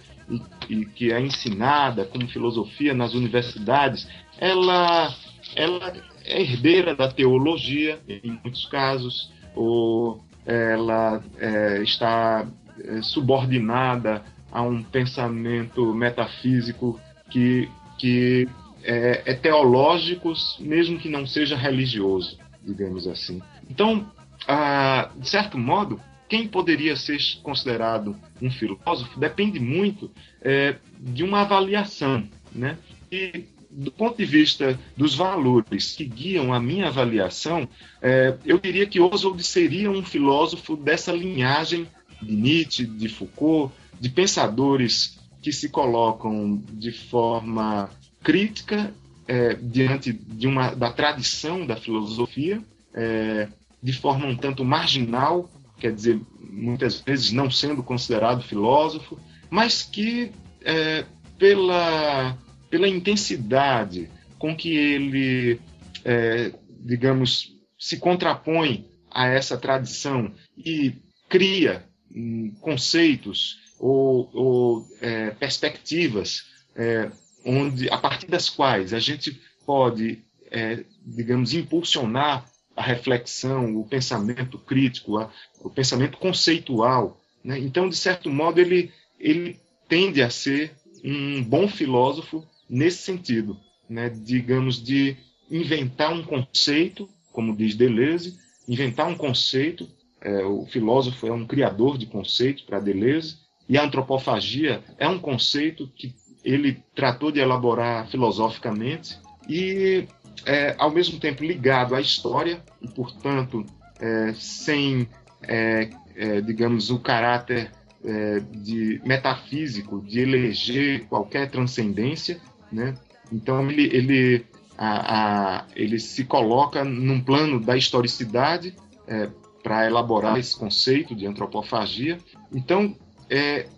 e, 0.70 0.74
e 0.74 0.86
que 0.86 1.12
é 1.12 1.20
ensinada 1.20 2.06
como 2.06 2.30
filosofia 2.30 2.94
nas 2.94 3.14
universidades, 3.14 4.08
ela, 4.40 5.14
ela 5.54 5.94
é 6.24 6.42
herdeira 6.42 6.96
da 6.96 7.12
teologia, 7.12 8.00
em 8.08 8.40
muitos 8.42 8.66
casos, 8.68 9.36
ou 9.56 10.24
ela 10.46 11.24
é, 11.38 11.82
está 11.82 12.46
é, 12.80 13.02
subordinada 13.02 14.24
a 14.52 14.62
um 14.62 14.84
pensamento 14.84 15.94
metafísico 15.94 17.00
que, 17.30 17.70
que 17.98 18.48
é, 18.84 19.24
é 19.26 19.34
teológico, 19.34 20.32
mesmo 20.60 21.00
que 21.00 21.10
não 21.10 21.26
seja 21.26 21.58
religioso, 21.58 22.38
digamos 22.64 23.08
assim. 23.08 23.42
Então, 23.70 24.10
ah, 24.48 25.10
de 25.16 25.28
certo 25.28 25.58
modo, 25.58 26.00
quem 26.30 26.48
poderia 26.48 26.96
ser 26.96 27.18
considerado 27.44 28.16
um 28.42 28.50
filósofo 28.50 29.20
depende 29.20 29.60
muito 29.60 30.12
é, 30.42 30.76
de 31.00 31.24
uma 31.24 31.42
avaliação, 31.42 32.28
né? 32.54 32.78
E 33.12 33.46
do 33.76 33.92
ponto 33.92 34.18
de 34.18 34.26
vista 34.26 34.80
dos 34.96 35.16
valores 35.16 35.92
que 35.92 36.06
guiam 36.06 36.54
a 36.54 36.60
minha 36.60 36.88
avaliação, 36.88 37.68
é, 38.02 38.36
eu 38.46 38.58
diria 38.58 38.86
que 38.86 39.02
Oswald 39.02 39.44
seria 39.44 39.92
um 39.92 40.02
filósofo 40.02 40.78
dessa 40.78 41.12
linhagem 41.12 41.86
de 42.22 42.34
Nietzsche, 42.34 42.86
de 42.86 43.10
Foucault, 43.10 43.74
de 44.00 44.10
pensadores 44.10 45.20
que 45.42 45.52
se 45.52 45.70
colocam 45.70 46.62
de 46.72 46.92
forma 46.92 47.90
crítica 48.24 48.94
é, 49.28 49.56
diante 49.56 50.14
de 50.14 50.48
uma, 50.48 50.74
da 50.74 50.92
tradição 50.92 51.66
da 51.66 51.76
filosofia, 51.76 52.62
é, 52.94 53.50
de 53.84 53.92
forma 53.92 54.26
um 54.26 54.36
tanto 54.36 54.64
marginal, 54.64 55.50
quer 55.78 55.94
dizer, 55.94 56.20
muitas 56.40 57.02
vezes 57.02 57.32
não 57.34 57.52
sendo 57.52 57.84
considerado 57.84 58.42
filósofo, 58.42 59.20
mas 59.50 59.84
que 59.84 60.32
é, 60.64 61.06
pela 61.38 62.38
pela 62.76 62.90
intensidade 62.90 64.10
com 64.38 64.54
que 64.54 64.76
ele, 64.76 65.62
é, 66.04 66.52
digamos, 66.82 67.56
se 67.80 67.96
contrapõe 67.96 68.86
a 69.10 69.28
essa 69.28 69.58
tradição 69.58 70.30
e 70.58 70.94
cria 71.30 71.86
hum, 72.14 72.54
conceitos 72.60 73.62
ou, 73.80 74.30
ou 74.34 74.88
é, 75.00 75.30
perspectivas 75.30 76.48
é, 76.76 77.10
onde, 77.46 77.90
a 77.90 77.98
partir 77.98 78.28
das 78.28 78.50
quais 78.50 78.94
a 78.94 79.00
gente 79.00 79.40
pode, 79.66 80.22
é, 80.52 80.84
digamos, 81.06 81.54
impulsionar 81.54 82.46
a 82.76 82.82
reflexão, 82.82 83.78
o 83.78 83.88
pensamento 83.88 84.60
crítico, 84.60 85.18
a, 85.18 85.32
o 85.62 85.70
pensamento 85.70 86.18
conceitual. 86.18 87.22
Né? 87.42 87.58
Então, 87.58 87.88
de 87.88 87.96
certo 87.96 88.30
modo, 88.30 88.60
ele, 88.60 88.92
ele 89.18 89.62
tende 89.88 90.22
a 90.22 90.30
ser 90.30 90.76
um 91.06 91.42
bom 91.42 91.70
filósofo 91.70 92.46
nesse 92.70 93.04
sentido, 93.04 93.58
né, 93.90 94.10
digamos, 94.10 94.84
de 94.84 95.16
inventar 95.50 96.12
um 96.14 96.24
conceito, 96.24 97.10
como 97.32 97.56
diz 97.56 97.76
Deleuze, 97.76 98.38
inventar 98.68 99.08
um 99.08 99.16
conceito. 99.16 99.88
É, 100.22 100.44
o 100.44 100.66
filósofo 100.66 101.28
é 101.28 101.32
um 101.32 101.46
criador 101.46 101.98
de 101.98 102.08
conceitos 102.08 102.64
para 102.64 102.80
Deleuze, 102.80 103.38
e 103.68 103.78
a 103.78 103.84
antropofagia 103.84 104.84
é 104.98 105.08
um 105.08 105.20
conceito 105.20 105.88
que 105.96 106.14
ele 106.44 106.84
tratou 106.94 107.32
de 107.32 107.40
elaborar 107.40 108.08
filosoficamente 108.10 109.18
e 109.50 110.08
é, 110.46 110.76
ao 110.78 110.92
mesmo 110.92 111.20
tempo 111.20 111.44
ligado 111.44 111.96
à 111.96 112.02
história 112.02 112.62
e, 112.82 112.88
portanto, 112.88 113.66
é, 114.00 114.34
sem, 114.36 115.08
é, 115.42 115.90
é 116.16 116.42
digamos, 116.42 116.92
o 116.92 117.00
caráter 117.00 117.72
é, 118.04 118.40
de 118.40 119.02
metafísico 119.04 120.02
de 120.02 120.20
eleger 120.20 121.06
qualquer 121.06 121.50
transcendência, 121.50 122.40
né? 122.72 122.96
Então 123.32 123.70
ele 123.70 123.84
ele 123.96 124.46
a, 124.78 125.60
a, 125.60 125.66
ele 125.76 126.00
se 126.00 126.26
coloca 126.26 126.84
num 126.84 127.22
plano 127.22 127.60
da 127.60 127.78
historicidade 127.78 128.76
é, 129.08 129.30
para 129.64 129.88
elaborar 129.88 130.38
esse 130.38 130.56
conceito 130.56 131.16
de 131.16 131.26
antropofagia. 131.26 132.18
Então 132.54 132.96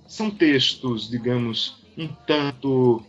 são 0.06 0.30
textos, 0.30 1.10
digamos, 1.10 1.82
um 1.98 2.08
tanto 2.28 3.02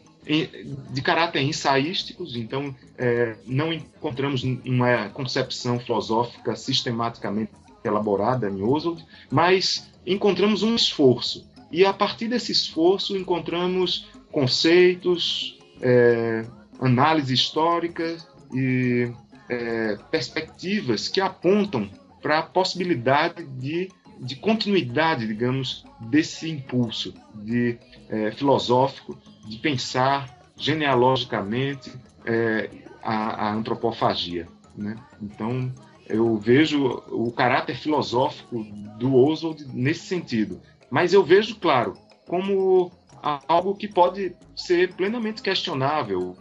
de 0.91 1.01
caráter 1.01 1.41
ensaísticos, 1.41 2.37
então 2.37 2.75
é, 2.99 3.37
não 3.47 3.73
encontramos 3.73 4.45
uma 4.45 5.09
concepção 5.09 5.81
filosófica 5.81 6.55
sistematicamente 6.55 7.51
elaborada 7.83 8.49
em 8.49 8.63
Oswald, 8.63 9.03
mas 9.31 9.91
encontramos 10.07 10.63
um 10.63 10.75
esforço. 10.75 11.49
E 11.73 11.85
a 11.85 11.95
partir 11.95 12.29
desse 12.29 12.53
esforço 12.53 13.17
encontramos 13.17 14.07
conceitos, 14.31 15.58
é, 15.81 16.45
análise 16.81 17.35
histórica 17.35 18.17
e 18.53 19.11
é, 19.49 19.97
perspectivas 20.11 21.09
que 21.09 21.21
apontam 21.21 21.89
para 22.21 22.41
a 22.41 22.43
possibilidade 22.43 23.45
de, 23.45 23.89
de 24.21 24.37
continuidade, 24.37 25.27
digamos, 25.27 25.85
desse 26.01 26.51
impulso 26.51 27.15
de, 27.35 27.79
é, 28.09 28.31
filosófico 28.33 29.19
de 29.47 29.57
pensar 29.59 30.39
genealogicamente 30.57 31.93
é, 32.25 32.69
a, 33.03 33.47
a, 33.47 33.53
antropofagia. 33.55 34.49
Né? 34.77 34.97
Então, 35.23 35.73
eu 36.09 36.37
vejo 36.37 37.03
o 37.09 37.31
caráter 37.31 37.77
filosófico 37.77 38.65
do 38.99 39.15
Oswald 39.15 39.65
nesse 39.73 40.07
sentido. 40.07 40.61
Mas 40.91 41.13
eu 41.13 41.23
vejo, 41.23 41.57
claro, 41.57 41.95
como 42.27 42.91
algo 43.23 43.75
que 43.75 43.89
pode 43.89 44.35
ser 44.57 44.95
plenamente 44.95 45.43
questionável. 45.43 46.37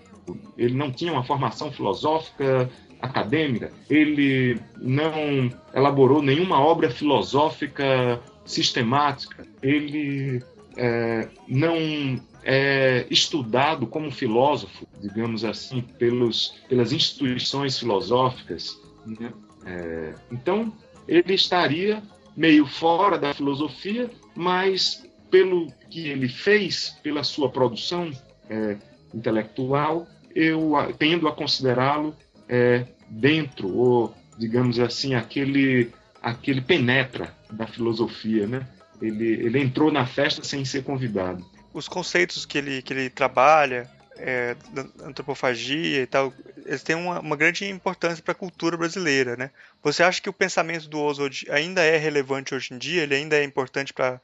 Ele 0.57 0.73
não 0.73 0.91
tinha 0.91 1.11
uma 1.11 1.23
formação 1.23 1.71
filosófica 1.71 2.69
acadêmica, 3.01 3.71
ele 3.89 4.59
não 4.77 5.49
elaborou 5.73 6.21
nenhuma 6.21 6.59
obra 6.59 6.89
filosófica 6.89 8.19
sistemática, 8.43 9.45
ele 9.61 10.43
é, 10.75 11.29
não 11.47 12.19
é 12.43 13.05
estudado 13.09 13.85
como 13.85 14.11
filósofo, 14.11 14.87
digamos 15.01 15.43
assim, 15.43 15.81
pelos, 15.81 16.55
pelas 16.67 16.91
instituições 16.91 17.77
filosóficas. 17.77 18.79
Né? 19.05 19.31
É, 19.65 20.13
então, 20.31 20.73
ele 21.07 21.33
estaria 21.33 22.01
meio 22.35 22.65
fora 22.65 23.17
da 23.17 23.33
filosofia, 23.33 24.09
mas 24.35 25.06
pelo 25.29 25.71
que 25.89 26.07
ele 26.07 26.29
fez, 26.29 26.97
pela 27.03 27.23
sua 27.23 27.49
produção 27.49 28.11
é, 28.49 28.77
intelectual, 29.13 30.07
eu 30.35 30.73
tendo 30.97 31.27
a 31.27 31.31
considerá-lo 31.31 32.15
é, 32.47 32.85
dentro, 33.09 33.75
ou 33.75 34.13
digamos 34.37 34.79
assim, 34.79 35.15
aquele, 35.15 35.91
aquele 36.21 36.61
penetra 36.61 37.35
da 37.51 37.65
filosofia, 37.65 38.45
né? 38.45 38.67
Ele, 39.01 39.25
ele 39.45 39.59
entrou 39.59 39.91
na 39.91 40.05
festa 40.05 40.43
sem 40.43 40.65
ser 40.65 40.83
convidado 40.83 41.45
os 41.77 41.87
conceitos 41.87 42.45
que 42.45 42.57
ele, 42.57 42.81
que 42.81 42.91
ele 42.91 43.09
trabalha, 43.09 43.89
é, 44.17 44.55
antropofagia 45.03 46.01
e 46.01 46.07
tal, 46.07 46.33
eles 46.65 46.81
têm 46.81 46.95
uma, 46.95 47.19
uma 47.19 47.35
grande 47.35 47.65
importância 47.65 48.23
para 48.23 48.31
a 48.31 48.35
cultura 48.35 48.75
brasileira, 48.75 49.35
né? 49.35 49.51
Você 49.83 50.01
acha 50.01 50.21
que 50.21 50.29
o 50.29 50.33
pensamento 50.33 50.89
do 50.89 50.99
Oswald 50.99 51.45
ainda 51.51 51.83
é 51.83 51.97
relevante 51.97 52.55
hoje 52.55 52.73
em 52.73 52.77
dia? 52.77 53.03
Ele 53.03 53.15
ainda 53.15 53.35
é 53.35 53.43
importante 53.43 53.93
para 53.93 54.19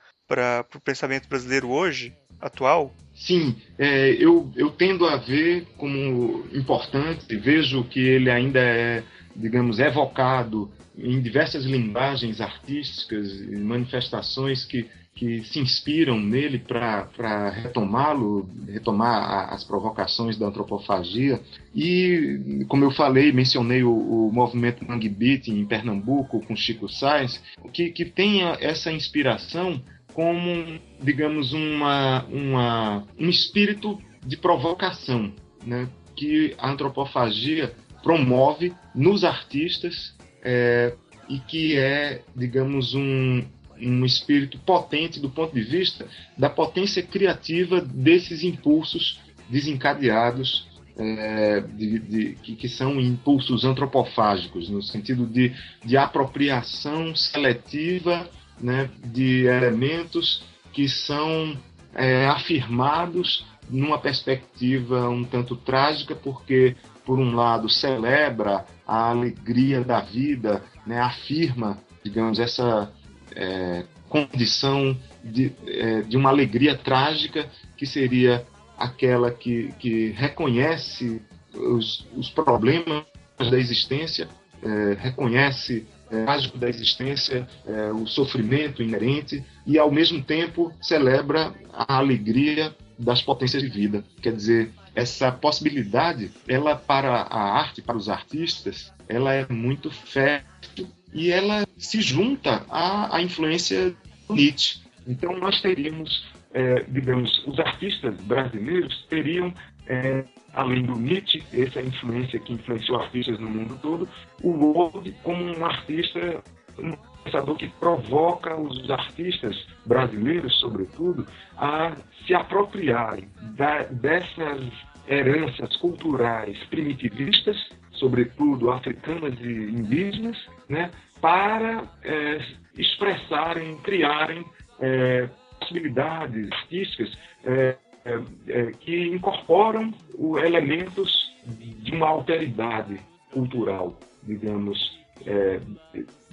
o 0.75 0.79
pensamento 0.81 1.27
brasileiro 1.27 1.69
hoje, 1.69 2.13
atual? 2.39 2.93
Sim, 3.13 3.55
é, 3.77 4.11
eu, 4.11 4.51
eu 4.55 4.71
tendo 4.71 5.05
a 5.05 5.17
ver 5.17 5.67
como 5.77 6.45
importante, 6.53 7.35
vejo 7.37 7.83
que 7.83 7.99
ele 7.99 8.29
ainda 8.29 8.59
é, 8.59 9.03
digamos, 9.35 9.79
evocado 9.79 10.71
em 10.97 11.21
diversas 11.21 11.65
linguagens 11.65 12.41
artísticas 12.41 13.31
e 13.31 13.55
manifestações 13.55 14.65
que 14.65 14.89
que 15.15 15.43
se 15.43 15.59
inspiram 15.59 16.19
nele 16.19 16.57
para 16.57 17.49
retomá-lo, 17.49 18.49
retomar 18.67 19.53
as 19.53 19.63
provocações 19.63 20.37
da 20.37 20.47
antropofagia. 20.47 21.39
E, 21.75 22.65
como 22.67 22.83
eu 22.83 22.91
falei, 22.91 23.31
mencionei 23.31 23.83
o, 23.83 23.91
o 23.91 24.31
movimento 24.33 24.83
Mangue 24.85 25.09
Beat 25.09 25.49
em 25.49 25.65
Pernambuco, 25.65 26.43
com 26.45 26.55
Chico 26.55 26.89
Sainz, 26.89 27.39
que, 27.71 27.91
que 27.91 28.05
tem 28.05 28.41
essa 28.59 28.91
inspiração 28.91 29.79
como, 30.13 30.79
digamos, 31.01 31.53
uma, 31.53 32.23
uma, 32.25 33.07
um 33.19 33.29
espírito 33.29 33.99
de 34.25 34.37
provocação, 34.37 35.33
né? 35.65 35.87
que 36.15 36.55
a 36.57 36.69
antropofagia 36.69 37.73
promove 38.03 38.73
nos 38.93 39.23
artistas 39.23 40.15
é, 40.43 40.93
e 41.27 41.39
que 41.39 41.77
é, 41.77 42.21
digamos, 42.35 42.93
um, 42.93 43.43
um 43.81 44.05
espírito 44.05 44.59
potente 44.59 45.19
do 45.19 45.29
ponto 45.29 45.53
de 45.53 45.63
vista 45.63 46.05
da 46.37 46.49
potência 46.49 47.01
criativa 47.01 47.81
desses 47.81 48.43
impulsos 48.43 49.19
desencadeados 49.49 50.67
é, 50.95 51.61
de, 51.61 51.99
de, 51.99 52.35
que, 52.35 52.55
que, 52.55 52.69
são 52.69 52.99
impulsos 53.01 53.65
antropofágicos, 53.65 54.69
no 54.69 54.81
sentido 54.81 55.25
de, 55.25 55.51
de 55.83 55.97
apropriação 55.97 57.15
seletiva 57.15 58.29
né, 58.59 58.89
de 59.05 59.45
elementos 59.45 60.43
que 60.71 60.87
são 60.87 61.57
é, 61.93 62.27
afirmados 62.27 63.45
numa 63.69 63.97
perspectiva 63.97 65.09
um 65.09 65.23
tanto 65.23 65.55
trágica, 65.55 66.15
porque, 66.15 66.75
por 67.05 67.19
um 67.19 67.35
lado, 67.35 67.69
celebra 67.69 68.65
a 68.85 69.09
alegria 69.09 69.81
da 69.81 70.01
vida, 70.01 70.63
né, 70.85 70.99
afirma, 70.99 71.77
digamos, 72.03 72.39
essa 72.39 72.91
é, 73.35 73.85
condição 74.09 74.97
de, 75.23 75.51
é, 75.65 76.01
de 76.01 76.17
uma 76.17 76.29
alegria 76.29 76.77
trágica 76.77 77.49
que 77.77 77.85
seria 77.85 78.45
aquela 78.77 79.31
que, 79.31 79.73
que 79.79 80.09
reconhece 80.11 81.21
os, 81.53 82.05
os 82.15 82.29
problemas 82.29 83.05
da 83.39 83.57
existência, 83.57 84.27
é, 84.61 84.97
reconhece 84.99 85.87
é, 86.13 86.23
trágico 86.23 86.57
da 86.57 86.69
existência, 86.69 87.47
é, 87.65 87.91
o 87.91 88.05
sofrimento 88.05 88.83
inerente 88.83 89.43
e 89.65 89.79
ao 89.79 89.91
mesmo 89.91 90.21
tempo 90.23 90.71
celebra 90.79 91.53
a 91.73 91.97
alegria 91.97 92.75
das 92.97 93.21
potências 93.21 93.63
de 93.63 93.69
vida. 93.69 94.03
Quer 94.21 94.33
dizer, 94.33 94.71
essa 94.95 95.31
possibilidade, 95.31 96.31
ela 96.47 96.75
para 96.75 97.21
a 97.21 97.57
arte, 97.57 97.81
para 97.81 97.97
os 97.97 98.07
artistas, 98.09 98.93
ela 99.09 99.33
é 99.33 99.47
muito 99.49 99.89
fértil 99.89 100.87
e 101.11 101.31
ela 101.31 101.65
se 101.77 102.01
junta 102.01 102.63
à, 102.69 103.17
à 103.17 103.21
influência 103.21 103.95
do 104.27 104.35
Nietzsche. 104.35 104.81
Então 105.07 105.37
nós 105.37 105.59
teríamos, 105.61 106.25
é, 106.53 106.85
digamos, 106.87 107.43
os 107.45 107.59
artistas 107.59 108.15
brasileiros 108.21 109.05
teriam, 109.09 109.53
é, 109.87 110.23
além 110.53 110.83
do 110.83 110.95
Nietzsche, 110.95 111.43
essa 111.53 111.81
influência 111.81 112.39
que 112.39 112.53
influenciou 112.53 113.01
artistas 113.01 113.39
no 113.39 113.49
mundo 113.49 113.77
todo, 113.81 114.07
o 114.41 114.53
Gold 114.53 115.11
como 115.23 115.43
um 115.43 115.65
artista, 115.65 116.43
um 116.79 116.95
pensador 117.23 117.55
que 117.55 117.67
provoca 117.79 118.55
os 118.55 118.89
artistas 118.89 119.55
brasileiros, 119.85 120.59
sobretudo, 120.59 121.25
a 121.57 121.95
se 122.25 122.33
apropriarem 122.33 123.29
da, 123.55 123.83
dessas 123.83 124.71
heranças 125.07 125.75
culturais 125.77 126.57
primitivistas 126.69 127.57
sobretudo 128.03 128.71
africanas 128.71 129.33
e 129.39 129.51
indígenas, 129.71 130.37
né, 130.67 130.91
para 131.21 131.83
é, 132.03 132.41
expressarem, 132.77 133.77
criarem 133.77 134.45
é, 134.79 135.29
possibilidades 135.59 136.51
artísticas 136.51 137.17
é, 137.45 137.77
é, 138.05 138.19
é 138.47 138.71
que 138.71 139.07
incorporam 139.07 139.93
o, 140.15 140.37
elementos 140.37 141.31
de 141.45 141.91
uma 141.91 142.07
alteridade 142.07 142.99
cultural, 143.31 143.97
digamos, 144.23 144.99
é, 145.25 145.59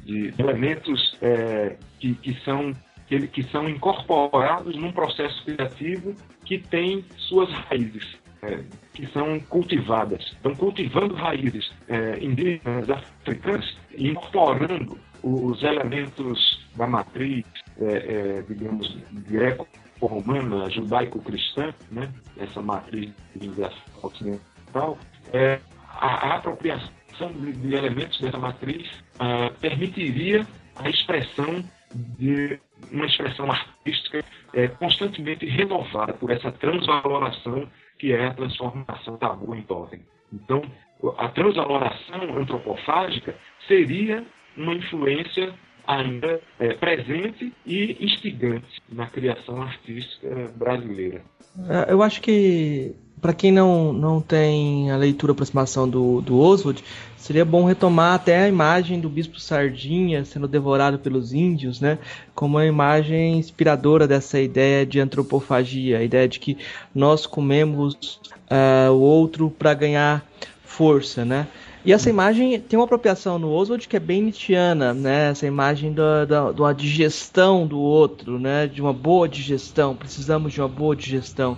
de, 0.04 0.30
de, 0.30 0.40
elementos 0.40 1.18
que, 1.98 2.14
que 2.14 2.34
são 2.44 2.72
que, 3.06 3.26
que 3.26 3.42
são 3.50 3.68
incorporados 3.68 4.76
num 4.76 4.92
processo 4.92 5.44
criativo 5.44 6.14
que 6.44 6.58
tem 6.58 7.04
suas 7.16 7.50
raízes 7.50 8.20
é, 8.42 8.62
que 8.94 9.06
são 9.08 9.38
cultivadas. 9.40 10.22
Estão 10.32 10.54
cultivando 10.54 11.14
raízes 11.14 11.70
é, 11.88 12.18
indígenas, 12.24 12.88
africanas, 12.88 13.76
incorporando 13.96 14.98
os 15.22 15.62
elementos 15.62 16.66
da 16.76 16.86
matriz, 16.86 17.44
é, 17.78 18.38
é 18.38 18.44
digamos, 18.48 18.96
greco-romana, 20.00 20.70
judaico-cristã, 20.70 21.74
né? 21.90 22.10
essa 22.38 22.62
matriz 22.62 23.12
ocidental, 24.02 24.98
é, 25.32 25.60
a, 26.00 26.28
a 26.28 26.36
apropriação 26.36 26.90
de, 27.34 27.52
de, 27.52 27.74
elementos 27.74 28.18
dessa 28.20 28.38
matriz 28.38 28.88
uh, 29.16 29.54
permitiria 29.60 30.46
a 30.76 30.88
expressão 30.88 31.62
de 31.94 32.58
uma 32.90 33.04
expressão 33.06 33.50
artística 33.50 34.24
é, 34.54 34.68
constantemente 34.68 35.44
renovada 35.46 36.14
por 36.14 36.30
essa 36.30 36.50
transvaloração 36.52 37.68
que 37.98 38.12
é 38.12 38.26
a 38.26 38.34
transformação 38.34 39.16
tabu 39.18 39.54
em 39.54 39.62
totem. 39.62 40.00
Então, 40.32 40.62
a 41.18 41.28
transvaloração 41.28 42.38
antropofágica 42.38 43.34
seria 43.66 44.24
uma 44.56 44.74
influência 44.74 45.52
ainda 45.86 46.40
é, 46.58 46.74
presente 46.74 47.52
e 47.66 47.96
instigante 48.00 48.80
na 48.88 49.06
criação 49.06 49.62
artística 49.62 50.50
brasileira. 50.56 51.22
É, 51.68 51.92
eu 51.92 52.02
acho 52.02 52.20
que 52.20 52.94
para 53.20 53.34
quem 53.34 53.52
não, 53.52 53.92
não 53.92 54.20
tem 54.20 54.90
a 54.90 54.96
leitura 54.96 55.32
aproximação 55.32 55.88
do, 55.88 56.20
do 56.22 56.38
Oswald, 56.38 56.82
seria 57.16 57.44
bom 57.44 57.64
retomar 57.64 58.14
até 58.14 58.44
a 58.44 58.48
imagem 58.48 58.98
do 58.98 59.08
bispo 59.08 59.38
Sardinha 59.38 60.24
sendo 60.24 60.48
devorado 60.48 60.98
pelos 60.98 61.32
índios, 61.32 61.80
né? 61.80 61.98
Como 62.34 62.56
uma 62.56 62.66
imagem 62.66 63.38
inspiradora 63.38 64.08
dessa 64.08 64.40
ideia 64.40 64.86
de 64.86 64.98
antropofagia, 65.00 65.98
a 65.98 66.02
ideia 66.02 66.26
de 66.26 66.40
que 66.40 66.56
nós 66.94 67.26
comemos 67.26 68.20
uh, 68.50 68.90
o 68.90 69.00
outro 69.00 69.50
para 69.50 69.74
ganhar 69.74 70.24
força, 70.64 71.24
né? 71.24 71.46
E 71.84 71.92
essa 71.92 72.10
imagem 72.10 72.60
tem 72.60 72.78
uma 72.78 72.84
apropriação 72.84 73.38
no 73.38 73.50
Oswald 73.50 73.88
que 73.88 73.96
é 73.96 74.00
bem 74.00 74.22
Nietzscheana, 74.22 74.92
né? 74.92 75.30
Essa 75.30 75.46
imagem 75.46 75.92
da, 75.94 76.24
da, 76.26 76.52
da 76.52 76.72
digestão 76.72 77.66
do 77.66 77.78
outro, 77.78 78.38
né? 78.38 78.66
De 78.66 78.82
uma 78.82 78.92
boa 78.92 79.28
digestão. 79.28 79.96
Precisamos 79.96 80.52
de 80.52 80.60
uma 80.60 80.68
boa 80.68 80.94
digestão. 80.94 81.56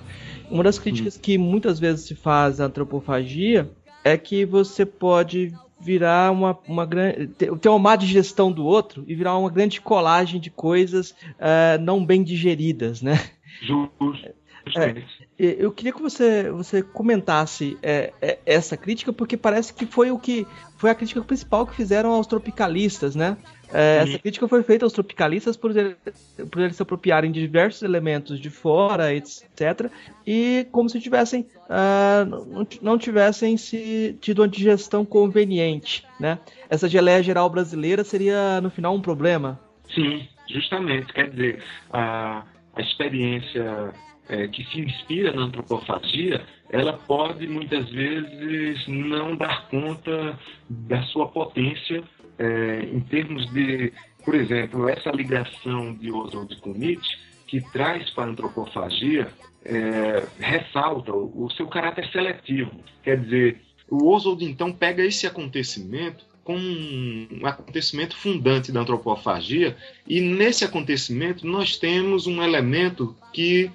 Uma 0.49 0.63
das 0.63 0.79
críticas 0.79 1.17
que 1.17 1.37
muitas 1.37 1.81
vezes 1.81 2.07
se 2.07 2.15
faz 2.15 2.61
à 2.61 2.67
antropofagia 2.67 3.69
é 4.05 4.17
que 4.17 4.45
você 4.45 4.87
pode 4.87 5.53
virar 5.81 6.31
uma, 6.31 6.57
uma 6.69 6.87
grande. 6.87 7.27
ter 7.27 7.69
uma 7.69 7.79
má 7.79 7.97
digestão 7.97 8.53
do 8.53 8.65
outro 8.65 9.05
e 9.09 9.15
virar 9.17 9.37
uma 9.37 9.51
grande 9.51 9.81
colagem 9.81 10.41
de 10.41 10.51
coisas 10.51 11.11
uh, 11.11 11.81
não 11.81 12.05
bem 12.05 12.23
digeridas, 12.23 13.03
né? 13.03 13.19
Justo. 13.61 14.42
É, 14.77 15.03
eu 15.39 15.73
queria 15.73 15.93
que 15.93 16.01
você, 16.01 16.51
você 16.51 16.83
comentasse 16.83 17.77
é, 17.83 18.13
é, 18.21 18.39
essa 18.47 18.77
crítica, 18.77 19.13
porque 19.13 19.37
parece 19.37 19.75
que 19.75 19.87
foi 19.87 20.11
o 20.11 20.19
que 20.19 20.47
foi 20.77 20.91
a 20.91 20.95
crítica 20.95 21.21
principal 21.23 21.67
que 21.67 21.75
fizeram 21.75 22.13
aos 22.13 22.27
tropicalistas, 22.27 23.15
né? 23.15 23.37
É, 23.73 23.99
essa 24.03 24.19
crítica 24.19 24.47
foi 24.47 24.63
feita 24.63 24.85
aos 24.85 24.93
tropicalistas 24.93 25.57
por, 25.57 25.75
ele, 25.77 25.97
por 26.51 26.61
eles 26.61 26.77
se 26.77 26.83
apropriarem 26.83 27.33
de 27.33 27.41
diversos 27.41 27.83
elementos 27.83 28.39
de 28.39 28.51
fora, 28.51 29.15
etc. 29.15 29.91
E 30.27 30.67
como 30.71 30.89
se 30.89 31.01
tivessem 31.01 31.47
uh, 31.69 32.25
não, 32.27 32.67
não 32.83 32.99
tivessem 32.99 33.57
se 33.57 34.17
tido 34.21 34.41
uma 34.41 34.49
digestão 34.49 35.05
conveniente, 35.05 36.05
né? 36.21 36.39
Essa 36.69 36.89
geleia 36.89 37.23
geral 37.23 37.49
brasileira 37.49 38.05
seria 38.05 38.61
no 38.61 38.71
final 38.71 38.95
um 38.95 39.01
problema? 39.01 39.59
Sim, 39.95 40.29
justamente. 40.49 41.13
Quer 41.13 41.31
dizer, 41.31 41.63
a, 41.91 42.45
a 42.75 42.81
experiência 42.81 43.93
é, 44.29 44.49
que 44.49 44.65
se 44.65 44.81
inspira 44.81 45.33
na 45.33 45.43
antropofagia, 45.43 46.45
ela 46.71 46.95
pode 46.95 47.47
muitas 47.47 47.89
vezes 47.91 48.87
não 48.87 49.37
dar 49.37 49.69
conta 49.69 50.39
da 50.69 51.03
sua 51.05 51.29
potência 51.29 52.03
é, 52.39 52.89
em 52.93 53.01
termos 53.01 53.51
de, 53.53 53.93
por 54.25 54.35
exemplo, 54.35 54.89
essa 54.89 55.11
ligação 55.11 55.95
de 55.95 56.11
Oswald 56.11 56.55
com 56.57 56.73
Nietzsche, 56.73 57.19
que 57.47 57.61
traz 57.73 58.09
para 58.11 58.25
a 58.25 58.29
antropofagia, 58.29 59.29
é, 59.65 60.27
ressalta 60.41 61.13
o, 61.13 61.45
o 61.45 61.51
seu 61.51 61.67
caráter 61.67 62.09
seletivo. 62.11 62.73
Quer 63.03 63.21
dizer, 63.21 63.61
o 63.91 64.09
Oswald 64.11 64.43
então 64.45 64.73
pega 64.73 65.05
esse 65.05 65.27
acontecimento 65.27 66.25
como 66.43 66.59
um 66.59 67.47
acontecimento 67.47 68.17
fundante 68.17 68.73
da 68.73 68.81
antropofagia, 68.81 69.77
e 70.09 70.21
nesse 70.21 70.65
acontecimento 70.65 71.47
nós 71.47 71.77
temos 71.77 72.27
um 72.27 72.43
elemento 72.43 73.15
que 73.33 73.71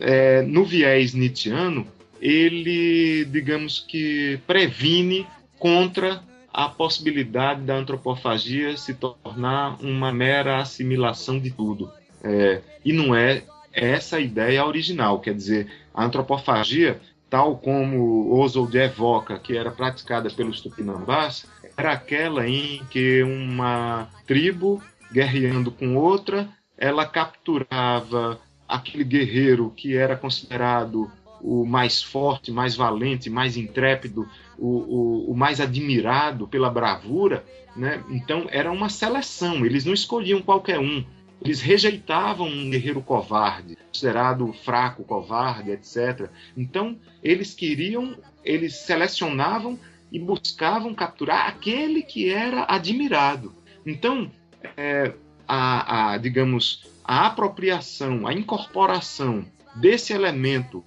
é, 0.00 0.42
no 0.42 0.64
viés 0.64 1.14
Nietzscheano, 1.14 1.86
ele, 2.20 3.24
digamos 3.26 3.80
que, 3.80 4.38
previne 4.46 5.26
contra 5.58 6.22
a 6.52 6.68
possibilidade 6.68 7.62
da 7.62 7.76
antropofagia 7.76 8.76
se 8.76 8.94
tornar 8.94 9.78
uma 9.80 10.12
mera 10.12 10.58
assimilação 10.58 11.38
de 11.38 11.50
tudo. 11.50 11.90
É, 12.22 12.60
e 12.84 12.92
não 12.92 13.14
é 13.14 13.42
essa 13.72 14.16
a 14.16 14.20
ideia 14.20 14.64
original, 14.64 15.20
quer 15.20 15.34
dizer, 15.34 15.68
a 15.94 16.04
antropofagia, 16.04 17.00
tal 17.30 17.56
como 17.58 18.34
Oswald 18.40 18.76
evoca 18.76 19.38
que 19.38 19.56
era 19.56 19.70
praticada 19.70 20.30
pelos 20.30 20.60
tupinambás, 20.60 21.46
era 21.76 21.92
aquela 21.92 22.48
em 22.48 22.82
que 22.90 23.22
uma 23.22 24.08
tribo, 24.26 24.82
guerreando 25.12 25.70
com 25.70 25.96
outra, 25.96 26.48
ela 26.76 27.06
capturava 27.06 28.40
aquele 28.68 29.04
guerreiro 29.04 29.72
que 29.74 29.96
era 29.96 30.16
considerado 30.16 31.10
o 31.40 31.64
mais 31.64 32.02
forte, 32.02 32.50
mais 32.50 32.76
valente, 32.76 33.30
mais 33.30 33.56
intrépido, 33.56 34.28
o, 34.58 34.66
o, 34.66 35.30
o, 35.30 35.36
mais 35.36 35.60
admirado 35.60 36.48
pela 36.48 36.68
bravura, 36.68 37.44
né? 37.76 38.02
Então 38.10 38.46
era 38.50 38.70
uma 38.70 38.88
seleção. 38.88 39.64
Eles 39.64 39.84
não 39.84 39.94
escolhiam 39.94 40.42
qualquer 40.42 40.78
um. 40.80 41.04
Eles 41.40 41.60
rejeitavam 41.60 42.48
um 42.48 42.68
guerreiro 42.68 43.00
covarde, 43.00 43.76
considerado 43.76 44.52
fraco, 44.52 45.04
covarde, 45.04 45.70
etc. 45.70 46.28
Então 46.56 46.98
eles 47.22 47.54
queriam, 47.54 48.16
eles 48.44 48.74
selecionavam 48.74 49.78
e 50.10 50.18
buscavam 50.18 50.92
capturar 50.92 51.46
aquele 51.46 52.02
que 52.02 52.28
era 52.28 52.64
admirado. 52.68 53.54
Então 53.86 54.28
é, 54.76 55.12
a, 55.46 56.12
a 56.12 56.18
digamos 56.18 56.82
a 57.08 57.26
apropriação, 57.26 58.26
a 58.26 58.34
incorporação 58.34 59.46
desse 59.74 60.12
elemento 60.12 60.84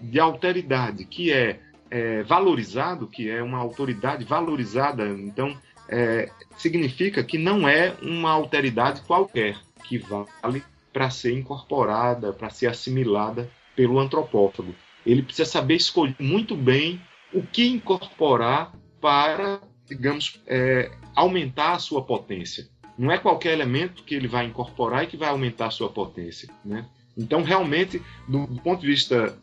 de 0.00 0.20
alteridade 0.20 1.04
que 1.04 1.32
é, 1.32 1.58
é 1.90 2.22
valorizado, 2.22 3.08
que 3.08 3.28
é 3.28 3.42
uma 3.42 3.58
autoridade 3.58 4.24
valorizada, 4.24 5.08
então 5.08 5.58
é, 5.88 6.30
significa 6.56 7.24
que 7.24 7.36
não 7.36 7.68
é 7.68 7.96
uma 8.00 8.30
alteridade 8.30 9.00
qualquer 9.02 9.58
que 9.82 9.98
vale 9.98 10.62
para 10.92 11.10
ser 11.10 11.36
incorporada, 11.36 12.32
para 12.32 12.48
ser 12.48 12.68
assimilada 12.68 13.50
pelo 13.74 13.98
antropófago. 13.98 14.72
Ele 15.04 15.22
precisa 15.22 15.48
saber 15.48 15.74
escolher 15.74 16.14
muito 16.20 16.56
bem 16.56 17.00
o 17.32 17.42
que 17.42 17.66
incorporar 17.66 18.72
para, 19.00 19.60
digamos, 19.84 20.40
é, 20.46 20.92
aumentar 21.14 21.72
a 21.72 21.78
sua 21.80 22.02
potência. 22.02 22.68
Não 22.98 23.10
é 23.10 23.18
qualquer 23.18 23.52
elemento 23.52 24.02
que 24.02 24.14
ele 24.14 24.28
vai 24.28 24.46
incorporar 24.46 25.04
e 25.04 25.06
que 25.06 25.16
vai 25.16 25.28
aumentar 25.28 25.66
a 25.66 25.70
sua 25.70 25.88
potência, 25.88 26.48
né? 26.64 26.86
Então, 27.16 27.42
realmente, 27.42 28.02
do, 28.28 28.46
ponto 28.62 28.80
de 28.82 28.86
vista 28.86 29.36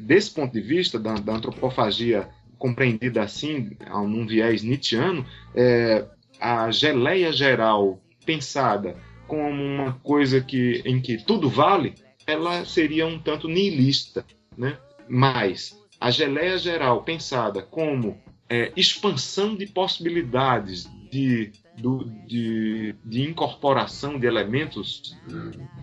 desse 0.00 0.30
ponto 0.30 0.52
de 0.52 0.62
vista 0.62 0.98
da, 0.98 1.14
da 1.14 1.34
antropofagia 1.34 2.28
compreendida 2.58 3.22
assim, 3.22 3.76
num 3.90 4.26
viés 4.26 4.62
nietzscheano, 4.62 5.26
é, 5.54 6.06
a 6.40 6.70
geleia 6.70 7.32
geral 7.32 8.00
pensada 8.24 8.96
como 9.26 9.62
uma 9.62 9.94
coisa 10.02 10.40
que, 10.40 10.82
em 10.84 11.00
que 11.00 11.18
tudo 11.18 11.50
vale, 11.50 11.94
ela 12.26 12.64
seria 12.64 13.06
um 13.06 13.18
tanto 13.18 13.48
nihilista, 13.48 14.24
né? 14.56 14.78
Mas 15.08 15.78
a 16.00 16.10
geleia 16.10 16.56
geral 16.56 17.02
pensada 17.02 17.62
como 17.62 18.18
é, 18.48 18.72
expansão 18.76 19.54
de 19.54 19.66
possibilidades, 19.66 20.88
de 21.10 21.52
do, 21.76 22.04
de, 22.26 22.94
de 23.04 23.22
incorporação 23.22 24.18
de 24.18 24.26
elementos, 24.26 25.16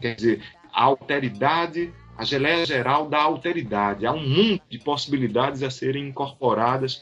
quer 0.02 0.16
dizer, 0.16 0.42
a 0.72 0.84
alteridade, 0.84 1.94
a 2.18 2.24
geleia 2.24 2.66
geral 2.66 3.08
da 3.08 3.22
alteridade. 3.22 4.06
Há 4.06 4.12
um 4.12 4.28
mundo 4.28 4.62
de 4.70 4.78
possibilidades 4.80 5.64
a 5.64 5.70
serem 5.70 6.10
incorporadas 6.10 7.02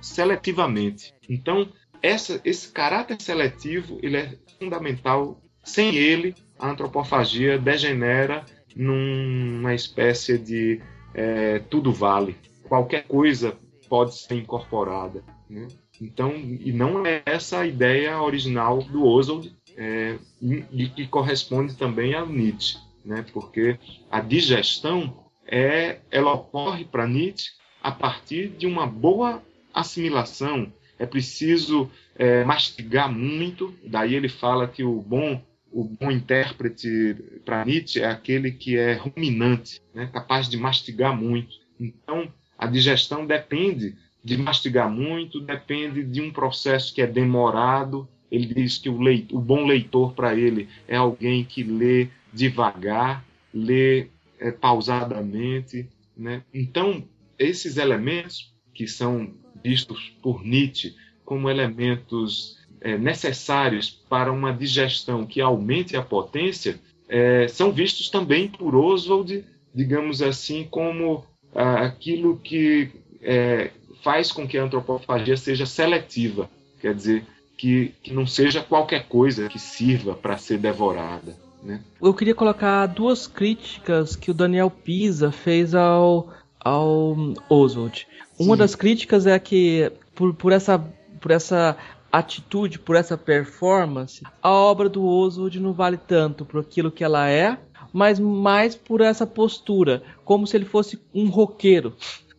seletivamente. 0.00 1.14
Então, 1.28 1.68
essa, 2.02 2.40
esse 2.44 2.72
caráter 2.72 3.20
seletivo 3.20 3.98
ele 4.02 4.16
é 4.16 4.38
fundamental. 4.58 5.40
Sem 5.62 5.94
ele, 5.94 6.34
a 6.58 6.70
antropofagia 6.70 7.58
degenera 7.58 8.44
numa 8.74 9.74
espécie 9.74 10.38
de 10.38 10.80
é, 11.14 11.58
tudo 11.58 11.92
vale. 11.92 12.36
Qualquer 12.66 13.06
coisa 13.06 13.56
pode 13.88 14.16
ser 14.16 14.36
incorporada. 14.36 15.22
Né? 15.48 15.68
Então, 16.00 16.34
e 16.34 16.72
não 16.72 17.04
é 17.04 17.22
essa 17.26 17.60
a 17.60 17.66
ideia 17.66 18.20
original 18.20 18.82
do 18.82 19.04
Oswald 19.04 19.54
é, 19.76 20.16
e 20.40 20.88
que 20.88 21.06
corresponde 21.06 21.76
também 21.76 22.14
a 22.14 22.24
Nietzsche, 22.24 22.78
né? 23.04 23.24
Porque 23.32 23.78
a 24.10 24.20
digestão 24.20 25.26
é, 25.46 25.98
ela 26.10 26.32
ocorre 26.32 26.84
para 26.84 27.06
Nietzsche 27.06 27.50
a 27.82 27.92
partir 27.92 28.48
de 28.48 28.66
uma 28.66 28.86
boa 28.86 29.42
assimilação. 29.74 30.72
É 30.98 31.06
preciso 31.06 31.90
é, 32.16 32.44
mastigar 32.44 33.12
muito. 33.12 33.74
Daí 33.84 34.14
ele 34.14 34.28
fala 34.28 34.66
que 34.66 34.82
o 34.82 35.00
bom 35.00 35.42
o 35.72 35.84
bom 35.84 36.10
intérprete 36.10 37.14
para 37.44 37.64
Nietzsche 37.64 38.00
é 38.00 38.06
aquele 38.06 38.50
que 38.50 38.76
é 38.76 38.94
ruminante, 38.94 39.80
né? 39.94 40.10
capaz 40.12 40.48
de 40.48 40.56
mastigar 40.56 41.16
muito. 41.16 41.54
Então, 41.78 42.32
a 42.58 42.66
digestão 42.66 43.24
depende 43.24 43.96
de 44.22 44.36
mastigar 44.36 44.90
muito, 44.90 45.40
depende 45.40 46.02
de 46.04 46.20
um 46.20 46.30
processo 46.30 46.94
que 46.94 47.02
é 47.02 47.06
demorado. 47.06 48.08
Ele 48.30 48.46
diz 48.46 48.78
que 48.78 48.88
o, 48.88 49.00
leitor, 49.00 49.38
o 49.38 49.40
bom 49.40 49.66
leitor 49.66 50.12
para 50.12 50.34
ele 50.34 50.68
é 50.86 50.96
alguém 50.96 51.44
que 51.44 51.62
lê 51.62 52.08
devagar, 52.32 53.24
lê 53.52 54.06
é, 54.38 54.50
pausadamente. 54.52 55.88
Né? 56.16 56.42
Então, 56.52 57.02
esses 57.38 57.76
elementos 57.76 58.52
que 58.74 58.86
são 58.86 59.32
vistos 59.62 60.12
por 60.22 60.44
Nietzsche 60.44 60.94
como 61.24 61.48
elementos 61.48 62.58
é, 62.80 62.96
necessários 62.96 63.90
para 63.90 64.32
uma 64.32 64.52
digestão 64.52 65.26
que 65.26 65.40
aumente 65.40 65.96
a 65.96 66.02
potência, 66.02 66.80
é, 67.08 67.46
são 67.48 67.72
vistos 67.72 68.08
também 68.08 68.48
por 68.48 68.74
Oswald, 68.74 69.44
digamos 69.74 70.22
assim, 70.22 70.66
como 70.68 71.24
ah, 71.54 71.84
aquilo 71.84 72.38
que 72.38 72.90
é, 73.20 73.70
faz 74.02 74.32
com 74.32 74.46
que 74.46 74.58
a 74.58 74.64
antropofagia 74.64 75.36
seja 75.36 75.66
seletiva, 75.66 76.48
quer 76.80 76.94
dizer, 76.94 77.24
que, 77.56 77.94
que 78.02 78.12
não 78.12 78.26
seja 78.26 78.62
qualquer 78.62 79.06
coisa 79.06 79.48
que 79.48 79.58
sirva 79.58 80.14
para 80.14 80.38
ser 80.38 80.58
devorada. 80.58 81.36
Né? 81.62 81.82
Eu 82.00 82.14
queria 82.14 82.34
colocar 82.34 82.86
duas 82.86 83.26
críticas 83.26 84.16
que 84.16 84.30
o 84.30 84.34
Daniel 84.34 84.70
Pisa 84.70 85.30
fez 85.30 85.74
ao, 85.74 86.30
ao 86.58 87.14
Oswald. 87.48 88.06
Uma 88.38 88.56
das 88.56 88.74
críticas 88.74 89.26
é 89.26 89.38
que, 89.38 89.92
por, 90.14 90.32
por, 90.32 90.52
essa, 90.52 90.78
por 91.20 91.30
essa 91.30 91.76
atitude, 92.10 92.78
por 92.78 92.96
essa 92.96 93.18
performance, 93.18 94.22
a 94.42 94.50
obra 94.50 94.88
do 94.88 95.04
Oswald 95.06 95.60
não 95.60 95.74
vale 95.74 95.98
tanto 95.98 96.46
por 96.46 96.60
aquilo 96.60 96.90
que 96.90 97.04
ela 97.04 97.28
é, 97.28 97.58
mas 97.92 98.18
mais 98.18 98.74
por 98.74 99.00
essa 99.00 99.26
postura, 99.26 100.02
como 100.24 100.46
se 100.46 100.56
ele 100.56 100.64
fosse 100.64 100.98
um 101.14 101.28
roqueiro, 101.28 101.94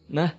né? 0.10 0.34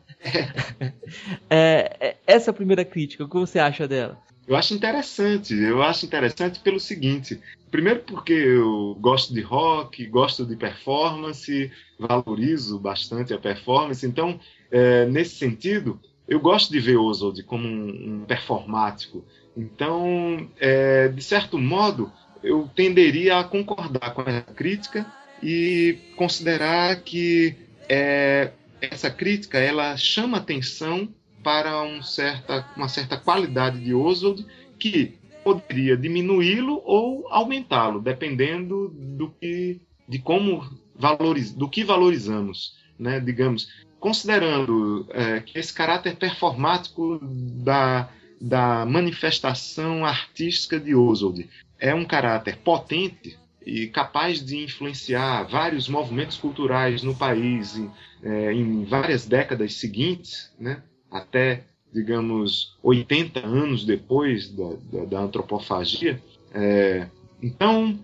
É, 1.50 1.96
é, 2.00 2.16
essa 2.26 2.50
é 2.50 2.54
primeira 2.54 2.84
crítica. 2.84 3.24
O 3.24 3.28
que 3.28 3.36
você 3.36 3.58
acha 3.58 3.86
dela? 3.86 4.18
Eu 4.46 4.56
acho 4.56 4.74
interessante. 4.74 5.54
Eu 5.54 5.82
acho 5.82 6.06
interessante 6.06 6.60
pelo 6.60 6.80
seguinte: 6.80 7.40
primeiro, 7.70 8.00
porque 8.00 8.32
eu 8.32 8.96
gosto 9.00 9.34
de 9.34 9.40
rock, 9.40 10.06
gosto 10.06 10.46
de 10.46 10.56
performance, 10.56 11.70
valorizo 11.98 12.78
bastante 12.78 13.34
a 13.34 13.38
performance. 13.38 14.06
Então, 14.06 14.40
é, 14.70 15.06
nesse 15.06 15.36
sentido, 15.36 16.00
eu 16.26 16.40
gosto 16.40 16.72
de 16.72 16.80
ver 16.80 16.96
Oswald 16.96 17.42
como 17.44 17.66
um, 17.66 18.22
um 18.22 18.24
performático. 18.26 19.24
Então, 19.56 20.48
é, 20.58 21.08
de 21.08 21.22
certo 21.22 21.58
modo, 21.58 22.10
eu 22.42 22.68
tenderia 22.74 23.38
a 23.38 23.44
concordar 23.44 24.14
com 24.14 24.22
a 24.22 24.40
crítica 24.40 25.06
e 25.42 25.98
considerar 26.16 27.00
que 27.02 27.54
é, 27.88 28.52
essa 28.83 29.11
crítica 29.11 29.59
ela 29.59 29.97
chama 29.97 30.39
atenção 30.39 31.09
para 31.43 31.83
um 31.83 32.03
certa, 32.03 32.66
uma 32.76 32.89
certa 32.89 33.16
qualidade 33.16 33.80
de 33.80 33.95
Oswald 33.95 34.45
que 34.78 35.18
poderia 35.45 35.97
diminuí-lo 35.97 36.83
ou 36.85 37.26
aumentá-lo, 37.28 38.01
dependendo 38.01 38.89
do 38.89 39.30
que, 39.30 39.80
de 40.09 40.18
como 40.18 40.68
valoriz, 40.95 41.53
do 41.53 41.68
que 41.68 41.85
valorizamos, 41.85 42.76
né? 42.99 43.18
Digamos, 43.18 43.68
considerando 43.99 45.07
é, 45.11 45.41
que 45.41 45.59
esse 45.59 45.72
caráter 45.72 46.16
performático 46.16 47.18
da, 47.22 48.09
da 48.41 48.87
manifestação 48.87 50.05
artística 50.05 50.78
de 50.78 50.95
Oswald 50.95 51.49
é 51.78 51.95
um 51.95 52.05
caráter 52.05 52.57
potente 52.59 53.37
e 53.64 53.86
capaz 53.86 54.44
de 54.44 54.64
influenciar 54.64 55.44
vários 55.44 55.88
movimentos 55.88 56.36
culturais 56.36 57.02
no 57.02 57.14
país 57.14 57.76
em, 57.76 57.90
é, 58.22 58.52
em 58.52 58.84
várias 58.84 59.26
décadas 59.26 59.74
seguintes, 59.74 60.52
né? 60.58 60.82
até, 61.10 61.64
digamos, 61.92 62.76
80 62.82 63.40
anos 63.40 63.84
depois 63.84 64.48
da, 64.50 64.74
da, 64.92 65.04
da 65.04 65.20
antropofagia. 65.20 66.22
É, 66.54 67.08
então, 67.42 67.98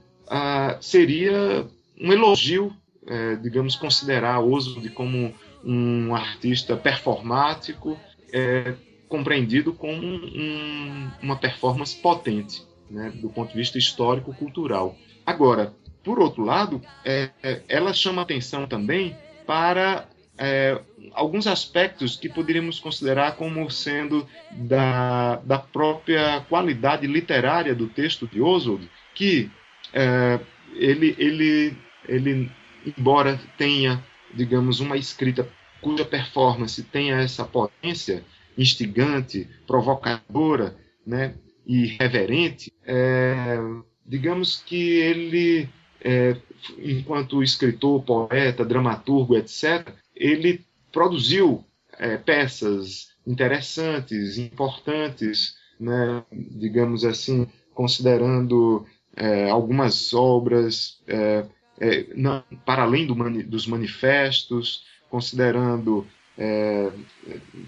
seria 0.80 1.66
um 2.00 2.12
elogio, 2.12 2.72
é, 3.06 3.36
digamos, 3.36 3.76
considerar 3.76 4.40
Oswald 4.40 4.88
como 4.90 5.34
um 5.64 6.14
artista 6.14 6.76
performático, 6.76 7.98
é, 8.32 8.74
compreendido 9.09 9.72
como 9.72 10.06
um, 10.06 11.11
uma 11.22 11.36
performance 11.36 11.96
potente, 11.96 12.62
né, 12.90 13.11
do 13.14 13.28
ponto 13.30 13.50
de 13.50 13.56
vista 13.56 13.78
histórico-cultural. 13.78 14.96
Agora, 15.29 15.74
por 16.03 16.18
outro 16.18 16.43
lado, 16.43 16.81
é, 17.05 17.29
é, 17.43 17.61
ela 17.68 17.93
chama 17.93 18.22
atenção 18.22 18.66
também 18.66 19.14
para 19.47 20.09
é, 20.39 20.81
alguns 21.12 21.47
aspectos 21.47 22.16
que 22.16 22.31
poderíamos 22.31 22.81
considerar 22.81 23.37
como 23.37 23.70
sendo 23.70 24.26
da, 24.51 25.37
da 25.45 25.59
própria 25.59 26.41
qualidade 26.49 27.07
literária 27.07 27.74
do 27.74 27.89
texto 27.89 28.26
de 28.26 28.41
Oswald, 28.41 28.91
que 29.14 29.51
é, 29.93 30.41
ele, 30.72 31.14
ele, 31.18 31.76
ele, 32.09 32.51
embora 32.97 33.39
tenha, 33.59 34.03
digamos, 34.33 34.81
uma 34.81 34.97
escrita 34.97 35.47
cuja 35.83 36.07
performance 36.07 36.83
tenha 36.85 37.16
essa 37.16 37.45
potência 37.45 38.24
instigante, 38.57 39.47
provocadora, 39.66 40.74
né, 41.07 41.35
e 41.66 41.85
reverente, 42.01 42.72
é, 42.87 43.59
digamos 44.09 44.62
que 44.64 44.98
ele, 44.98 45.68
é, 46.00 46.36
enquanto 46.78 47.42
escritor, 47.42 48.02
poeta, 48.02 48.64
dramaturgo, 48.64 49.36
etc., 49.36 49.92
ele 50.16 50.64
produziu 50.90 51.64
é, 51.98 52.16
peças 52.16 53.09
interessantes, 53.26 54.38
importantes, 54.38 55.56
né, 55.78 56.24
digamos 56.32 57.04
assim, 57.04 57.46
considerando 57.74 58.86
é, 59.14 59.50
algumas 59.50 60.14
obras 60.14 61.00
é, 61.06 61.44
é, 61.80 62.06
não, 62.14 62.42
para 62.64 62.82
além 62.82 63.06
do 63.06 63.14
mani, 63.14 63.42
dos 63.42 63.66
manifestos, 63.66 64.84
considerando, 65.11 66.06
é, 66.36 66.90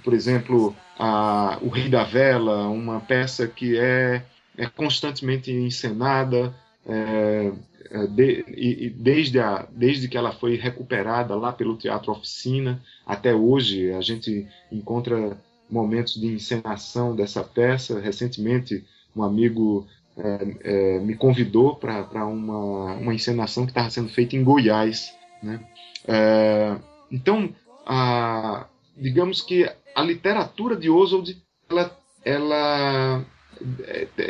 por 0.02 0.12
exemplo, 0.12 0.74
a, 0.98 1.58
O 1.62 1.68
Rei 1.68 1.88
da 1.88 2.04
Vela, 2.04 2.68
uma 2.68 3.00
peça 3.00 3.46
que 3.46 3.78
é, 3.78 4.24
é 4.56 4.66
constantemente 4.66 5.50
encenada, 5.52 6.54
é, 6.86 7.52
é, 7.90 8.06
de, 8.06 8.44
e, 8.48 8.90
desde, 8.90 9.40
a, 9.40 9.66
desde 9.70 10.08
que 10.08 10.16
ela 10.16 10.32
foi 10.32 10.56
recuperada 10.56 11.34
lá 11.34 11.52
pelo 11.52 11.76
Teatro 11.76 12.12
Oficina 12.12 12.82
até 13.06 13.34
hoje, 13.34 13.92
a 13.92 14.00
gente 14.00 14.46
encontra 14.70 15.36
momentos 15.68 16.14
de 16.14 16.26
encenação 16.26 17.14
dessa 17.14 17.42
peça. 17.42 18.00
Recentemente, 18.00 18.84
um 19.14 19.22
amigo 19.22 19.86
é, 20.16 20.56
é, 20.62 20.98
me 21.00 21.14
convidou 21.14 21.76
para 21.76 22.26
uma, 22.26 22.94
uma 22.94 23.14
encenação 23.14 23.64
que 23.64 23.70
estava 23.70 23.90
sendo 23.90 24.08
feita 24.08 24.36
em 24.36 24.44
Goiás. 24.44 25.14
Né? 25.42 25.60
É, 26.06 26.76
então, 27.10 27.54
a, 27.86 28.66
digamos 28.96 29.40
que 29.40 29.70
a 29.94 30.02
literatura 30.02 30.76
de 30.76 30.90
Oswald 30.90 31.36
ela, 31.68 31.98
ela 32.24 33.24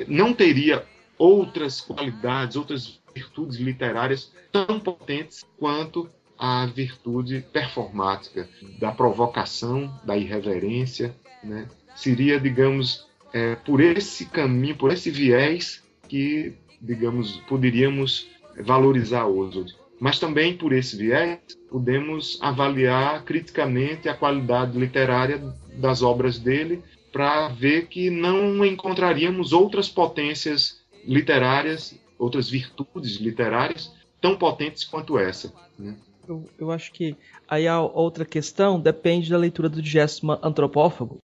não 0.09 0.33
teria 0.33 0.85
outras 1.19 1.81
qualidades, 1.81 2.57
outras 2.57 3.01
virtudes 3.15 3.59
literárias 3.59 4.33
tão 4.51 4.81
potentes 4.81 5.45
quanto 5.59 6.09
a 6.39 6.65
virtude 6.67 7.45
performática 7.53 8.49
da 8.81 8.91
provocação, 8.91 9.93
da 10.05 10.17
irreverência, 10.17 11.15
né? 11.45 11.69
Seria, 11.95 12.41
digamos, 12.41 13.07
é, 13.33 13.57
por 13.57 13.81
esse 13.81 14.25
caminho, 14.27 14.77
por 14.77 14.91
esse 14.91 15.11
viés 15.11 15.83
que, 16.09 16.55
digamos, 16.81 17.37
poderíamos 17.49 18.27
valorizar 18.59 19.27
Oswald. 19.27 19.75
Mas 20.01 20.19
também 20.19 20.57
por 20.57 20.73
esse 20.73 20.97
viés 20.97 21.39
podemos 21.69 22.39
avaliar 22.41 23.23
criticamente 23.25 24.09
a 24.09 24.15
qualidade 24.15 24.79
literária 24.79 25.39
das 25.75 26.01
obras 26.01 26.39
dele 26.39 26.83
para 27.13 27.49
ver 27.49 27.89
que 27.89 28.11
não 28.11 28.65
encontraríamos 28.65 29.53
outras 29.53 29.89
potências 29.89 30.81
literárias 31.05 31.99
outras 32.21 32.51
virtudes 32.51 33.17
literárias 33.17 33.91
tão 34.21 34.37
potentes 34.37 34.85
quanto 34.85 35.19
essa. 35.19 35.53
Né? 35.79 35.97
Eu, 36.29 36.49
eu, 36.59 36.71
acho 36.71 36.93
que 36.93 37.17
aí 37.49 37.67
a 37.67 37.81
outra 37.81 38.25
questão 38.25 38.79
depende 38.79 39.31
da 39.31 39.39
leitura 39.39 39.69
do 39.69 39.81
digesto 39.81 40.31
antropófago. 40.43 41.19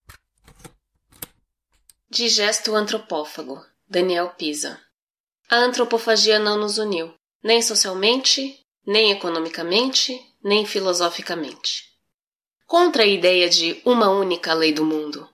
Digesto 2.08 2.74
antropófago, 2.74 3.62
Daniel 3.86 4.30
Pisa. 4.30 4.80
A 5.50 5.56
antropofagia 5.56 6.38
não 6.38 6.58
nos 6.58 6.78
uniu, 6.78 7.12
nem 7.44 7.60
socialmente, 7.60 8.58
nem 8.84 9.12
economicamente, 9.12 10.18
nem 10.42 10.64
filosoficamente. 10.64 11.84
Contra 12.66 13.04
a 13.04 13.06
ideia 13.06 13.48
de 13.48 13.80
uma 13.84 14.08
única 14.08 14.52
lei 14.54 14.72
do 14.72 14.84
mundo. 14.84 15.28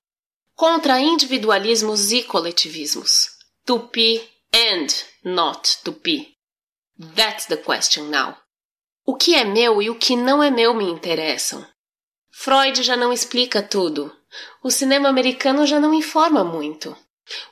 Contra 0.63 1.01
individualismos 1.01 2.13
e 2.13 2.23
coletivismos. 2.23 3.31
Tupi 3.67 4.23
and 4.55 4.87
not 5.25 5.79
to 5.83 5.91
be. 5.91 6.37
That's 7.17 7.47
the 7.47 7.57
question 7.57 8.05
now. 8.05 8.37
O 9.05 9.17
que 9.17 9.35
é 9.35 9.43
meu 9.43 9.83
e 9.83 9.91
o 9.91 9.97
que 9.97 10.15
não 10.15 10.41
é 10.41 10.53
meu 10.53 10.73
me 10.73 10.85
interessam. 10.85 11.67
Freud 12.31 12.81
já 12.85 12.97
não 12.97 13.13
explica 13.13 13.61
tudo. 13.61 14.17
o 14.63 14.71
cinema 14.71 15.09
americano 15.09 15.67
já 15.67 15.81
não 15.81 15.93
informa 15.93 16.45
muito. 16.45 16.97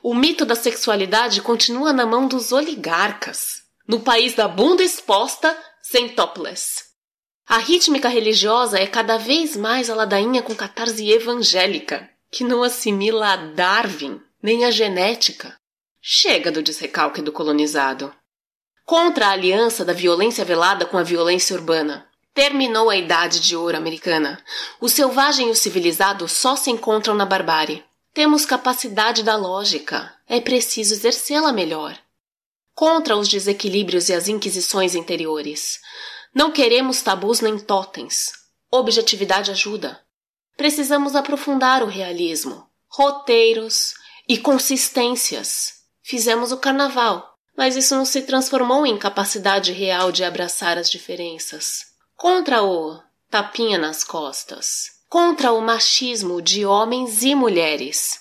O 0.01 0.15
mito 0.15 0.45
da 0.45 0.55
sexualidade 0.55 1.41
continua 1.41 1.91
na 1.91 2.05
mão 2.05 2.29
dos 2.29 2.53
oligarcas. 2.53 3.61
No 3.85 3.99
país 3.99 4.35
da 4.35 4.47
bunda 4.47 4.83
exposta, 4.83 5.53
sem 5.81 6.07
topless. 6.15 6.85
A 7.45 7.57
rítmica 7.57 8.07
religiosa 8.07 8.79
é 8.79 8.87
cada 8.87 9.17
vez 9.17 9.57
mais 9.57 9.89
a 9.89 9.95
ladainha 9.95 10.41
com 10.41 10.55
catarse 10.55 11.11
evangélica, 11.11 12.09
que 12.31 12.45
não 12.45 12.63
assimila 12.63 13.33
a 13.33 13.35
Darwin, 13.35 14.21
nem 14.41 14.63
a 14.63 14.71
genética. 14.71 15.55
Chega 16.01 16.49
do 16.51 16.63
desrecalque 16.63 17.21
do 17.21 17.31
colonizado. 17.31 18.15
Contra 18.85 19.27
a 19.27 19.31
aliança 19.31 19.83
da 19.83 19.93
violência 19.93 20.43
velada 20.45 20.85
com 20.85 20.97
a 20.97 21.03
violência 21.03 21.55
urbana. 21.55 22.07
Terminou 22.33 22.89
a 22.89 22.95
idade 22.95 23.41
de 23.41 23.55
ouro 23.55 23.75
americana. 23.75 24.41
O 24.79 24.87
selvagem 24.87 25.49
e 25.49 25.51
o 25.51 25.55
civilizado 25.55 26.27
só 26.27 26.55
se 26.55 26.71
encontram 26.71 27.13
na 27.13 27.25
barbárie. 27.25 27.83
Temos 28.13 28.45
capacidade 28.45 29.21
da 29.21 29.35
lógica. 29.35 30.13
É 30.27 30.39
preciso 30.39 30.93
exercê-la 30.93 31.51
melhor. 31.51 31.97
Contra 32.73 33.17
os 33.17 33.27
desequilíbrios 33.27 34.07
e 34.07 34.13
as 34.13 34.29
inquisições 34.29 34.95
interiores. 34.95 35.79
Não 36.33 36.51
queremos 36.51 37.01
tabus 37.01 37.41
nem 37.41 37.59
totens. 37.59 38.31
Objetividade 38.71 39.51
ajuda. 39.51 39.99
Precisamos 40.61 41.15
aprofundar 41.15 41.81
o 41.81 41.87
realismo, 41.87 42.67
roteiros 42.87 43.95
e 44.29 44.37
consistências. 44.37 45.73
Fizemos 46.03 46.51
o 46.51 46.57
carnaval, 46.57 47.27
mas 47.57 47.75
isso 47.75 47.95
não 47.95 48.05
se 48.05 48.21
transformou 48.21 48.85
em 48.85 48.95
capacidade 48.95 49.71
real 49.71 50.11
de 50.11 50.23
abraçar 50.23 50.77
as 50.77 50.87
diferenças. 50.87 51.85
Contra 52.15 52.61
o 52.61 52.99
tapinha 53.27 53.79
nas 53.79 54.03
costas. 54.03 54.91
Contra 55.09 55.51
o 55.51 55.61
machismo 55.61 56.39
de 56.39 56.63
homens 56.63 57.23
e 57.23 57.33
mulheres. 57.33 58.19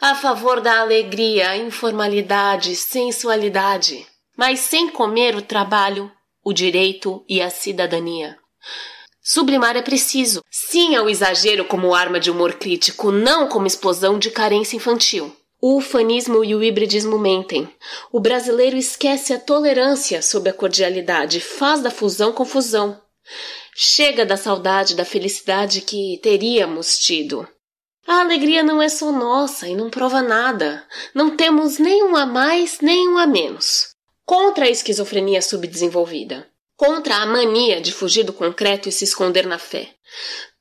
A 0.00 0.16
favor 0.16 0.60
da 0.60 0.80
alegria, 0.80 1.56
informalidade, 1.56 2.74
sensualidade, 2.74 4.04
mas 4.36 4.58
sem 4.58 4.90
comer 4.90 5.36
o 5.36 5.42
trabalho, 5.42 6.10
o 6.42 6.52
direito 6.52 7.24
e 7.28 7.40
a 7.40 7.48
cidadania. 7.48 8.36
Sublimar 9.28 9.76
é 9.76 9.82
preciso, 9.82 10.40
sim 10.48 10.94
ao 10.94 11.10
exagero 11.10 11.64
como 11.64 11.92
arma 11.92 12.20
de 12.20 12.30
humor 12.30 12.52
crítico, 12.52 13.10
não 13.10 13.48
como 13.48 13.66
explosão 13.66 14.20
de 14.20 14.30
carência 14.30 14.76
infantil. 14.76 15.34
O 15.60 15.78
ufanismo 15.78 16.44
e 16.44 16.54
o 16.54 16.62
hibridismo 16.62 17.18
mentem. 17.18 17.68
O 18.12 18.20
brasileiro 18.20 18.76
esquece 18.76 19.32
a 19.32 19.40
tolerância 19.40 20.22
sob 20.22 20.48
a 20.48 20.52
cordialidade, 20.52 21.40
faz 21.40 21.80
da 21.80 21.90
fusão 21.90 22.32
confusão. 22.32 23.02
Chega 23.74 24.24
da 24.24 24.36
saudade 24.36 24.94
da 24.94 25.04
felicidade 25.04 25.80
que 25.80 26.20
teríamos 26.22 26.96
tido. 26.96 27.48
A 28.06 28.20
alegria 28.20 28.62
não 28.62 28.80
é 28.80 28.88
só 28.88 29.10
nossa 29.10 29.66
e 29.66 29.74
não 29.74 29.90
prova 29.90 30.22
nada. 30.22 30.84
Não 31.12 31.36
temos 31.36 31.80
nem 31.80 32.04
um 32.04 32.14
a 32.14 32.26
mais 32.26 32.78
nem 32.80 33.08
um 33.08 33.18
a 33.18 33.26
menos. 33.26 33.88
Contra 34.24 34.66
a 34.66 34.70
esquizofrenia 34.70 35.42
subdesenvolvida 35.42 36.46
contra 36.76 37.16
a 37.16 37.26
mania 37.26 37.80
de 37.80 37.92
fugir 37.92 38.24
do 38.24 38.32
concreto 38.32 38.88
e 38.88 38.92
se 38.92 39.04
esconder 39.04 39.46
na 39.46 39.58
fé. 39.58 39.94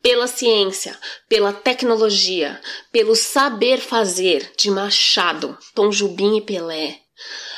Pela 0.01 0.27
ciência, 0.27 0.97
pela 1.27 1.51
tecnologia, 1.51 2.61
pelo 2.91 3.15
saber 3.15 3.79
fazer 3.79 4.51
de 4.57 4.69
Machado, 4.69 5.57
Tom 5.73 5.91
Jubim 5.91 6.37
e 6.37 6.41
Pelé. 6.41 6.99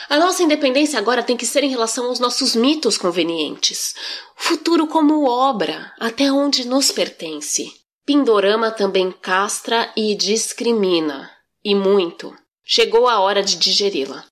A 0.09 0.17
nossa 0.17 0.43
independência 0.43 0.97
agora 0.97 1.23
tem 1.23 1.35
que 1.35 1.45
ser 1.45 1.63
em 1.63 1.69
relação 1.69 2.05
aos 2.05 2.19
nossos 2.19 2.55
mitos 2.55 2.97
convenientes. 2.97 3.93
Futuro 4.35 4.87
como 4.87 5.27
obra, 5.27 5.91
até 5.99 6.31
onde 6.31 6.65
nos 6.65 6.91
pertence. 6.91 7.71
Pindorama 8.05 8.71
também 8.71 9.11
castra 9.11 9.91
e 9.97 10.15
discrimina. 10.15 11.29
E 11.63 11.75
muito. 11.75 12.33
Chegou 12.63 13.07
a 13.07 13.19
hora 13.19 13.43
de 13.43 13.57
digeri-la. 13.57 14.25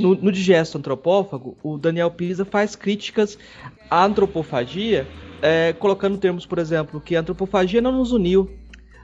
No, 0.00 0.14
no 0.14 0.32
Digesto 0.32 0.78
Antropófago, 0.78 1.56
o 1.62 1.76
Daniel 1.76 2.10
Pisa 2.10 2.44
faz 2.44 2.74
críticas 2.74 3.38
à 3.90 4.04
antropofagia, 4.04 5.06
é, 5.42 5.72
colocando 5.72 6.18
termos, 6.18 6.46
por 6.46 6.58
exemplo, 6.58 7.00
que 7.00 7.16
a 7.16 7.20
antropofagia 7.20 7.80
não 7.80 7.92
nos 7.92 8.12
uniu, 8.12 8.50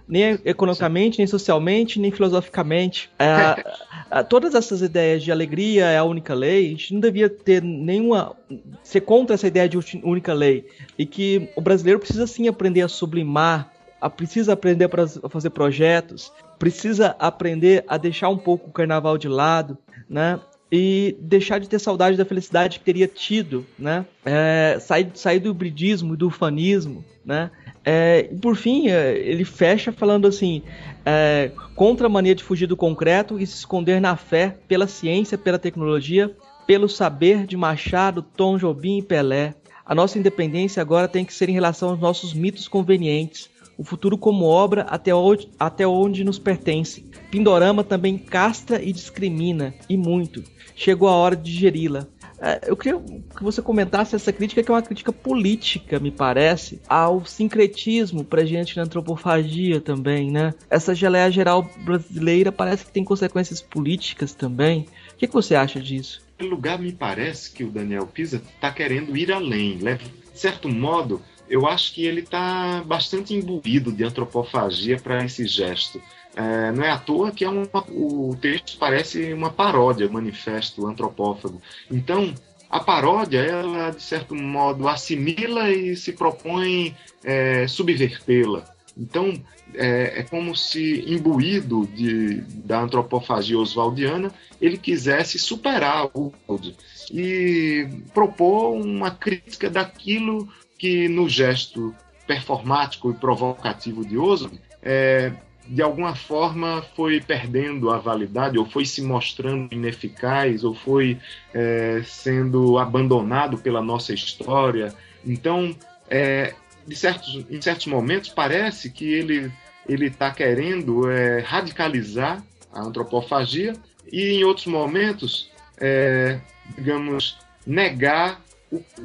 nem 0.09 0.38
economicamente, 0.44 1.18
nem 1.18 1.26
socialmente, 1.26 1.99
nem 1.99 2.11
filosoficamente. 2.11 3.11
É, 3.18 4.22
todas 4.22 4.55
essas 4.55 4.80
ideias 4.80 5.22
de 5.22 5.32
alegria 5.32 5.86
é 5.86 5.99
a 5.99 6.05
única 6.05 6.32
lei, 6.32 6.66
a 6.66 6.70
gente 6.70 6.94
não 6.94 7.01
devia 7.01 7.28
ter 7.28 7.62
nenhuma. 7.62 8.36
ser 8.82 9.01
contra 9.01 9.34
essa 9.34 9.47
ideia 9.47 9.68
de 9.68 9.78
única 10.05 10.32
lei. 10.32 10.66
E 10.97 11.05
que 11.05 11.49
o 11.57 11.61
brasileiro 11.61 11.99
precisa 11.99 12.26
sim 12.26 12.47
aprender 12.47 12.82
a 12.82 12.88
sublimar, 12.88 13.72
a, 14.01 14.09
precisa 14.09 14.53
aprender 14.53 14.88
a 15.24 15.28
fazer 15.28 15.51
projetos, 15.51 16.32
precisa 16.59 17.16
aprender 17.18 17.84
a 17.88 17.97
deixar 17.97 18.28
um 18.28 18.38
pouco 18.38 18.68
o 18.68 18.72
carnaval 18.72 19.18
de 19.18 19.28
lado, 19.28 19.76
né? 20.09 20.38
E 20.71 21.17
deixar 21.21 21.59
de 21.59 21.69
ter 21.69 21.79
saudade 21.79 22.17
da 22.17 22.25
felicidade 22.25 22.79
que 22.79 22.85
teria 22.85 23.07
tido, 23.07 23.64
né? 23.79 24.05
É, 24.25 24.79
sair, 24.81 25.11
sair 25.14 25.39
do 25.39 25.51
hibridismo 25.51 26.14
e 26.14 26.17
do 26.17 26.27
ufanismo, 26.27 27.05
né? 27.25 27.51
É, 27.85 28.29
e 28.33 28.37
por 28.37 28.57
fim, 28.57 28.89
é, 28.89 29.17
ele 29.17 29.45
fecha 29.45 29.93
falando 29.93 30.27
assim: 30.27 30.62
é, 31.05 31.53
contra 31.75 32.07
a 32.07 32.11
mania 32.11 32.35
de 32.35 32.43
fugir 32.43 32.67
do 32.67 32.77
concreto 32.77 33.39
e 33.39 33.47
se 33.47 33.59
esconder 33.59 34.01
na 34.01 34.17
fé, 34.17 34.57
pela 34.67 34.89
ciência, 34.89 35.39
pela 35.39 35.59
tecnologia, 35.59 36.35
pelo 36.67 36.89
saber 36.89 37.47
de 37.47 37.57
Machado, 37.57 38.23
Tom 38.23 38.59
Jobim 38.59 38.99
e 38.99 39.03
Pelé. 39.03 39.55
A 39.85 39.95
nossa 39.95 40.19
independência 40.19 40.83
agora 40.83 41.07
tem 41.07 41.25
que 41.25 41.33
ser 41.33 41.49
em 41.49 41.53
relação 41.53 41.91
aos 41.91 42.01
nossos 42.01 42.35
mitos 42.35 42.67
convenientes, 42.67 43.49
o 43.77 43.85
futuro 43.85 44.16
como 44.16 44.45
obra 44.45 44.83
até 44.83 45.14
onde, 45.14 45.49
até 45.59 45.87
onde 45.87 46.24
nos 46.24 46.39
pertence. 46.39 47.05
Pindorama 47.31 47.85
também 47.85 48.16
castra 48.16 48.83
e 48.83 48.93
discrimina, 48.93 49.74
e 49.89 49.97
muito 49.97 50.43
chegou 50.77 51.09
a 51.09 51.14
hora 51.14 51.35
de 51.35 51.51
digeri-la. 51.51 52.07
É, 52.39 52.61
eu 52.66 52.77
queria 52.77 53.01
que 53.35 53.43
você 53.43 53.62
comentasse 53.62 54.14
essa 54.14 54.31
crítica, 54.31 54.62
que 54.62 54.70
é 54.70 54.74
uma 54.74 54.83
crítica 54.83 55.11
política, 55.11 55.99
me 55.99 56.11
parece, 56.11 56.79
ao 56.87 57.24
sincretismo 57.24 58.22
presente 58.22 58.77
na 58.77 58.83
antropofagia 58.83 59.81
também, 59.81 60.31
né? 60.31 60.53
Essa 60.68 60.95
geleia 60.95 61.31
geral 61.31 61.68
brasileira 61.79 62.53
parece 62.53 62.85
que 62.85 62.93
tem 62.93 63.03
consequências 63.03 63.62
políticas 63.62 64.35
também. 64.35 64.87
O 65.14 65.16
que, 65.16 65.27
que 65.27 65.33
você 65.33 65.55
acha 65.55 65.81
disso? 65.81 66.20
Em 66.39 66.47
lugar, 66.47 66.79
me 66.79 66.93
parece 66.93 67.51
que 67.51 67.64
o 67.64 67.70
Daniel 67.70 68.07
Pisa 68.07 68.43
está 68.55 68.70
querendo 68.70 69.16
ir 69.16 69.33
além. 69.33 69.79
Leva, 69.79 70.05
de 70.05 70.39
certo 70.39 70.68
modo, 70.68 71.22
eu 71.49 71.66
acho 71.66 71.92
que 71.94 72.05
ele 72.05 72.20
está 72.20 72.82
bastante 72.84 73.34
imbuído 73.34 73.92
de 73.92 74.05
antropofagia 74.05 74.99
para 74.99 75.24
esse 75.24 75.47
gesto. 75.47 76.01
É, 76.34 76.70
não 76.72 76.84
é 76.84 76.90
à 76.90 76.99
toa 76.99 77.30
que 77.30 77.44
é 77.44 77.49
uma, 77.49 77.66
o 77.88 78.36
texto 78.40 78.76
parece 78.78 79.32
uma 79.32 79.51
paródia, 79.51 80.09
manifesto 80.09 80.86
antropófago. 80.86 81.61
Então, 81.90 82.34
a 82.68 82.80
paródia, 82.80 83.38
ela, 83.38 83.90
de 83.90 84.03
certo 84.03 84.34
modo, 84.34 84.88
assimila 84.88 85.70
e 85.70 85.97
se 85.97 86.12
propõe 86.12 86.94
é, 87.24 87.66
subvertê-la. 87.66 88.64
Então, 88.99 89.32
é, 89.74 90.20
é, 90.20 90.22
como 90.22 90.57
se, 90.57 91.05
imbuído 91.07 91.86
de, 91.86 92.40
da 92.64 92.80
antropofagia 92.80 93.59
oswaldiana, 93.59 94.32
ele 94.61 94.78
quisesse 94.78 95.38
superar 95.38 96.09
o 96.14 96.32
Oswald 96.49 96.76
e 97.12 97.88
propor 98.12 98.72
uma 98.72 99.11
crítica 99.11 99.68
daquilo 99.68 100.49
que, 100.79 101.09
no 101.09 101.29
gesto 101.29 101.95
performático 102.27 103.11
e 103.11 103.14
provocativo 103.14 104.05
de 104.05 104.18
Oswald, 104.18 104.61
é, 104.83 105.33
de 105.66 105.83
alguma 105.83 106.14
forma 106.14 106.85
foi 106.95 107.20
perdendo 107.20 107.91
a 107.91 107.99
validade, 107.99 108.59
ou 108.59 108.66
foi 108.66 108.85
se 108.85 109.03
mostrando 109.03 109.72
ineficaz, 109.72 110.64
ou 110.64 110.74
foi 110.74 111.18
é, 111.53 112.03
sendo 112.05 112.79
abandonado 112.79 113.59
pela 113.59 113.83
nossa 113.83 114.12
história. 114.12 114.95
Então, 115.24 115.74
é, 116.09 116.55
de 116.87 116.95
certos, 116.95 117.45
em 117.51 117.61
certos 117.61 117.87
momentos, 117.87 118.29
parece 118.29 118.91
que 118.91 119.12
ele 119.12 119.51
ele 119.89 120.07
está 120.07 120.31
querendo 120.31 121.09
é, 121.09 121.41
radicalizar 121.41 122.43
a 122.72 122.83
antropofagia 122.83 123.72
e, 124.11 124.33
em 124.33 124.45
outros 124.45 124.66
momentos, 124.66 125.51
é, 125.79 126.41
digamos, 126.77 127.39
negar 127.66 128.41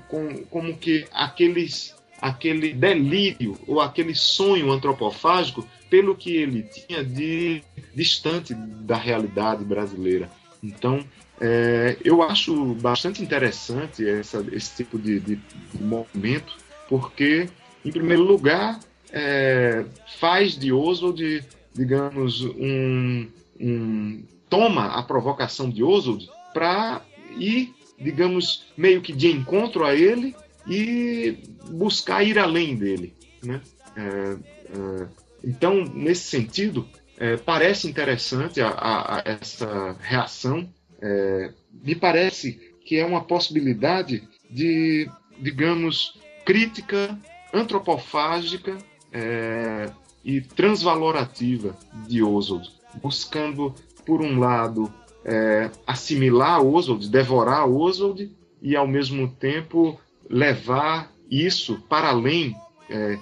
com, 0.08 0.44
como 0.50 0.78
que 0.78 1.06
aqueles, 1.12 1.96
aquele 2.22 2.74
delírio 2.74 3.58
ou 3.68 3.82
aquele 3.82 4.16
sonho 4.16 4.72
antropofágico 4.72 5.68
pelo 5.90 6.16
que 6.16 6.36
ele 6.36 6.64
tinha 6.64 7.04
de 7.04 7.62
distante 7.94 8.54
da 8.54 8.96
realidade 8.96 9.64
brasileira. 9.64 10.30
Então, 10.64 11.04
é, 11.40 11.98
eu 12.04 12.22
acho 12.22 12.76
bastante 12.76 13.22
interessante 13.22 14.08
essa, 14.08 14.46
esse 14.52 14.78
tipo 14.78 14.98
de, 15.00 15.20
de, 15.20 15.36
de, 15.36 15.84
movimento, 15.84 16.56
porque, 16.88 17.50
em 17.84 17.92
primeiro 17.92 18.24
lugar, 18.24 18.80
é, 19.12 19.84
faz 20.20 20.58
de 20.58 20.72
Oswald, 20.72 21.44
digamos, 21.74 22.42
um, 22.42 23.28
um, 23.60 24.24
toma 24.50 24.86
a 24.94 25.02
provocação 25.02 25.70
de 25.70 25.84
Oswald 25.84 26.30
para 26.54 27.02
ir, 27.38 27.74
digamos, 28.02 28.66
meio 28.76 29.02
que 29.02 29.14
de 29.14 29.28
encontro 29.28 29.86
a 29.86 29.96
ele 29.96 30.36
e 30.68 31.38
buscar 31.70 32.24
ir 32.24 32.38
além 32.38 32.76
dele, 32.76 33.14
né? 33.44 33.62
É, 33.96 34.02
é 34.02 35.08
Então, 35.44 35.84
nesse 35.84 36.24
sentido, 36.24 36.88
é, 37.18 37.38
parece 37.38 37.88
interessante 37.88 38.62
a, 38.62 38.70
a, 38.70 39.18
a 39.18 39.24
essa 39.26 39.96
reação. 40.00 40.68
É, 41.02 41.54
me 41.84 41.96
parece 41.96 42.60
que 42.86 42.98
é 42.98 43.06
uma 43.06 43.24
possibilidade 43.24 44.28
de, 44.50 45.10
digamos, 45.40 46.20
crítica 46.46 47.18
antropofágica 47.54 48.78
é, 49.12 49.92
e 50.24 50.42
transvalorativa 50.42 51.78
de 52.08 52.24
Oswald, 52.24 52.70
buscando, 53.02 53.74
por 54.06 54.22
um 54.22 54.40
lado, 54.40 54.92
é, 55.26 55.70
assimilar 55.86 56.64
Oswald, 56.64 57.10
devorar 57.10 57.68
Oswald 57.68 58.32
e, 58.62 58.76
ao 58.76 58.88
mesmo 58.88 59.28
tempo, 59.28 60.00
levar 60.30 61.12
isso 61.30 61.82
para 61.88 62.10
além 62.10 62.56
é, 62.90 63.18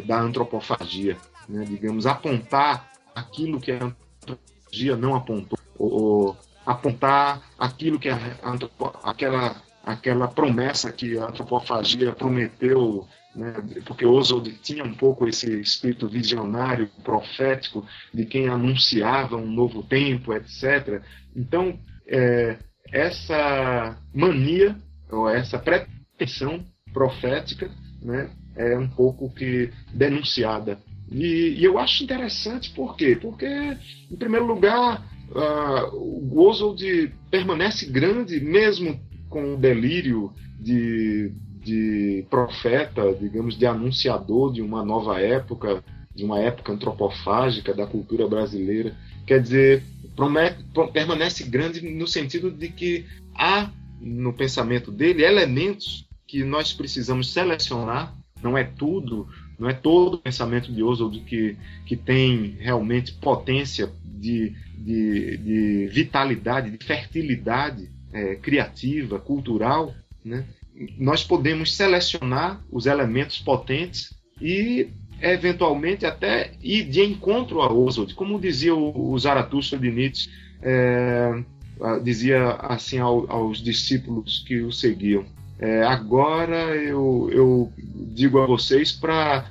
da 0.00 0.20
antropofagia, 0.20 1.16
né? 1.48 1.64
digamos, 1.64 2.06
apontar 2.06 2.92
aquilo 3.14 3.60
que 3.60 3.72
a 3.72 3.84
antropofagia 3.84 4.96
não 4.96 5.14
apontou, 5.14 5.58
ou, 5.78 5.92
ou 5.92 6.36
apontar 6.66 7.42
aquilo 7.58 7.98
que 7.98 8.08
a, 8.08 8.18
aquela, 9.02 9.62
aquela 9.84 10.28
promessa 10.28 10.90
que 10.90 11.18
a 11.18 11.26
antropofagia 11.26 12.12
prometeu 12.12 13.06
né, 13.34 13.54
porque 13.84 14.06
Oswald 14.06 14.50
tinha 14.62 14.84
um 14.84 14.94
pouco 14.94 15.26
esse 15.26 15.60
espírito 15.60 16.08
visionário, 16.08 16.88
profético, 17.02 17.86
de 18.12 18.24
quem 18.24 18.48
anunciava 18.48 19.36
um 19.36 19.50
novo 19.50 19.82
tempo, 19.82 20.32
etc. 20.32 21.02
Então, 21.34 21.78
é, 22.06 22.58
essa 22.92 23.98
mania, 24.14 24.76
ou 25.10 25.28
essa 25.28 25.58
pretensão 25.58 26.64
profética, 26.92 27.70
né, 28.00 28.30
é 28.56 28.78
um 28.78 28.88
pouco 28.88 29.32
que 29.34 29.70
denunciada. 29.92 30.78
E, 31.10 31.56
e 31.58 31.64
eu 31.64 31.78
acho 31.78 32.04
interessante, 32.04 32.70
por 32.70 32.96
quê? 32.96 33.16
Porque, 33.20 33.46
em 34.10 34.16
primeiro 34.16 34.46
lugar, 34.46 35.04
uh, 35.30 35.96
o 35.96 36.40
Oswald 36.46 37.12
permanece 37.30 37.86
grande, 37.86 38.40
mesmo 38.40 39.00
com 39.28 39.54
o 39.54 39.58
delírio 39.58 40.32
de 40.58 41.32
de 41.64 42.24
profeta, 42.28 43.14
digamos, 43.14 43.56
de 43.56 43.66
anunciador 43.66 44.52
de 44.52 44.60
uma 44.60 44.84
nova 44.84 45.20
época, 45.20 45.82
de 46.14 46.24
uma 46.24 46.38
época 46.38 46.72
antropofágica 46.72 47.72
da 47.72 47.86
cultura 47.86 48.28
brasileira. 48.28 48.94
Quer 49.26 49.40
dizer, 49.40 49.82
promete, 50.14 50.62
permanece 50.92 51.44
grande 51.44 51.80
no 51.80 52.06
sentido 52.06 52.50
de 52.50 52.68
que 52.68 53.06
há 53.34 53.70
no 54.00 54.32
pensamento 54.32 54.92
dele 54.92 55.24
elementos 55.24 56.06
que 56.26 56.44
nós 56.44 56.72
precisamos 56.72 57.32
selecionar, 57.32 58.14
não 58.42 58.58
é 58.58 58.64
tudo, 58.64 59.26
não 59.58 59.68
é 59.68 59.72
todo 59.72 60.14
o 60.14 60.18
pensamento 60.18 60.70
de 60.70 60.82
Oswald 60.82 61.18
que, 61.20 61.56
que 61.86 61.96
tem 61.96 62.56
realmente 62.58 63.12
potência 63.12 63.90
de, 64.04 64.52
de, 64.76 65.36
de 65.38 65.88
vitalidade, 65.90 66.70
de 66.70 66.84
fertilidade 66.84 67.88
é, 68.12 68.36
criativa, 68.36 69.18
cultural, 69.18 69.94
né? 70.24 70.44
Nós 70.98 71.22
podemos 71.22 71.76
selecionar 71.76 72.62
os 72.70 72.86
elementos 72.86 73.38
potentes 73.38 74.14
e 74.40 74.88
eventualmente 75.20 76.04
até 76.04 76.52
ir 76.62 76.84
de 76.84 77.00
encontro 77.02 77.62
a 77.62 77.72
Oswald, 77.72 78.14
como 78.14 78.40
dizia 78.40 78.74
o, 78.74 79.18
Zaratustra 79.18 79.78
de 79.78 79.90
Nietzsche, 79.90 80.28
é, 80.60 81.42
dizia 82.02 82.50
assim 82.60 82.98
ao, 82.98 83.30
aos 83.30 83.62
discípulos 83.62 84.44
que 84.46 84.60
o 84.60 84.72
seguiam. 84.72 85.24
É, 85.58 85.82
agora 85.84 86.74
eu, 86.74 87.30
eu 87.32 87.72
digo 87.76 88.40
a 88.40 88.46
vocês 88.46 88.92
para 88.92 89.48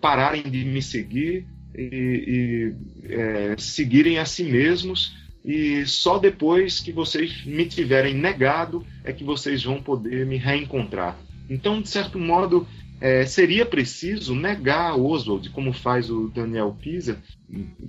pararem 0.00 0.42
de 0.42 0.64
me 0.64 0.82
seguir 0.82 1.46
e, 1.74 2.74
e 3.08 3.12
é, 3.12 3.54
seguirem 3.56 4.18
a 4.18 4.24
si 4.24 4.44
mesmos 4.44 5.21
e 5.44 5.84
só 5.86 6.18
depois 6.18 6.80
que 6.80 6.92
vocês 6.92 7.44
me 7.44 7.66
tiverem 7.66 8.14
negado 8.14 8.86
é 9.04 9.12
que 9.12 9.24
vocês 9.24 9.64
vão 9.64 9.82
poder 9.82 10.24
me 10.24 10.36
reencontrar. 10.36 11.18
Então, 11.50 11.82
de 11.82 11.88
certo 11.88 12.18
modo, 12.18 12.66
é, 13.00 13.26
seria 13.26 13.66
preciso 13.66 14.34
negar 14.34 14.96
Oswald, 14.96 15.50
como 15.50 15.72
faz 15.72 16.08
o 16.08 16.28
Daniel 16.28 16.76
Pisa, 16.80 17.20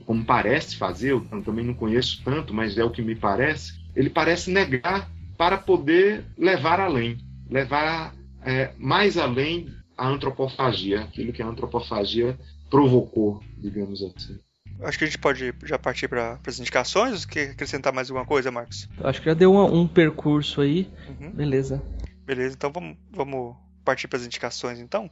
como 0.05 0.25
parece 0.25 0.75
fazer, 0.75 1.11
eu 1.11 1.21
também 1.45 1.63
não 1.63 1.75
conheço 1.75 2.21
tanto, 2.25 2.53
mas 2.53 2.77
é 2.77 2.83
o 2.83 2.89
que 2.89 3.03
me 3.03 3.15
parece. 3.15 3.73
Ele 3.95 4.09
parece 4.09 4.49
negar 4.49 5.09
para 5.37 5.57
poder 5.57 6.25
levar 6.35 6.79
além, 6.79 7.19
levar 7.47 8.15
é, 8.41 8.73
mais 8.79 9.17
além 9.17 9.67
a 9.95 10.07
antropofagia, 10.07 11.01
aquilo 11.01 11.31
que 11.31 11.43
a 11.43 11.47
antropofagia 11.47 12.37
provocou, 12.69 13.39
digamos 13.59 14.01
assim. 14.01 14.39
Acho 14.81 14.97
que 14.97 15.03
a 15.03 15.07
gente 15.07 15.17
pode 15.17 15.53
já 15.63 15.79
partir 15.79 16.07
para 16.07 16.39
as 16.45 16.59
indicações. 16.59 17.25
Quer 17.25 17.51
acrescentar 17.51 17.93
mais 17.93 18.09
alguma 18.09 18.25
coisa, 18.25 18.51
Marcos? 18.51 18.89
Acho 19.03 19.21
que 19.21 19.25
já 19.29 19.33
deu 19.33 19.51
uma, 19.51 19.65
um 19.65 19.87
percurso 19.87 20.61
aí. 20.61 20.89
Uhum. 21.07 21.31
Beleza. 21.31 21.81
Beleza, 22.25 22.55
então 22.55 22.71
vamos, 22.71 22.97
vamos 23.11 23.55
partir 23.83 24.07
para 24.07 24.19
as 24.19 24.25
indicações 24.25 24.79
então. 24.79 25.09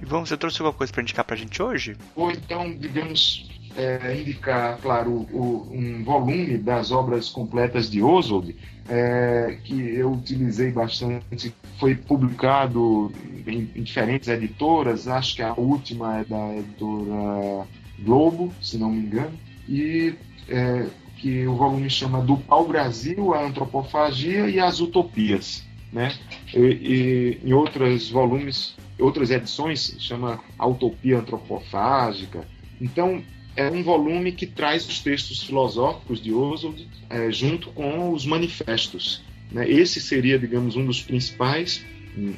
E 0.00 0.04
vamos, 0.04 0.28
você 0.28 0.36
trouxe 0.36 0.60
alguma 0.60 0.76
coisa 0.76 0.92
para 0.92 1.02
indicar 1.02 1.24
para 1.24 1.34
a 1.34 1.38
gente 1.38 1.62
hoje? 1.62 1.96
Ou 2.14 2.30
então, 2.30 2.76
digamos, 2.76 3.48
é, 3.78 4.20
indicar, 4.20 4.76
claro, 4.78 5.24
o, 5.32 5.68
um 5.70 6.02
volume 6.02 6.58
das 6.58 6.90
obras 6.90 7.28
completas 7.28 7.88
de 7.88 8.02
Oswald, 8.02 8.54
é, 8.88 9.56
que 9.62 9.94
eu 9.94 10.12
utilizei 10.12 10.72
bastante, 10.72 11.54
foi 11.78 11.94
publicado 11.94 13.12
em, 13.46 13.70
em, 13.76 13.82
diferentes 13.82 14.28
editoras, 14.28 15.06
acho 15.06 15.36
que 15.36 15.42
a 15.42 15.54
última 15.54 16.18
é 16.18 16.24
da 16.24 16.56
editora 16.56 17.66
Globo, 18.00 18.52
se 18.60 18.76
não 18.76 18.90
me 18.90 18.98
engano, 18.98 19.38
e 19.68 20.14
é, 20.48 20.86
que 21.16 21.46
o 21.46 21.54
volume 21.54 21.88
chama 21.88 22.20
Do 22.20 22.36
Pau 22.36 22.66
Brasil, 22.66 23.32
a 23.32 23.46
Antropofagia 23.46 24.48
e 24.48 24.58
as 24.58 24.80
Utopias. 24.80 25.64
Né? 25.92 26.12
E, 26.52 27.38
e 27.44 27.48
em 27.48 27.52
outros 27.52 28.10
volumes, 28.10 28.74
outras 28.98 29.30
edições, 29.30 29.94
chama 29.98 30.40
A 30.58 30.66
Utopia 30.66 31.18
Antropofágica. 31.18 32.44
Então, 32.80 33.22
é 33.58 33.68
um 33.68 33.82
volume 33.82 34.30
que 34.30 34.46
traz 34.46 34.88
os 34.88 35.00
textos 35.00 35.42
filosóficos 35.42 36.22
de 36.22 36.32
Oswald 36.32 36.88
é, 37.10 37.28
junto 37.32 37.70
com 37.70 38.12
os 38.12 38.24
manifestos. 38.24 39.20
Né? 39.50 39.68
Esse 39.68 40.00
seria, 40.00 40.38
digamos, 40.38 40.76
um 40.76 40.86
dos 40.86 41.02
principais 41.02 41.84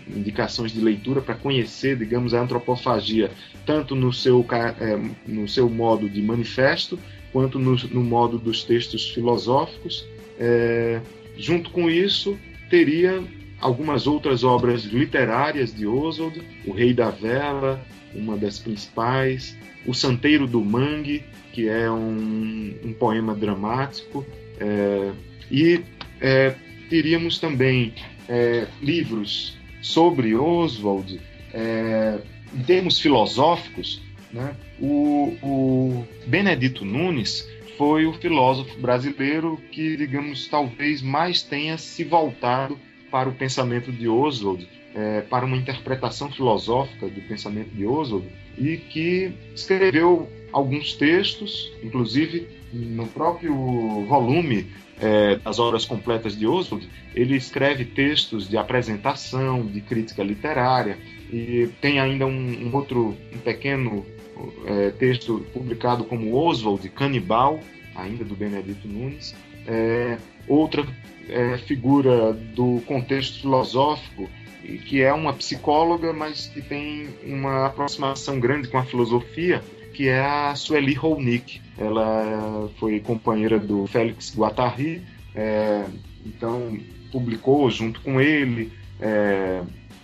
indicações 0.09 0.73
de 0.73 0.81
leitura 0.81 1.21
para 1.21 1.35
conhecer, 1.35 1.97
digamos, 1.97 2.33
a 2.33 2.41
antropofagia, 2.41 3.31
tanto 3.67 3.95
no 3.95 4.13
seu, 4.13 4.45
é, 4.51 4.99
no 5.27 5.47
seu 5.47 5.69
modo 5.69 6.09
de 6.09 6.23
manifesto, 6.23 6.99
quanto 7.33 7.59
no, 7.59 7.77
no 7.77 8.03
modo 8.03 8.39
dos 8.39 8.65
textos 8.65 9.11
filosóficos. 9.11 10.07
É, 10.39 11.03
junto 11.37 11.71
com 11.71 11.91
isso, 11.91 12.39
teria 12.71 13.23
algumas 13.61 14.07
outras 14.07 14.43
obras 14.43 14.85
literárias 14.85 15.75
de 15.75 15.87
Oswald, 15.87 16.41
O 16.67 16.73
Rei 16.73 16.95
da 16.95 17.11
Vela, 17.11 17.85
uma 18.15 18.37
das 18.37 18.59
principais, 18.59 19.57
o 19.87 19.95
Santeiro 19.95 20.47
do 20.47 20.65
Mangue, 20.65 21.23
que 21.53 21.69
é 21.69 21.91
um, 21.91 22.75
um 22.85 22.93
poema 22.93 23.35
dramático, 23.35 24.25
é, 24.59 25.13
e 25.51 25.81
é, 26.21 26.55
teríamos 26.89 27.39
também 27.39 27.95
é, 28.29 28.67
livros 28.83 29.57
sobre 29.81 30.35
Oswald, 30.35 31.21
é, 31.53 32.19
em 32.55 32.63
termos 32.63 33.01
filosóficos, 33.01 34.01
né? 34.33 34.55
o, 34.81 35.37
o 35.43 36.07
Benedito 36.27 36.85
Nunes 36.85 37.49
foi 37.77 38.07
o 38.07 38.13
filósofo 38.13 38.79
brasileiro 38.79 39.59
que, 39.73 39.97
digamos, 39.97 40.47
talvez 40.49 41.01
mais 41.01 41.43
tenha 41.43 41.79
se 41.79 42.05
voltado 42.05 42.79
para 43.11 43.29
o 43.29 43.33
pensamento 43.33 43.91
de 43.91 44.07
Oswald, 44.07 44.69
é, 44.95 45.21
para 45.23 45.45
uma 45.45 45.57
interpretação 45.57 46.31
filosófica 46.31 47.09
do 47.09 47.21
pensamento 47.23 47.71
de 47.71 47.87
Oswald, 47.87 48.27
e 48.59 48.77
que 48.77 49.33
escreveu 49.55 50.29
alguns 50.53 50.95
textos, 50.95 51.73
inclusive 51.83 52.49
no 52.73 53.07
próprio 53.07 53.55
volume 54.07 54.67
é, 55.01 55.37
das 55.37 55.59
obras 55.59 55.85
completas 55.85 56.37
de 56.37 56.47
Oswald, 56.47 56.89
ele 57.15 57.37
escreve 57.37 57.85
textos 57.85 58.49
de 58.49 58.57
apresentação, 58.57 59.65
de 59.65 59.81
crítica 59.81 60.23
literária, 60.23 60.99
e 61.33 61.69
tem 61.81 62.01
ainda 62.01 62.27
um, 62.27 62.67
um 62.69 62.75
outro 62.75 63.17
um 63.33 63.39
pequeno 63.39 64.05
é, 64.67 64.91
texto 64.91 65.45
publicado 65.53 66.05
como 66.05 66.35
Oswald 66.35 66.89
Canibal, 66.91 67.61
ainda 67.95 68.25
do 68.25 68.35
Benedito 68.35 68.87
Nunes. 68.87 69.35
É, 69.67 70.19
outra 70.49 70.85
é, 71.29 71.57
figura 71.59 72.33
do 72.33 72.81
contexto 72.87 73.41
filosófico 73.41 74.29
que 74.87 75.03
é 75.03 75.13
uma 75.13 75.33
psicóloga, 75.33 76.13
mas 76.13 76.47
que 76.47 76.61
tem 76.61 77.09
uma 77.25 77.67
aproximação 77.67 78.39
grande 78.39 78.69
com 78.69 78.79
a 78.79 78.85
filosofia, 78.85 79.63
que 79.95 80.09
é 80.09 80.25
a 80.25 80.55
Sueli 80.55 80.95
Rolnick. 80.95 81.61
Ela 81.79 82.71
foi 82.79 83.01
companheira 83.01 83.59
do 83.59 83.87
Félix 83.87 84.37
Guattari, 84.37 85.03
é, 85.35 85.85
então 86.25 86.79
publicou 87.11 87.71
junto 87.71 88.01
com 88.01 88.21
ele 88.21 88.73
é, 89.01 89.63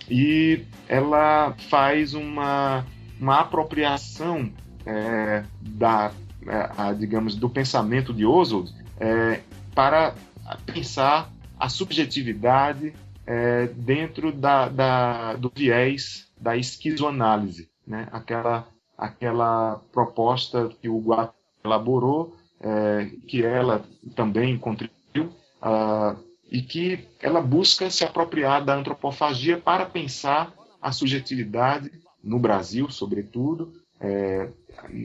e 0.09 0.63
ela 0.87 1.55
faz 1.69 2.13
uma, 2.13 2.85
uma 3.19 3.41
apropriação 3.41 4.51
é, 4.85 5.43
da, 5.61 6.11
é, 6.47 6.69
a, 6.77 6.93
digamos, 6.93 7.35
do 7.35 7.49
pensamento 7.49 8.13
de 8.13 8.25
Oswald 8.25 8.73
é, 8.99 9.41
para 9.75 10.15
pensar 10.65 11.31
a 11.59 11.69
subjetividade 11.69 12.93
é, 13.27 13.67
dentro 13.67 14.31
da, 14.31 14.69
da, 14.69 15.33
do 15.33 15.51
viés 15.53 16.31
da 16.39 16.55
esquizoanálise, 16.55 17.69
né? 17.85 18.07
aquela, 18.11 18.65
aquela 18.97 19.81
proposta 19.91 20.69
que 20.81 20.87
o 20.87 20.99
Guattari 20.99 21.35
elaborou, 21.63 22.37
é, 22.61 23.11
que 23.27 23.43
ela 23.43 23.83
também 24.15 24.57
contribuiu, 24.57 25.25
uh, 25.61 26.17
e 26.49 26.61
que 26.61 27.05
ela 27.21 27.41
busca 27.41 27.89
se 27.89 28.05
apropriar 28.05 28.63
da 28.63 28.75
antropofagia 28.75 29.57
para 29.57 29.85
pensar 29.85 30.53
a 30.81 30.93
subjetividade 30.93 31.91
no 32.23 32.39
Brasil, 32.39 32.89
sobretudo, 32.89 33.73
é, 33.99 34.49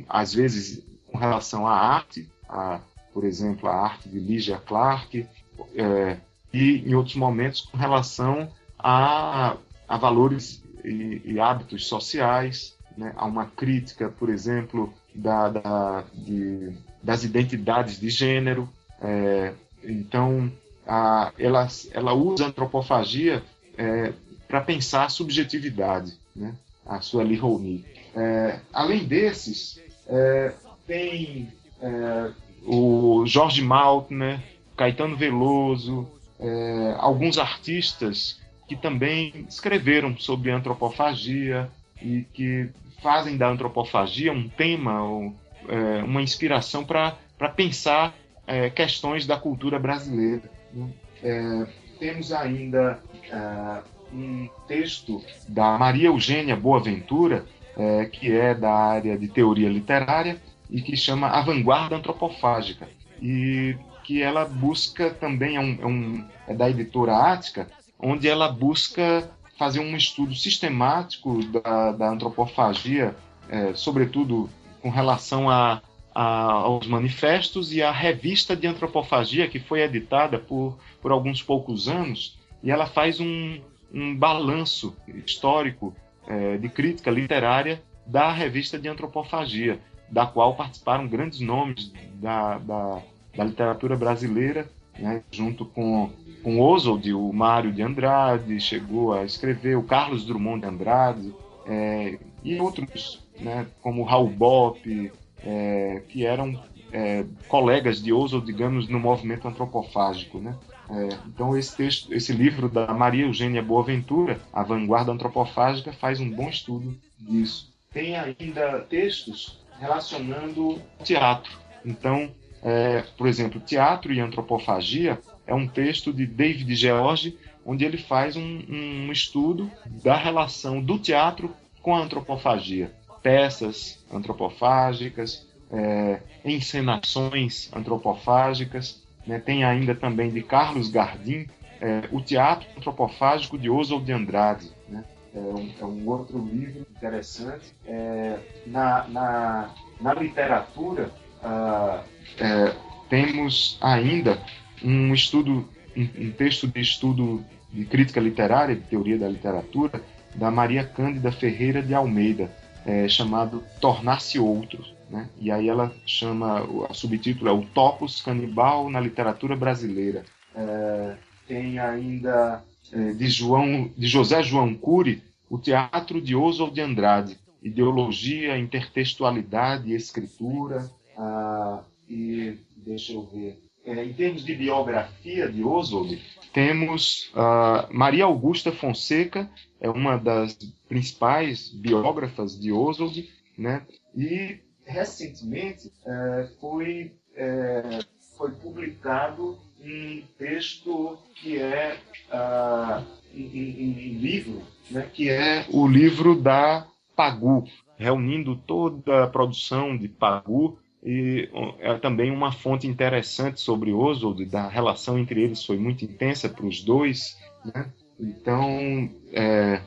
às 0.09 0.33
vezes 0.33 0.85
com 1.11 1.19
relação 1.19 1.67
à 1.67 1.75
arte, 1.75 2.31
a, 2.49 2.81
por 3.13 3.25
exemplo, 3.25 3.69
a 3.69 3.75
arte 3.75 4.09
de 4.09 4.21
Lygia 4.21 4.59
Clark, 4.59 5.27
é, 5.75 6.19
e 6.53 6.83
em 6.87 6.95
outros 6.95 7.17
momentos 7.17 7.63
com 7.63 7.77
relação 7.77 8.51
a, 8.79 9.57
a 9.89 9.97
valores 9.97 10.63
e, 10.85 11.23
e 11.25 11.41
hábitos 11.41 11.87
sociais, 11.87 12.77
né, 12.97 13.13
a 13.17 13.25
uma 13.25 13.47
crítica, 13.47 14.09
por 14.09 14.29
exemplo, 14.29 14.93
da, 15.15 15.49
da, 15.49 16.05
de, 16.13 16.73
das 17.03 17.25
identidades 17.25 17.99
de 17.99 18.11
gênero. 18.11 18.69
É, 19.01 19.55
então, 19.83 20.51
a, 20.87 21.33
ela, 21.39 21.67
ela 21.93 22.13
usa 22.13 22.45
a 22.45 22.49
antropofagia 22.49 23.43
é, 23.77 24.13
para 24.47 24.61
pensar 24.61 25.07
a 25.07 25.09
subjetividade, 25.09 26.13
né, 26.35 26.55
a 26.85 27.01
sua 27.01 27.25
Lihoni. 27.25 27.85
É, 28.15 28.61
além 28.73 29.05
desses, 29.05 29.81
é, 30.07 30.53
tem 30.87 31.51
é, 31.81 32.31
o 32.67 33.25
Jorge 33.27 33.63
Maltner, 33.63 34.41
Caetano 34.77 35.17
Veloso, 35.17 36.09
é, 36.43 36.97
alguns 36.99 37.39
artistas 37.39 38.41
que 38.69 38.77
também 38.77 39.47
escreveram 39.49 40.17
sobre 40.19 40.51
antropofagia 40.51 41.71
e 42.01 42.27
que 42.33 42.69
fazem 43.01 43.37
da 43.37 43.49
antropofagia 43.49 44.33
um 44.33 44.49
tema, 44.49 45.03
ou, 45.03 45.35
é, 45.69 46.03
uma 46.03 46.21
inspiração 46.21 46.85
para 46.85 47.17
pensar 47.55 48.15
é, 48.47 48.69
questões 48.71 49.27
da 49.27 49.37
cultura 49.37 49.79
brasileira. 49.79 50.51
Né? 50.73 50.91
É, 51.23 51.67
temos 51.99 52.33
ainda 52.33 53.01
é, 53.31 53.83
um 54.13 54.49
texto 54.67 55.23
da 55.49 55.79
Maria 55.79 56.09
Eugênia 56.09 56.57
Boaventura, 56.57 57.47
é, 57.77 58.05
que 58.07 58.33
é 58.33 58.55
da 58.55 58.73
área 58.73 59.17
de 59.17 59.29
teoria 59.29 59.69
literária 59.69 60.41
e 60.69 60.81
que 60.81 60.97
chama 60.97 61.29
A 61.29 61.43
Vanguarda 61.43 61.97
Antropofágica. 61.97 62.89
E 63.21 63.77
que 64.03 64.23
ela 64.23 64.45
busca 64.45 65.11
também, 65.11 65.57
é, 65.57 65.61
um, 65.61 65.79
é, 65.81 65.87
um, 65.87 66.25
é 66.49 66.55
da 66.55 66.69
editora 66.69 67.17
Ática, 67.17 67.69
onde 67.99 68.29
ela 68.29 68.49
busca 68.51 69.31
fazer 69.59 69.81
um 69.81 69.97
estudo 69.97 70.35
sistemático 70.35 71.43
da, 71.45 71.93
da 71.93 72.11
antropofagia, 72.11 73.15
é, 73.49 73.75
sobretudo 73.75 74.51
com 74.81 74.91
relação 74.91 75.49
a, 75.49 75.81
a, 76.15 76.25
aos 76.25 76.87
manifestos 76.87 77.73
e 77.73 77.83
à 77.83 77.91
revista 77.91 78.57
de 78.57 78.67
antropofagia, 78.67 79.49
que 79.49 79.61
foi 79.61 79.83
editada 79.83 80.39
por, 80.39 80.77
por 81.01 81.13
alguns 81.13 81.43
poucos 81.43 81.89
anos, 81.89 82.39
e 82.63 82.71
ela 82.71 82.87
faz 82.87 83.21
um, 83.21 83.61
um 83.93 84.17
balanço 84.17 84.97
histórico 85.25 85.95
é, 86.27 86.57
de 86.57 86.69
crítica 86.69 87.11
literária 87.11 87.83
da 88.07 88.33
revista 88.33 88.79
de 88.79 88.89
antropofagia, 88.89 89.81
da 90.09 90.27
qual 90.27 90.55
participaram 90.55 91.07
grandes 91.07 91.41
nomes 91.41 91.93
da, 92.15 92.59
da, 92.59 93.03
da 93.37 93.45
literatura 93.45 93.97
brasileira, 93.97 94.69
né, 94.99 95.23
junto 95.31 95.65
com 95.65 96.11
com 96.43 96.61
Oswald, 96.61 97.13
o 97.15 97.33
Mário 97.33 97.73
de 97.73 97.83
Andrade 97.83 98.59
chegou 98.61 99.15
a 99.15 99.25
escrever, 99.25 99.77
o 99.77 99.85
Carlos 99.85 100.27
Drummond 100.27 100.61
de 100.61 100.67
Andrade, 100.67 101.35
é, 101.67 102.19
e 102.43 102.59
outros, 102.59 103.23
né, 103.39 103.67
como 103.81 104.03
Raul 104.03 104.29
Bopp, 104.29 105.13
é, 105.45 106.03
que 106.09 106.27
eram 106.27 106.61
é, 106.93 107.25
colegas 107.49 108.03
de 108.03 108.13
Oswald, 108.13 108.45
digamos, 108.45 108.89
no 108.89 108.99
movimento 108.99 109.47
antropofágico. 109.47 110.39
Né? 110.39 110.57
É, 110.91 111.09
então, 111.27 111.57
esse, 111.57 111.77
texto, 111.77 112.13
esse 112.13 112.33
livro 112.33 112.69
da 112.69 112.93
Maria 112.93 113.25
Eugênia 113.25 113.63
Boaventura, 113.63 114.41
A 114.53 114.63
Vanguarda 114.63 115.13
Antropofágica, 115.13 115.93
faz 115.93 116.21
um 116.21 116.31
bom 116.31 116.49
estudo 116.49 116.99
disso. 117.19 117.73
Tem 117.93 118.17
ainda 118.17 118.81
textos 118.81 119.61
relacionando 119.79 120.81
teatro. 121.05 121.53
Então, 121.85 122.31
é, 122.63 123.03
por 123.17 123.27
exemplo, 123.27 123.61
teatro 123.61 124.13
e 124.13 124.21
antropofagia 124.21 125.21
é 125.47 125.55
um 125.55 125.67
texto 125.67 126.13
de 126.13 126.27
David 126.27 126.75
George, 126.75 127.37
onde 127.67 127.85
ele 127.85 127.99
faz 127.99 128.37
um, 128.37 128.63
um 128.69 129.13
estudo 129.13 129.71
da 130.03 130.17
relação 130.17 130.81
do 130.81 130.99
teatro 130.99 131.55
com 131.81 131.95
a 131.95 132.01
antropofagia. 132.01 132.93
Peças 133.23 133.99
antropofágicas, 134.13 135.47
é, 135.71 136.21
encenações 136.45 137.71
antropofágicas. 137.75 139.03
Né? 139.27 139.39
Tem 139.39 139.65
ainda 139.65 139.95
também 139.95 140.31
de 140.31 140.43
Carlos 140.43 140.89
Gardim 140.89 141.47
é, 141.81 142.09
o 142.13 142.21
Teatro 142.21 142.69
Antropofágico 142.77 143.59
de 143.59 143.69
Oswald 143.69 144.05
de 144.05 144.13
Andrade. 144.13 144.71
Né? 144.89 145.05
É, 145.35 145.39
um, 145.39 145.71
é, 145.81 145.85
um, 145.85 146.09
outro 146.09 146.39
livro 146.39 146.87
interessante. 146.97 147.75
É, 147.87 148.39
na, 148.67 149.09
na, 149.09 149.75
na 150.01 150.15
literatura, 150.15 151.11
ah, 151.43 152.03
é, 152.39 152.75
temos 153.09 153.77
ainda 153.81 154.41
um 154.83 155.13
estudo, 155.13 155.69
um, 155.97 156.31
texto 156.33 156.67
de 156.67 156.81
estudo 156.81 157.45
de 157.73 157.85
crítica 157.85 158.21
literária, 158.21 158.77
de 158.77 158.83
teoria 158.83 159.19
da 159.19 159.29
literatura, 159.29 160.03
da 160.35 160.51
Maria 160.51 160.85
Cândida 160.85 161.33
Ferreira 161.33 161.83
de 161.83 161.95
Almeida, 161.95 162.51
é, 162.87 163.09
chamado 163.09 163.63
Tornar-se 163.81 164.39
Outro. 164.39 164.85
Né? 165.11 165.29
E 165.39 165.51
aí 165.51 165.69
ela 165.69 165.93
chama, 166.07 166.63
o 166.63 166.93
subtítulo 166.95 167.49
é 167.49 167.53
O 167.53 167.67
Topos 167.67 168.23
Canibal 168.23 168.89
na 168.89 169.01
Literatura 169.01 169.55
Brasileira. 169.55 170.25
É, 170.55 171.17
tem 171.47 171.79
ainda 171.79 172.65
é, 172.93 173.13
de, 173.13 173.29
João, 173.29 173.91
de 173.97 174.07
José 174.07 174.43
João 174.43 174.75
Cury, 174.75 175.23
O 175.51 175.59
Teatro 175.59 176.21
de 176.21 176.35
Oswald 176.35 176.75
de 176.75 176.81
Andrade, 176.81 177.39
Ideologia, 177.63 178.59
Intertextualidade 178.59 179.91
e 179.91 179.95
Escritura. 179.95 180.91
Ah, 181.23 181.85
e 182.11 182.59
deixa 182.77 183.13
eu 183.13 183.23
ver. 183.23 183.63
É, 183.85 184.05
em 184.05 184.13
termos 184.13 184.45
de 184.45 184.55
biografia 184.55 185.49
de 185.49 185.63
Oswald, 185.63 186.21
temos 186.53 187.33
uh, 187.35 187.93
Maria 187.93 188.25
Augusta 188.25 188.73
Fonseca, 188.73 189.49
é 189.81 189.89
uma 189.89 190.17
das 190.17 190.57
principais 190.89 191.69
biógrafas 191.69 192.59
de 192.59 192.73
Oswald, 192.73 193.29
né? 193.57 193.87
E 194.17 194.59
recentemente 194.85 195.89
uh, 195.89 196.49
foi 196.61 197.13
uh, 197.37 198.05
foi 198.37 198.51
publicado 198.51 199.59
um 199.81 200.23
texto 200.39 201.19
que 201.37 201.59
é 201.59 201.99
uh, 202.33 203.05
em, 203.33 203.47
em, 203.47 204.13
livro, 204.19 204.63
né? 204.91 205.09
Que 205.13 205.31
é 205.31 205.67
o 205.71 205.87
livro 205.87 206.41
da 206.41 206.87
Pagu, 207.15 207.65
reunindo 207.97 208.57
toda 208.57 209.25
a 209.25 209.27
produção 209.29 209.97
de 209.97 210.09
Pagu 210.09 210.79
e 211.05 211.49
é 211.81 211.95
também 211.99 212.31
uma 212.31 212.53
fonte 212.53 212.87
interessante 212.87 213.61
sobre 213.61 213.93
Oswald, 213.93 214.45
da 214.45 214.69
relação 214.69 215.19
entre 215.19 215.43
eles 215.43 215.65
foi 215.65 215.77
muito 215.77 216.05
intensa 216.05 216.49
para 216.49 216.65
os 216.65 216.81
dois. 216.83 217.37
Né? 217.65 217.87
Então, 218.21 219.11
é, 219.33 219.81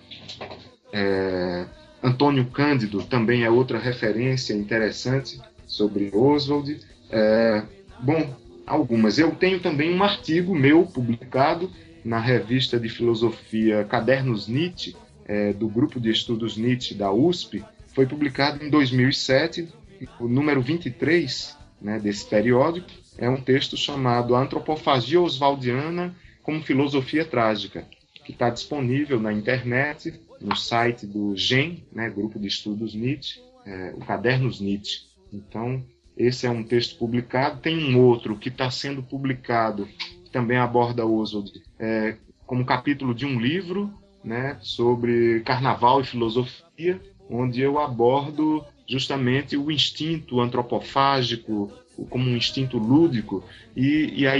é, 0.91 1.65
Antônio 2.03 2.45
Cândido 2.47 3.01
também 3.03 3.43
é 3.43 3.49
outra 3.49 3.79
referência 3.79 4.53
interessante 4.53 5.39
sobre 5.65 6.11
Oswald. 6.13 6.81
É, 7.09 7.63
bom, 7.99 8.35
algumas. 8.67 9.17
Eu 9.17 9.31
tenho 9.31 9.61
também 9.61 9.93
um 9.93 10.03
artigo 10.03 10.53
meu 10.53 10.85
publicado 10.85 11.71
na 12.03 12.19
revista 12.19 12.77
de 12.77 12.89
filosofia 12.89 13.85
Cadernos 13.85 14.49
Nietzsche, 14.49 14.95
é, 15.25 15.53
do 15.53 15.69
grupo 15.69 15.97
de 15.97 16.11
estudos 16.11 16.57
Nietzsche 16.57 16.93
da 16.93 17.09
USP. 17.09 17.63
Foi 17.93 18.05
publicado 18.05 18.63
em 18.63 18.69
2007 18.69 19.69
o 20.19 20.27
número 20.27 20.61
23 20.61 21.57
né, 21.81 21.99
desse 21.99 22.25
periódico 22.25 22.89
é 23.17 23.29
um 23.29 23.39
texto 23.39 23.77
chamado 23.77 24.35
Antropofagia 24.35 25.21
Oswaldiana 25.21 26.15
como 26.43 26.61
Filosofia 26.61 27.25
Trágica, 27.25 27.87
que 28.25 28.31
está 28.31 28.49
disponível 28.49 29.19
na 29.19 29.33
internet, 29.33 30.19
no 30.39 30.55
site 30.55 31.05
do 31.05 31.35
GEM, 31.35 31.83
né, 31.91 32.09
Grupo 32.09 32.39
de 32.39 32.47
Estudos 32.47 32.93
Nietzsche, 32.93 33.41
é, 33.65 33.93
o 33.95 33.99
Cadernos 33.99 34.61
Nietzsche. 34.61 35.05
Então, 35.31 35.83
esse 36.17 36.45
é 36.45 36.49
um 36.49 36.63
texto 36.63 36.97
publicado. 36.97 37.61
Tem 37.61 37.77
um 37.77 37.99
outro 37.99 38.37
que 38.37 38.49
está 38.49 38.69
sendo 38.69 39.01
publicado, 39.01 39.87
que 40.23 40.29
também 40.31 40.57
aborda 40.57 41.05
Oswald, 41.05 41.51
é, 41.79 42.17
como 42.45 42.65
capítulo 42.65 43.13
de 43.13 43.25
um 43.25 43.39
livro, 43.39 43.91
né, 44.23 44.57
sobre 44.61 45.41
carnaval 45.41 46.01
e 46.01 46.05
filosofia, 46.05 47.01
onde 47.29 47.61
eu 47.61 47.79
abordo 47.79 48.63
justamente 48.87 49.57
o 49.57 49.71
instinto 49.71 50.39
antropofágico 50.39 51.71
como 52.09 52.29
um 52.29 52.35
instinto 52.35 52.77
lúdico 52.77 53.43
e, 53.75 54.21
e 54.21 54.27
a, 54.27 54.33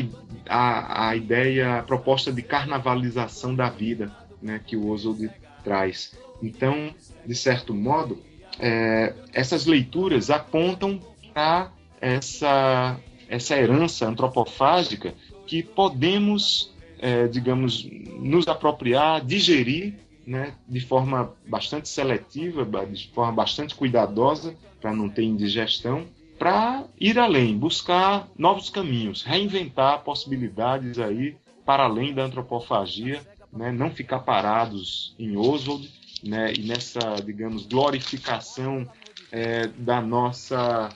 a, 0.48 1.10
a, 1.10 1.16
ideia, 1.16 1.80
a 1.80 1.84
proposta 1.84 2.32
de 2.32 2.42
carnavalização 2.42 3.56
da 3.56 3.70
vida 3.70 4.12
né, 4.42 4.60
que 4.66 4.76
o 4.76 4.90
Oswald 4.90 5.30
traz. 5.64 6.18
Então, 6.44 6.94
de 7.26 7.36
certo 7.36 7.74
modo, 7.74 8.22
é, 8.60 9.14
essas 9.34 9.66
leituras 9.66 10.30
apontam 10.30 11.00
para 11.34 11.72
essa, 12.00 13.00
essa 13.28 13.58
herança 13.58 14.08
antropofágica 14.08 15.14
que 15.48 15.64
podemos, 15.64 16.74
é, 17.00 17.28
digamos, 17.28 17.88
nos 18.20 18.48
apropriar, 18.48 19.24
digerir 19.24 19.94
né, 20.26 20.56
de 20.68 20.80
forma 20.80 21.34
bastante 21.48 21.88
seletiva, 21.88 22.66
de 22.86 23.08
forma 23.10 23.32
bastante 23.32 23.76
cuidadosa, 23.76 24.56
para 24.82 24.94
não 24.94 25.10
ter 25.10 25.24
indigestão, 25.24 26.06
para 26.38 26.84
ir 27.00 27.18
além, 27.18 27.58
buscar 27.58 28.28
novos 28.38 28.70
caminhos, 28.70 29.24
reinventar 29.24 30.04
possibilidades 30.04 31.00
aí 31.00 31.38
para 31.66 31.84
além 31.86 32.14
da 32.14 32.24
antropofagia, 32.24 33.22
né, 33.52 33.72
não 33.72 33.90
ficar 33.90 34.20
parados 34.20 35.16
em 35.18 35.38
Oswald, 35.38 35.90
né, 36.24 36.54
e 36.54 36.64
nessa, 36.64 37.16
digamos, 37.24 37.66
glorificação 37.66 38.88
é, 39.32 39.68
da 39.68 40.02
nossa 40.02 40.90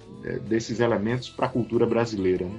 desses 0.49 0.81
elementos 0.81 1.29
para 1.29 1.47
a 1.47 1.49
cultura 1.51 1.85
brasileira. 1.85 2.47
Né? 2.47 2.59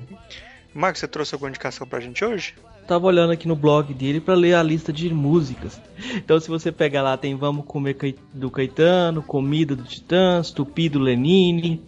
Marcos, 0.73 0.99
você 0.99 1.07
trouxe 1.07 1.34
alguma 1.34 1.49
indicação 1.49 1.88
para 1.88 1.97
a 1.97 2.02
gente 2.02 2.23
hoje? 2.23 2.53
Tava 2.88 3.07
olhando 3.07 3.32
aqui 3.32 3.48
no 3.48 3.56
blog 3.56 3.94
dele 3.94 4.22
para 4.22 4.36
ler 4.36 4.53
a 4.53 4.62
lista 4.62 4.94
de 4.94 5.12
músicas. 5.12 5.82
Então, 6.16 6.40
se 6.40 6.48
você 6.49 6.72
pegar 6.72 7.02
lá, 7.02 7.18
tem 7.18 7.36
Vamos 7.36 7.66
Comer 7.66 7.98
do 8.32 8.52
Caetano, 8.52 9.24
Comida 9.24 9.76
do 9.76 9.84
Titãs, 9.84 10.52
Tupi 10.52 10.88
do 10.88 10.99
Lenine. 10.99 11.82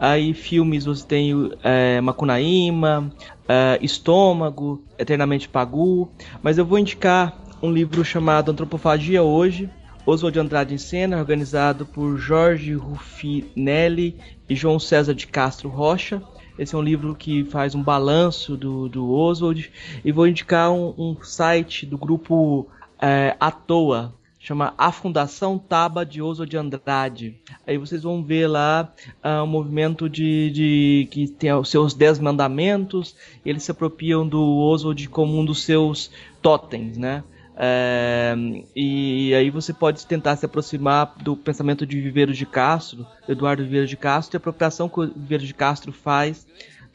Aí, 0.00 0.32
filmes 0.32 0.86
você 0.86 1.06
tem 1.06 1.32
é, 1.62 2.00
Macunaíma, 2.00 3.12
é, 3.46 3.78
Estômago, 3.82 4.82
Eternamente 4.98 5.48
Pagu. 5.48 6.10
Mas 6.42 6.56
eu 6.56 6.64
vou 6.64 6.78
indicar 6.78 7.38
um 7.62 7.70
livro 7.70 8.02
chamado 8.02 8.50
Antropofagia 8.50 9.22
Hoje, 9.22 9.68
Oswald 10.06 10.38
Andrade 10.38 10.74
em 10.74 10.78
Cena, 10.78 11.18
organizado 11.18 11.84
por 11.84 12.16
Jorge 12.16 12.72
Ruffinelli 12.72 14.16
e 14.48 14.54
João 14.54 14.78
César 14.78 15.14
de 15.14 15.26
Castro 15.26 15.68
Rocha. 15.68 16.22
Esse 16.58 16.74
é 16.74 16.78
um 16.78 16.82
livro 16.82 17.14
que 17.14 17.44
faz 17.44 17.74
um 17.74 17.82
balanço 17.82 18.56
do, 18.56 18.88
do 18.88 19.10
Oswald. 19.12 19.70
E 20.04 20.10
vou 20.10 20.26
indicar 20.26 20.72
um, 20.72 20.92
um 20.98 21.16
site 21.22 21.86
do 21.86 21.96
grupo 21.96 22.66
é, 23.00 23.36
à 23.38 23.50
toa, 23.50 24.12
chama 24.40 24.72
A 24.78 24.90
Fundação 24.90 25.58
Taba 25.58 26.06
de 26.06 26.22
Oswald 26.22 26.56
Andrade. 26.56 27.36
Aí 27.66 27.76
vocês 27.76 28.02
vão 28.02 28.22
ver 28.22 28.46
lá 28.46 28.92
uh, 29.22 29.42
um 29.42 29.46
movimento 29.46 30.08
de, 30.08 30.50
de, 30.50 31.08
que 31.10 31.28
tem 31.28 31.52
os 31.52 31.68
seus 31.68 31.94
dez 31.94 32.18
mandamentos. 32.18 33.14
eles 33.44 33.62
se 33.62 33.70
apropriam 33.70 34.26
do 34.26 34.42
Oswald 34.58 35.08
como 35.08 35.38
um 35.38 35.44
dos 35.44 35.62
seus 35.62 36.10
totens, 36.40 36.96
né? 36.96 37.22
É, 37.60 38.36
e 38.76 39.34
aí 39.34 39.50
você 39.50 39.72
pode 39.72 40.06
tentar 40.06 40.36
se 40.36 40.46
aproximar 40.46 41.12
do 41.20 41.36
pensamento 41.36 41.84
de 41.84 42.00
Viveiro 42.00 42.32
de 42.32 42.46
Castro, 42.46 43.04
Eduardo 43.28 43.64
Viveiro 43.64 43.88
de 43.88 43.96
Castro, 43.96 44.36
e 44.36 44.38
a 44.38 44.38
apropriação 44.38 44.88
que 44.88 45.00
o 45.00 45.08
Viveiro 45.08 45.44
de 45.44 45.52
Castro 45.52 45.92
faz 45.92 46.46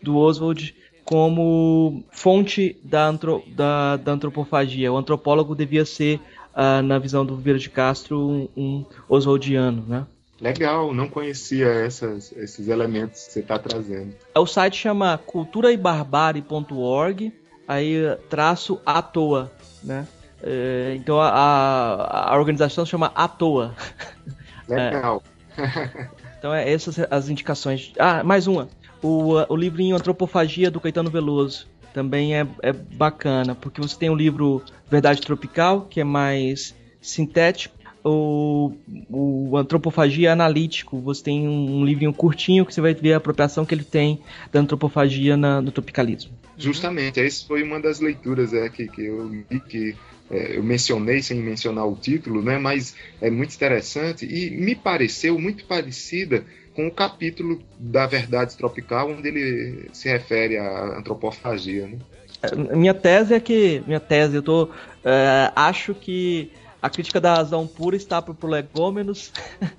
do 0.02 0.16
Oswald 0.16 0.74
como 1.04 2.02
fonte 2.12 2.80
da, 2.82 3.06
antro, 3.06 3.44
da, 3.50 3.98
da 3.98 4.14
antropofagia. 4.14 4.94
O 4.94 4.96
antropólogo 4.96 5.54
devia 5.54 5.84
ser, 5.84 6.22
uh, 6.56 6.82
na 6.82 6.98
visão 6.98 7.26
do 7.26 7.36
Viveiro 7.36 7.60
de 7.60 7.70
Castro, 7.70 8.18
um, 8.18 8.48
um 8.56 8.86
oswaldiano, 9.10 9.84
né? 9.86 10.08
Legal, 10.40 10.94
não 10.94 11.10
conhecia 11.10 11.68
essas, 11.68 12.32
esses 12.32 12.70
elementos 12.70 13.26
que 13.26 13.34
você 13.34 13.42
está 13.42 13.60
trazendo. 13.60 14.16
O 14.36 14.46
site 14.46 14.78
chama 14.78 15.18
culturaebarbare.org, 15.18 17.34
aí 17.68 17.98
traço 18.30 18.80
à 18.86 19.02
toa, 19.02 19.52
né? 19.84 20.08
É, 20.44 20.94
então 20.98 21.20
a, 21.22 22.32
a, 22.32 22.38
organização 22.38 22.86
se 22.86 22.92
chama 22.92 23.12
À 23.16 23.28
Toa. 23.28 23.74
Legal. 24.68 25.24
É. 25.58 26.08
Então 26.38 26.54
é 26.54 26.70
essas 26.70 27.00
as 27.10 27.30
indicações. 27.30 27.94
Ah, 27.98 28.24
mais 28.24 28.48
uma. 28.48 28.68
O, 29.02 29.36
o 29.48 29.56
livrinho 29.56 29.96
Antropofagia 29.96 30.70
do 30.70 30.82
Caetano 30.82 31.10
Veloso 31.10 31.68
também 31.94 32.36
é, 32.36 32.46
é 32.62 32.74
bacana, 32.74 33.56
porque 33.56 33.80
você 33.80 33.98
tem 33.98 34.10
o 34.10 34.16
livro 34.16 34.62
Verdade 34.90 35.22
Tropical, 35.22 35.88
que 35.90 36.02
é 36.02 36.04
mais 36.04 36.76
sintético, 37.00 37.76
o, 38.04 38.74
o 39.10 39.58
Antropofagia 39.58 40.34
Analítico. 40.34 41.00
Você 41.00 41.24
tem 41.24 41.48
um, 41.48 41.80
um 41.80 41.86
livrinho 41.86 42.14
curtinho 42.14 42.66
que 42.66 42.74
você 42.74 42.82
vai 42.82 42.94
ver 42.94 43.14
a 43.14 43.18
apropriação 43.18 43.66
que 43.66 43.74
ele 43.74 43.84
tem 43.84 44.20
da 44.52 44.60
antropofagia 44.60 45.38
na, 45.38 45.62
no 45.62 45.72
tropicalismo. 45.72 46.32
Justamente, 46.58 47.20
essa 47.20 47.46
foi 47.46 47.64
uma 47.64 47.80
das 47.80 48.00
leituras 48.00 48.54
é, 48.54 48.70
que, 48.70 48.88
que 48.88 49.06
eu 49.06 49.28
li 49.28 49.46
que 49.62 49.96
é, 50.34 50.58
eu 50.58 50.64
mencionei 50.64 51.22
sem 51.22 51.40
mencionar 51.40 51.88
o 51.88 51.96
título, 51.96 52.42
né, 52.42 52.58
mas 52.58 52.96
é 53.22 53.30
muito 53.30 53.54
interessante 53.54 54.26
e 54.26 54.50
me 54.50 54.74
pareceu 54.74 55.38
muito 55.38 55.64
parecida 55.66 56.44
com 56.74 56.88
o 56.88 56.92
capítulo 56.92 57.62
da 57.78 58.08
Verdade 58.08 58.58
Tropical, 58.58 59.12
onde 59.12 59.28
ele 59.28 59.90
se 59.94 60.10
refere 60.10 60.58
à 60.58 60.98
antropofagia. 60.98 61.86
Né? 61.86 62.00
É, 62.42 62.76
minha 62.76 62.96
tese 62.96 63.36
é 63.36 63.40
que. 63.40 63.84
Minha 63.86 64.00
tese, 64.00 64.38
eu 64.38 64.42
tô. 64.42 64.70
É, 65.06 65.52
acho 65.56 65.94
que 65.94 66.52
a 66.84 66.90
crítica 66.90 67.22
da 67.22 67.36
razão 67.36 67.66
pura 67.66 67.96
está 67.96 68.22
para 68.22 68.34
o 68.34 68.36
prolegômenos. 68.36 69.32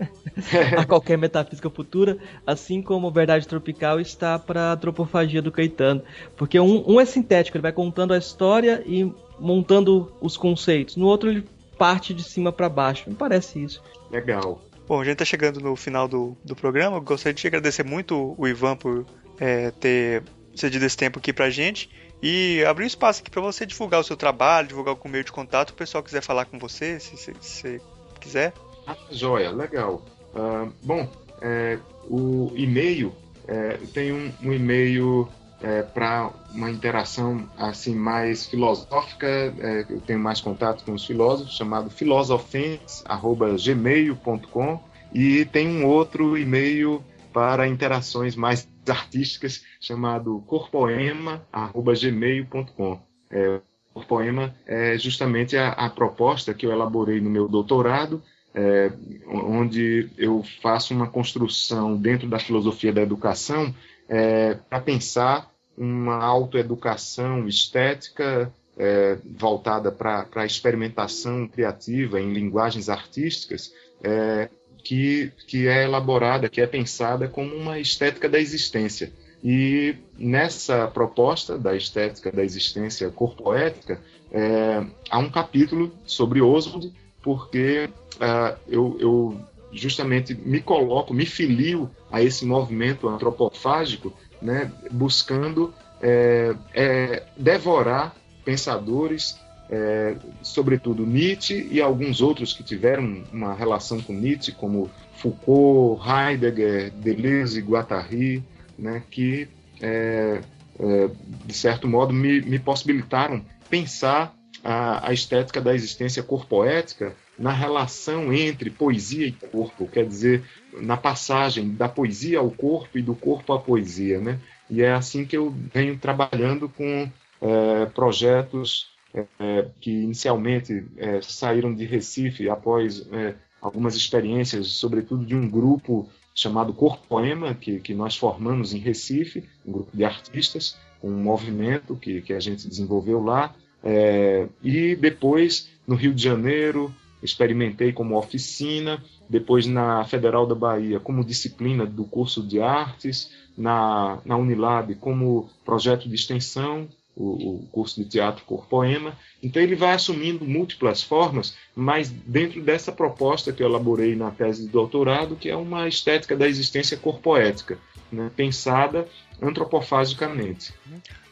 a 0.75 0.87
qualquer 0.87 1.19
metafísica 1.19 1.69
futura, 1.69 2.17
assim 2.47 2.81
como 2.81 3.11
Verdade 3.11 3.47
Tropical 3.47 4.01
está 4.01 4.39
para 4.39 4.71
a 4.71 4.73
antropofagia 4.73 5.43
do 5.43 5.53
Caetano. 5.53 6.03
Porque 6.35 6.59
um, 6.59 6.83
um 6.91 6.99
é 6.99 7.05
sintético, 7.05 7.59
ele 7.59 7.63
vai 7.63 7.73
contando 7.73 8.15
a 8.15 8.19
história 8.19 8.83
e 8.87 9.13
montando 9.39 10.15
os 10.19 10.39
conceitos. 10.39 10.97
No 10.97 11.05
outro, 11.05 11.31
ele 11.31 11.45
parte 11.77 12.15
de 12.15 12.23
cima 12.23 12.51
para 12.51 12.71
baixo. 12.71 13.11
Me 13.11 13.15
parece 13.15 13.63
isso. 13.63 13.83
Legal. 14.11 14.63
Bom, 14.89 14.99
a 14.99 15.05
gente 15.05 15.15
está 15.15 15.27
chegando 15.27 15.61
no 15.61 15.77
final 15.77 16.09
do, 16.09 16.35
do 16.43 16.57
programa. 16.57 16.97
Eu 16.97 17.03
gostaria 17.03 17.35
de 17.35 17.47
agradecer 17.47 17.85
muito 17.85 18.35
o 18.39 18.49
Ivan 18.49 18.77
por 18.77 19.05
é, 19.39 19.71
ter 19.73 20.23
cedido 20.55 20.87
esse 20.87 20.97
tempo 20.97 21.19
aqui 21.19 21.35
pra 21.35 21.51
gente 21.51 21.91
e 22.23 22.65
abrir 22.65 22.86
espaço 22.86 23.20
aqui 23.20 23.31
para 23.31 23.41
você 23.41 23.66
divulgar 23.66 24.01
o 24.01 24.05
seu 24.05 24.16
trabalho, 24.16 24.69
divulgar 24.69 24.95
o 24.95 25.09
meio 25.09 25.24
de 25.24 25.32
contato, 25.32 25.70
o 25.70 25.74
pessoal 25.74 26.03
quiser 26.03 26.23
falar 26.23 26.47
com 26.47 26.59
você, 26.59 26.99
se 26.99 27.35
você 27.35 27.81
quiser. 28.20 28.53
Ah, 28.86 28.97
joia, 29.11 29.51
legal. 29.51 30.03
Uh, 30.35 30.73
bom, 30.82 31.09
é, 31.41 31.78
o 32.09 32.53
e-mail, 32.55 33.12
é, 33.47 33.77
tem 33.93 34.11
um, 34.12 34.32
um 34.43 34.53
e-mail 34.53 35.28
é, 35.62 35.82
para 35.82 36.31
uma 36.53 36.70
interação 36.70 37.49
assim 37.57 37.95
mais 37.95 38.47
filosófica, 38.47 39.27
é, 39.27 39.86
eu 39.89 40.01
tenho 40.01 40.19
mais 40.19 40.41
contato 40.41 40.82
com 40.85 40.93
os 40.93 41.05
filósofos, 41.05 41.57
chamado 41.57 41.89
filosofens@gmail.com 41.91 44.81
e 45.12 45.45
tem 45.47 45.69
um 45.69 45.86
outro 45.86 46.36
e-mail 46.36 47.01
para 47.32 47.69
interações 47.69 48.35
mais 48.36 48.69
artísticas 48.90 49.65
chamado 49.81 50.43
corpoema@gmail.com. 50.47 53.01
É, 53.31 53.61
Corpoema 53.94 54.52
é 54.66 54.98
justamente 54.98 55.56
a, 55.56 55.70
a, 55.70 55.89
proposta 55.89 56.52
que 56.52 56.66
eu 56.66 56.73
elaborei 56.73 57.20
no 57.20 57.31
meu 57.31 57.47
doutorado, 57.47 58.20
é, 58.52 58.90
onde 59.28 60.11
eu 60.19 60.44
faço 60.61 60.93
uma 60.93 61.06
construção 61.06 61.97
dentro 61.97 62.28
da 62.28 62.40
filosofia 62.40 62.93
da 62.93 63.01
educação 63.01 63.73
é, 64.09 64.55
para 64.69 64.81
pensar 64.81 65.48
uma 65.78 66.16
autoeducação 66.16 67.47
estética 67.47 68.52
é, 68.77 69.16
voltada 69.24 69.93
para 69.93 70.27
a 70.35 70.47
experimentação 70.47 71.47
criativa 71.47 72.20
em 72.20 72.32
linguagens 72.32 72.89
artísticas, 72.89 73.73
é, 74.02 74.51
que, 74.85 75.32
que 75.47 75.66
é 75.66 75.85
elaborada, 75.85 76.48
que 76.48 76.61
é 76.61 76.66
pensada 76.66 77.27
como 77.27 77.55
uma 77.56 77.78
estética 77.81 78.28
da 78.28 78.39
existência. 78.39 79.11
E 79.43 79.97
nessa 80.16 80.86
proposta 80.86 81.59
da 81.59 81.74
estética 81.74 82.31
da 82.31 82.44
existência 82.44 83.11
corpoética, 83.11 84.01
é, 84.31 84.85
há 85.11 85.19
um 85.19 85.31
capítulo 85.31 85.93
sobre 86.06 86.40
Oswald, 86.40 86.93
porque 87.23 87.89
é, 88.20 88.56
eu, 88.69 88.97
eu 89.01 89.40
justamente 89.73 90.35
me 90.35 90.61
coloco, 90.61 91.12
me 91.12 91.27
filio 91.27 91.90
a 92.12 92.23
esse 92.23 92.44
movimento 92.44 93.09
antropofágico 93.09 94.12
né, 94.40 94.70
buscando 94.90 95.74
é, 96.01 96.55
é, 96.74 97.23
devorar 97.36 98.15
pensadores, 98.44 99.39
é, 99.75 100.17
sobretudo 100.41 101.05
Nietzsche 101.05 101.67
e 101.69 101.81
alguns 101.81 102.21
outros 102.21 102.53
que 102.53 102.63
tiveram 102.63 103.25
uma 103.33 103.53
relação 103.55 104.01
com 104.01 104.13
Nietzsche, 104.13 104.53
como 104.53 104.89
Foucault, 105.17 106.01
Heidegger, 106.09 106.93
Deleuze, 106.93 107.61
Guattari, 107.61 108.43
né, 108.79 109.03
que, 109.11 109.49
é, 109.81 110.41
é, 110.79 111.11
de 111.45 111.53
certo 111.53 111.89
modo, 111.89 112.13
me, 112.13 112.41
me 112.41 112.59
possibilitaram 112.59 113.45
pensar 113.69 114.33
a, 114.63 115.09
a, 115.09 115.13
estética 115.13 115.61
da 115.61 115.75
existência 115.75 116.23
corpoética 116.23 117.17
na 117.37 117.51
relação 117.51 118.33
entre 118.33 118.71
poesia 118.71 119.27
e 119.27 119.33
corpo, 119.33 119.89
quer 119.89 120.07
dizer, 120.07 120.45
na 120.73 120.97
passagem 120.97 121.75
da 121.75 121.89
poesia 121.89 122.39
ao 122.39 122.51
corpo 122.51 122.97
e 122.97 123.03
do 123.03 123.15
corpo 123.17 123.53
à 123.53 123.59
poesia, 123.59 124.21
né? 124.21 124.39
E 124.71 124.83
é 124.83 124.93
assim 124.93 125.25
que 125.25 125.37
eu 125.37 125.53
venho 125.73 125.99
trabalhando 125.99 126.69
com 126.69 127.11
é, 127.43 127.87
projetos 127.87 128.94
é, 129.15 129.69
que 129.81 129.91
inicialmente 129.91 130.85
é, 130.97 131.20
saíram 131.23 131.74
de 131.74 131.85
Recife 131.85 132.49
após 132.49 133.07
é, 133.12 133.35
algumas 133.61 133.95
experiências, 133.95 134.66
sobretudo 134.69 135.24
de 135.24 135.35
um 135.35 135.49
grupo 135.49 136.09
chamado 136.35 136.73
Corpoema, 136.73 137.55
que, 137.55 137.78
que 137.78 137.95
nós 137.95 138.16
formamos 138.16 138.74
em 138.74 138.78
Recife, 138.78 139.45
um 139.65 139.73
grupo 139.73 139.97
de 139.97 140.05
artistas, 140.05 140.77
um 141.03 141.12
movimento 141.12 141.95
que, 141.95 142.20
que 142.23 142.32
a 142.32 142.41
gente 142.41 142.69
desenvolveu 142.69 143.23
lá, 143.23 143.55
é, 143.82 144.49
e 144.62 144.97
depois 144.97 145.70
no 145.86 145.95
Rio 145.95 146.12
de 146.12 146.23
Janeiro 146.23 146.93
experimentei 147.23 147.93
como 147.93 148.19
oficina, 148.19 149.03
depois 149.28 149.66
na 149.66 150.05
Federal 150.05 150.47
da 150.47 150.55
Bahia 150.55 150.99
como 150.99 151.24
disciplina 151.24 151.86
do 151.86 152.05
curso 152.05 152.43
de 152.43 152.61
artes, 152.61 153.31
na, 153.57 154.19
na 154.24 154.36
Unilab 154.36 154.95
como 154.97 155.49
projeto 155.65 156.09
de 156.09 156.15
extensão, 156.15 156.89
o, 157.16 157.57
o 157.57 157.69
curso 157.70 158.03
de 158.03 158.09
teatro 158.09 158.45
Corpoema. 158.45 159.16
Então 159.43 159.62
ele 159.62 159.74
vai 159.74 159.93
assumindo 159.93 160.45
múltiplas 160.45 161.03
formas, 161.03 161.57
mas 161.74 162.11
dentro 162.11 162.62
dessa 162.62 162.93
proposta 162.93 163.53
que 163.53 163.62
eu 163.62 163.69
elaborei 163.69 164.15
na 164.16 164.31
tese 164.31 164.62
de 164.62 164.69
doutorado, 164.69 165.36
que 165.36 165.49
é 165.49 165.57
uma 165.57 165.86
estética 165.89 166.36
da 166.36 166.49
existência 166.49 166.97
corpoética, 166.97 167.78
né, 168.11 168.31
pensada 168.36 169.09
antropofagicamente. 169.41 170.73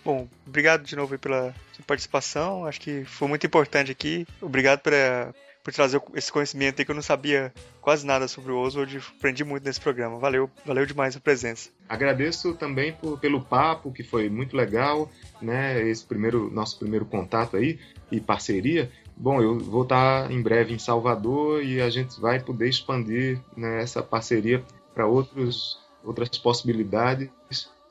Bom, 0.05 0.29
obrigado 0.47 0.83
de 0.83 0.97
novo 0.97 1.17
pela 1.19 1.55
participação. 1.87 2.67
Acho 2.67 2.81
que 2.81 3.05
foi 3.05 3.29
muito 3.29 3.47
importante 3.47 3.93
aqui. 3.93 4.27
Obrigado 4.41 4.81
pela, 4.81 5.33
por 5.63 5.73
trazer 5.73 6.03
esse 6.15 6.33
conhecimento 6.33 6.81
aí 6.81 6.85
que 6.85 6.91
eu 6.91 6.95
não 6.95 7.03
sabia 7.03 7.53
quase 7.81 8.05
nada 8.05 8.27
sobre 8.27 8.53
o 8.53 8.59
Oswald. 8.59 8.99
Aprendi 9.19 9.45
muito 9.45 9.65
nesse 9.65 9.81
programa. 9.81 10.19
Valeu, 10.19 10.51
valeu 10.65 10.85
demais 10.85 11.17
a 11.17 11.21
presença. 11.21 11.71
Agradeço 11.89 12.55
também 12.55 12.93
por, 12.93 13.19
pelo 13.19 13.41
papo, 13.41 13.93
que 13.93 14.03
foi 14.03 14.29
muito 14.29 14.57
legal, 14.57 15.11
né? 15.41 15.81
Esse 15.89 16.05
primeiro 16.05 16.51
nosso 16.51 16.79
primeiro 16.79 17.05
contato 17.05 17.57
aí 17.57 17.79
e 18.11 18.21
parceria. 18.21 18.91
Bom, 19.17 19.41
eu 19.41 19.59
vou 19.59 19.83
estar 19.83 20.31
em 20.31 20.43
breve 20.43 20.75
em 20.75 20.79
Salvador 20.79 21.63
e 21.63 21.81
a 21.81 21.91
gente 21.91 22.21
vai 22.21 22.41
poder 22.41 22.69
expandir 22.69 23.39
né, 23.57 23.83
essa 23.83 24.03
parceria 24.03 24.65
para 24.95 25.07
outros 25.07 25.81
outras 26.05 26.31
possibilidades. 26.39 27.31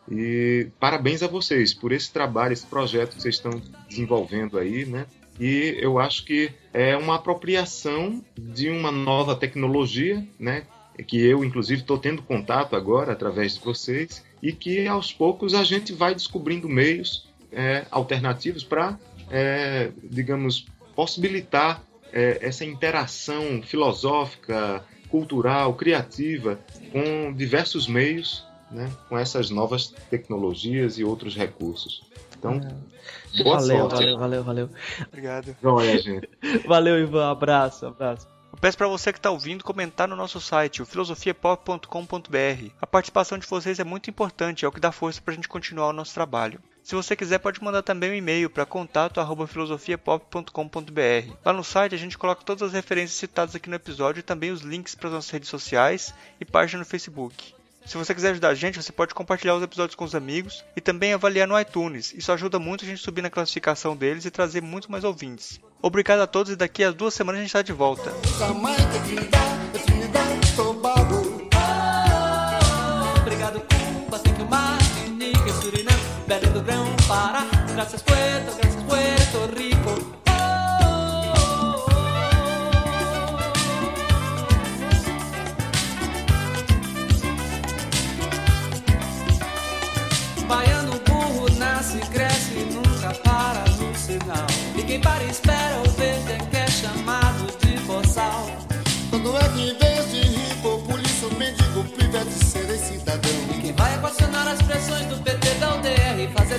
E 0.10 0.68
parabéns 0.80 1.24
a 1.24 1.28
vocês 1.28 1.74
por 1.74 1.92
esse 1.92 2.12
trabalho, 2.12 2.54
esse 2.54 2.66
projeto 2.66 3.16
que 3.16 3.22
vocês 3.22 3.36
estão 3.36 3.62
desenvolvendo 3.88 4.58
aí, 4.58 4.86
né? 4.86 5.06
E 5.40 5.78
eu 5.80 6.00
acho 6.00 6.26
que 6.26 6.52
é 6.74 6.96
uma 6.96 7.16
apropriação 7.16 8.24
de 8.38 8.70
uma 8.70 8.92
nova 8.92 9.36
tecnologia, 9.36 10.26
né? 10.40 10.64
Que 11.08 11.20
eu, 11.26 11.44
inclusive, 11.44 11.82
estou 11.82 11.98
tendo 11.98 12.22
contato 12.22 12.76
agora 12.76 13.14
através 13.14 13.56
de 13.56 13.62
vocês 13.62 14.24
e 14.42 14.52
que 14.52 14.88
aos 14.88 15.12
poucos 15.12 15.54
a 15.54 15.64
gente 15.64 15.94
vai 15.94 16.14
descobrindo 16.14 16.70
meios 16.70 17.28
é, 17.52 17.86
alternativos 17.90 18.64
para, 18.64 19.00
é, 19.30 19.90
digamos, 20.04 20.66
possibilitar 20.96 21.82
é, 22.14 22.40
essa 22.42 22.66
interação 22.66 23.62
filosófica, 23.64 24.84
cultural, 25.10 25.74
criativa 25.74 26.60
com 26.92 27.34
diversos 27.34 27.88
meios, 27.88 28.46
né, 28.72 28.90
com 29.10 29.18
essas 29.18 29.50
novas 29.50 29.94
tecnologias 30.10 30.98
e 30.98 31.04
outros 31.04 31.36
recursos. 31.36 32.02
Então, 32.42 32.54
é. 32.54 33.44
boa 33.44 33.60
valeu, 33.60 33.78
sorte. 33.78 33.96
Valeu, 33.96 34.18
valeu, 34.18 34.44
valeu. 34.44 34.70
Obrigado. 35.08 35.56
Joia, 35.62 36.00
gente. 36.00 36.28
valeu, 36.66 37.00
Ivan. 37.00 37.30
Abraço, 37.30 37.86
abraço. 37.86 38.28
Eu 38.52 38.58
peço 38.58 38.76
para 38.78 38.88
você 38.88 39.14
que 39.14 39.20
está 39.20 39.30
ouvindo 39.30 39.64
comentar 39.64 40.08
no 40.08 40.16
nosso 40.16 40.42
site, 40.42 40.82
o 40.82 40.86
filosofiapop.com.br. 40.86 42.72
A 42.82 42.88
participação 42.88 43.38
de 43.38 43.46
vocês 43.46 43.80
é 43.80 43.84
muito 43.84 44.10
importante, 44.10 44.66
é 44.66 44.68
o 44.68 44.72
que 44.72 44.80
dá 44.80 44.92
força 44.92 45.22
para 45.22 45.34
a 45.34 45.36
gente 45.36 45.48
continuar 45.48 45.90
o 45.90 45.94
nosso 45.94 46.16
trabalho. 46.16 46.60
Se 46.84 46.96
você 46.96 47.16
quiser, 47.16 47.38
pode 47.38 47.64
mandar 47.64 47.84
também 47.84 48.10
um 48.10 48.16
e-mail 48.16 48.50
para 48.50 48.66
contato@filosofiapop.com.br. 48.66 51.34
Lá 51.46 51.54
no 51.54 51.64
site 51.64 51.94
a 51.94 51.98
gente 51.98 52.18
coloca 52.18 52.44
todas 52.44 52.64
as 52.64 52.74
referências 52.74 53.20
citadas 53.20 53.56
aqui 53.56 53.70
no 53.70 53.76
episódio 53.76 54.20
e 54.20 54.24
também 54.24 54.50
os 54.52 54.62
links 54.62 54.96
para 54.96 55.10
as 55.10 55.14
nossas 55.14 55.30
redes 55.30 55.50
sociais 55.50 56.12
e 56.40 56.46
página 56.46 56.80
no 56.80 56.86
Facebook. 56.86 57.54
Se 57.86 57.98
você 57.98 58.14
quiser 58.14 58.32
ajudar 58.32 58.50
a 58.50 58.56
gente, 58.56 58.82
você 58.82 58.92
pode 58.92 59.14
compartilhar 59.14 59.56
os 59.56 59.64
episódios 59.64 59.96
com 59.96 60.06
os 60.06 60.16
amigos 60.16 60.64
e 60.76 60.82
também 60.82 61.14
avaliar 61.14 61.48
no 61.48 61.60
iTunes. 61.60 62.14
Isso 62.14 62.32
ajuda 62.32 62.60
muito 62.60 62.86
a 62.86 62.88
gente 62.88 63.02
subir 63.02 63.22
na 63.22 63.30
classificação 63.30 63.96
deles 63.96 64.26
e 64.26 64.32
trazer 64.32 64.62
muito 64.62 64.92
mais 64.92 65.04
ouvintes. 65.04 65.60
Obrigado 65.82 66.22
a 66.22 66.28
todos 66.28 66.52
e 66.54 66.56
daqui 66.56 66.84
a 66.84 66.92
duas 66.92 67.14
semanas 67.14 67.40
a 67.40 67.44
gente 67.44 67.50
está 67.50 67.62
de 67.62 67.74
volta. 67.74 68.14
Obrigado 73.22 73.62
Cuba, 73.62 74.22
Suriname, 75.62 76.02
Belém 76.28 76.52
do 76.54 76.62
Grão, 76.62 76.86
Pará, 77.08 77.46
graças 77.74 78.02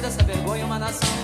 dessa 0.02 0.22
vergonha 0.24 0.66
uma 0.66 0.80
nação. 0.80 1.21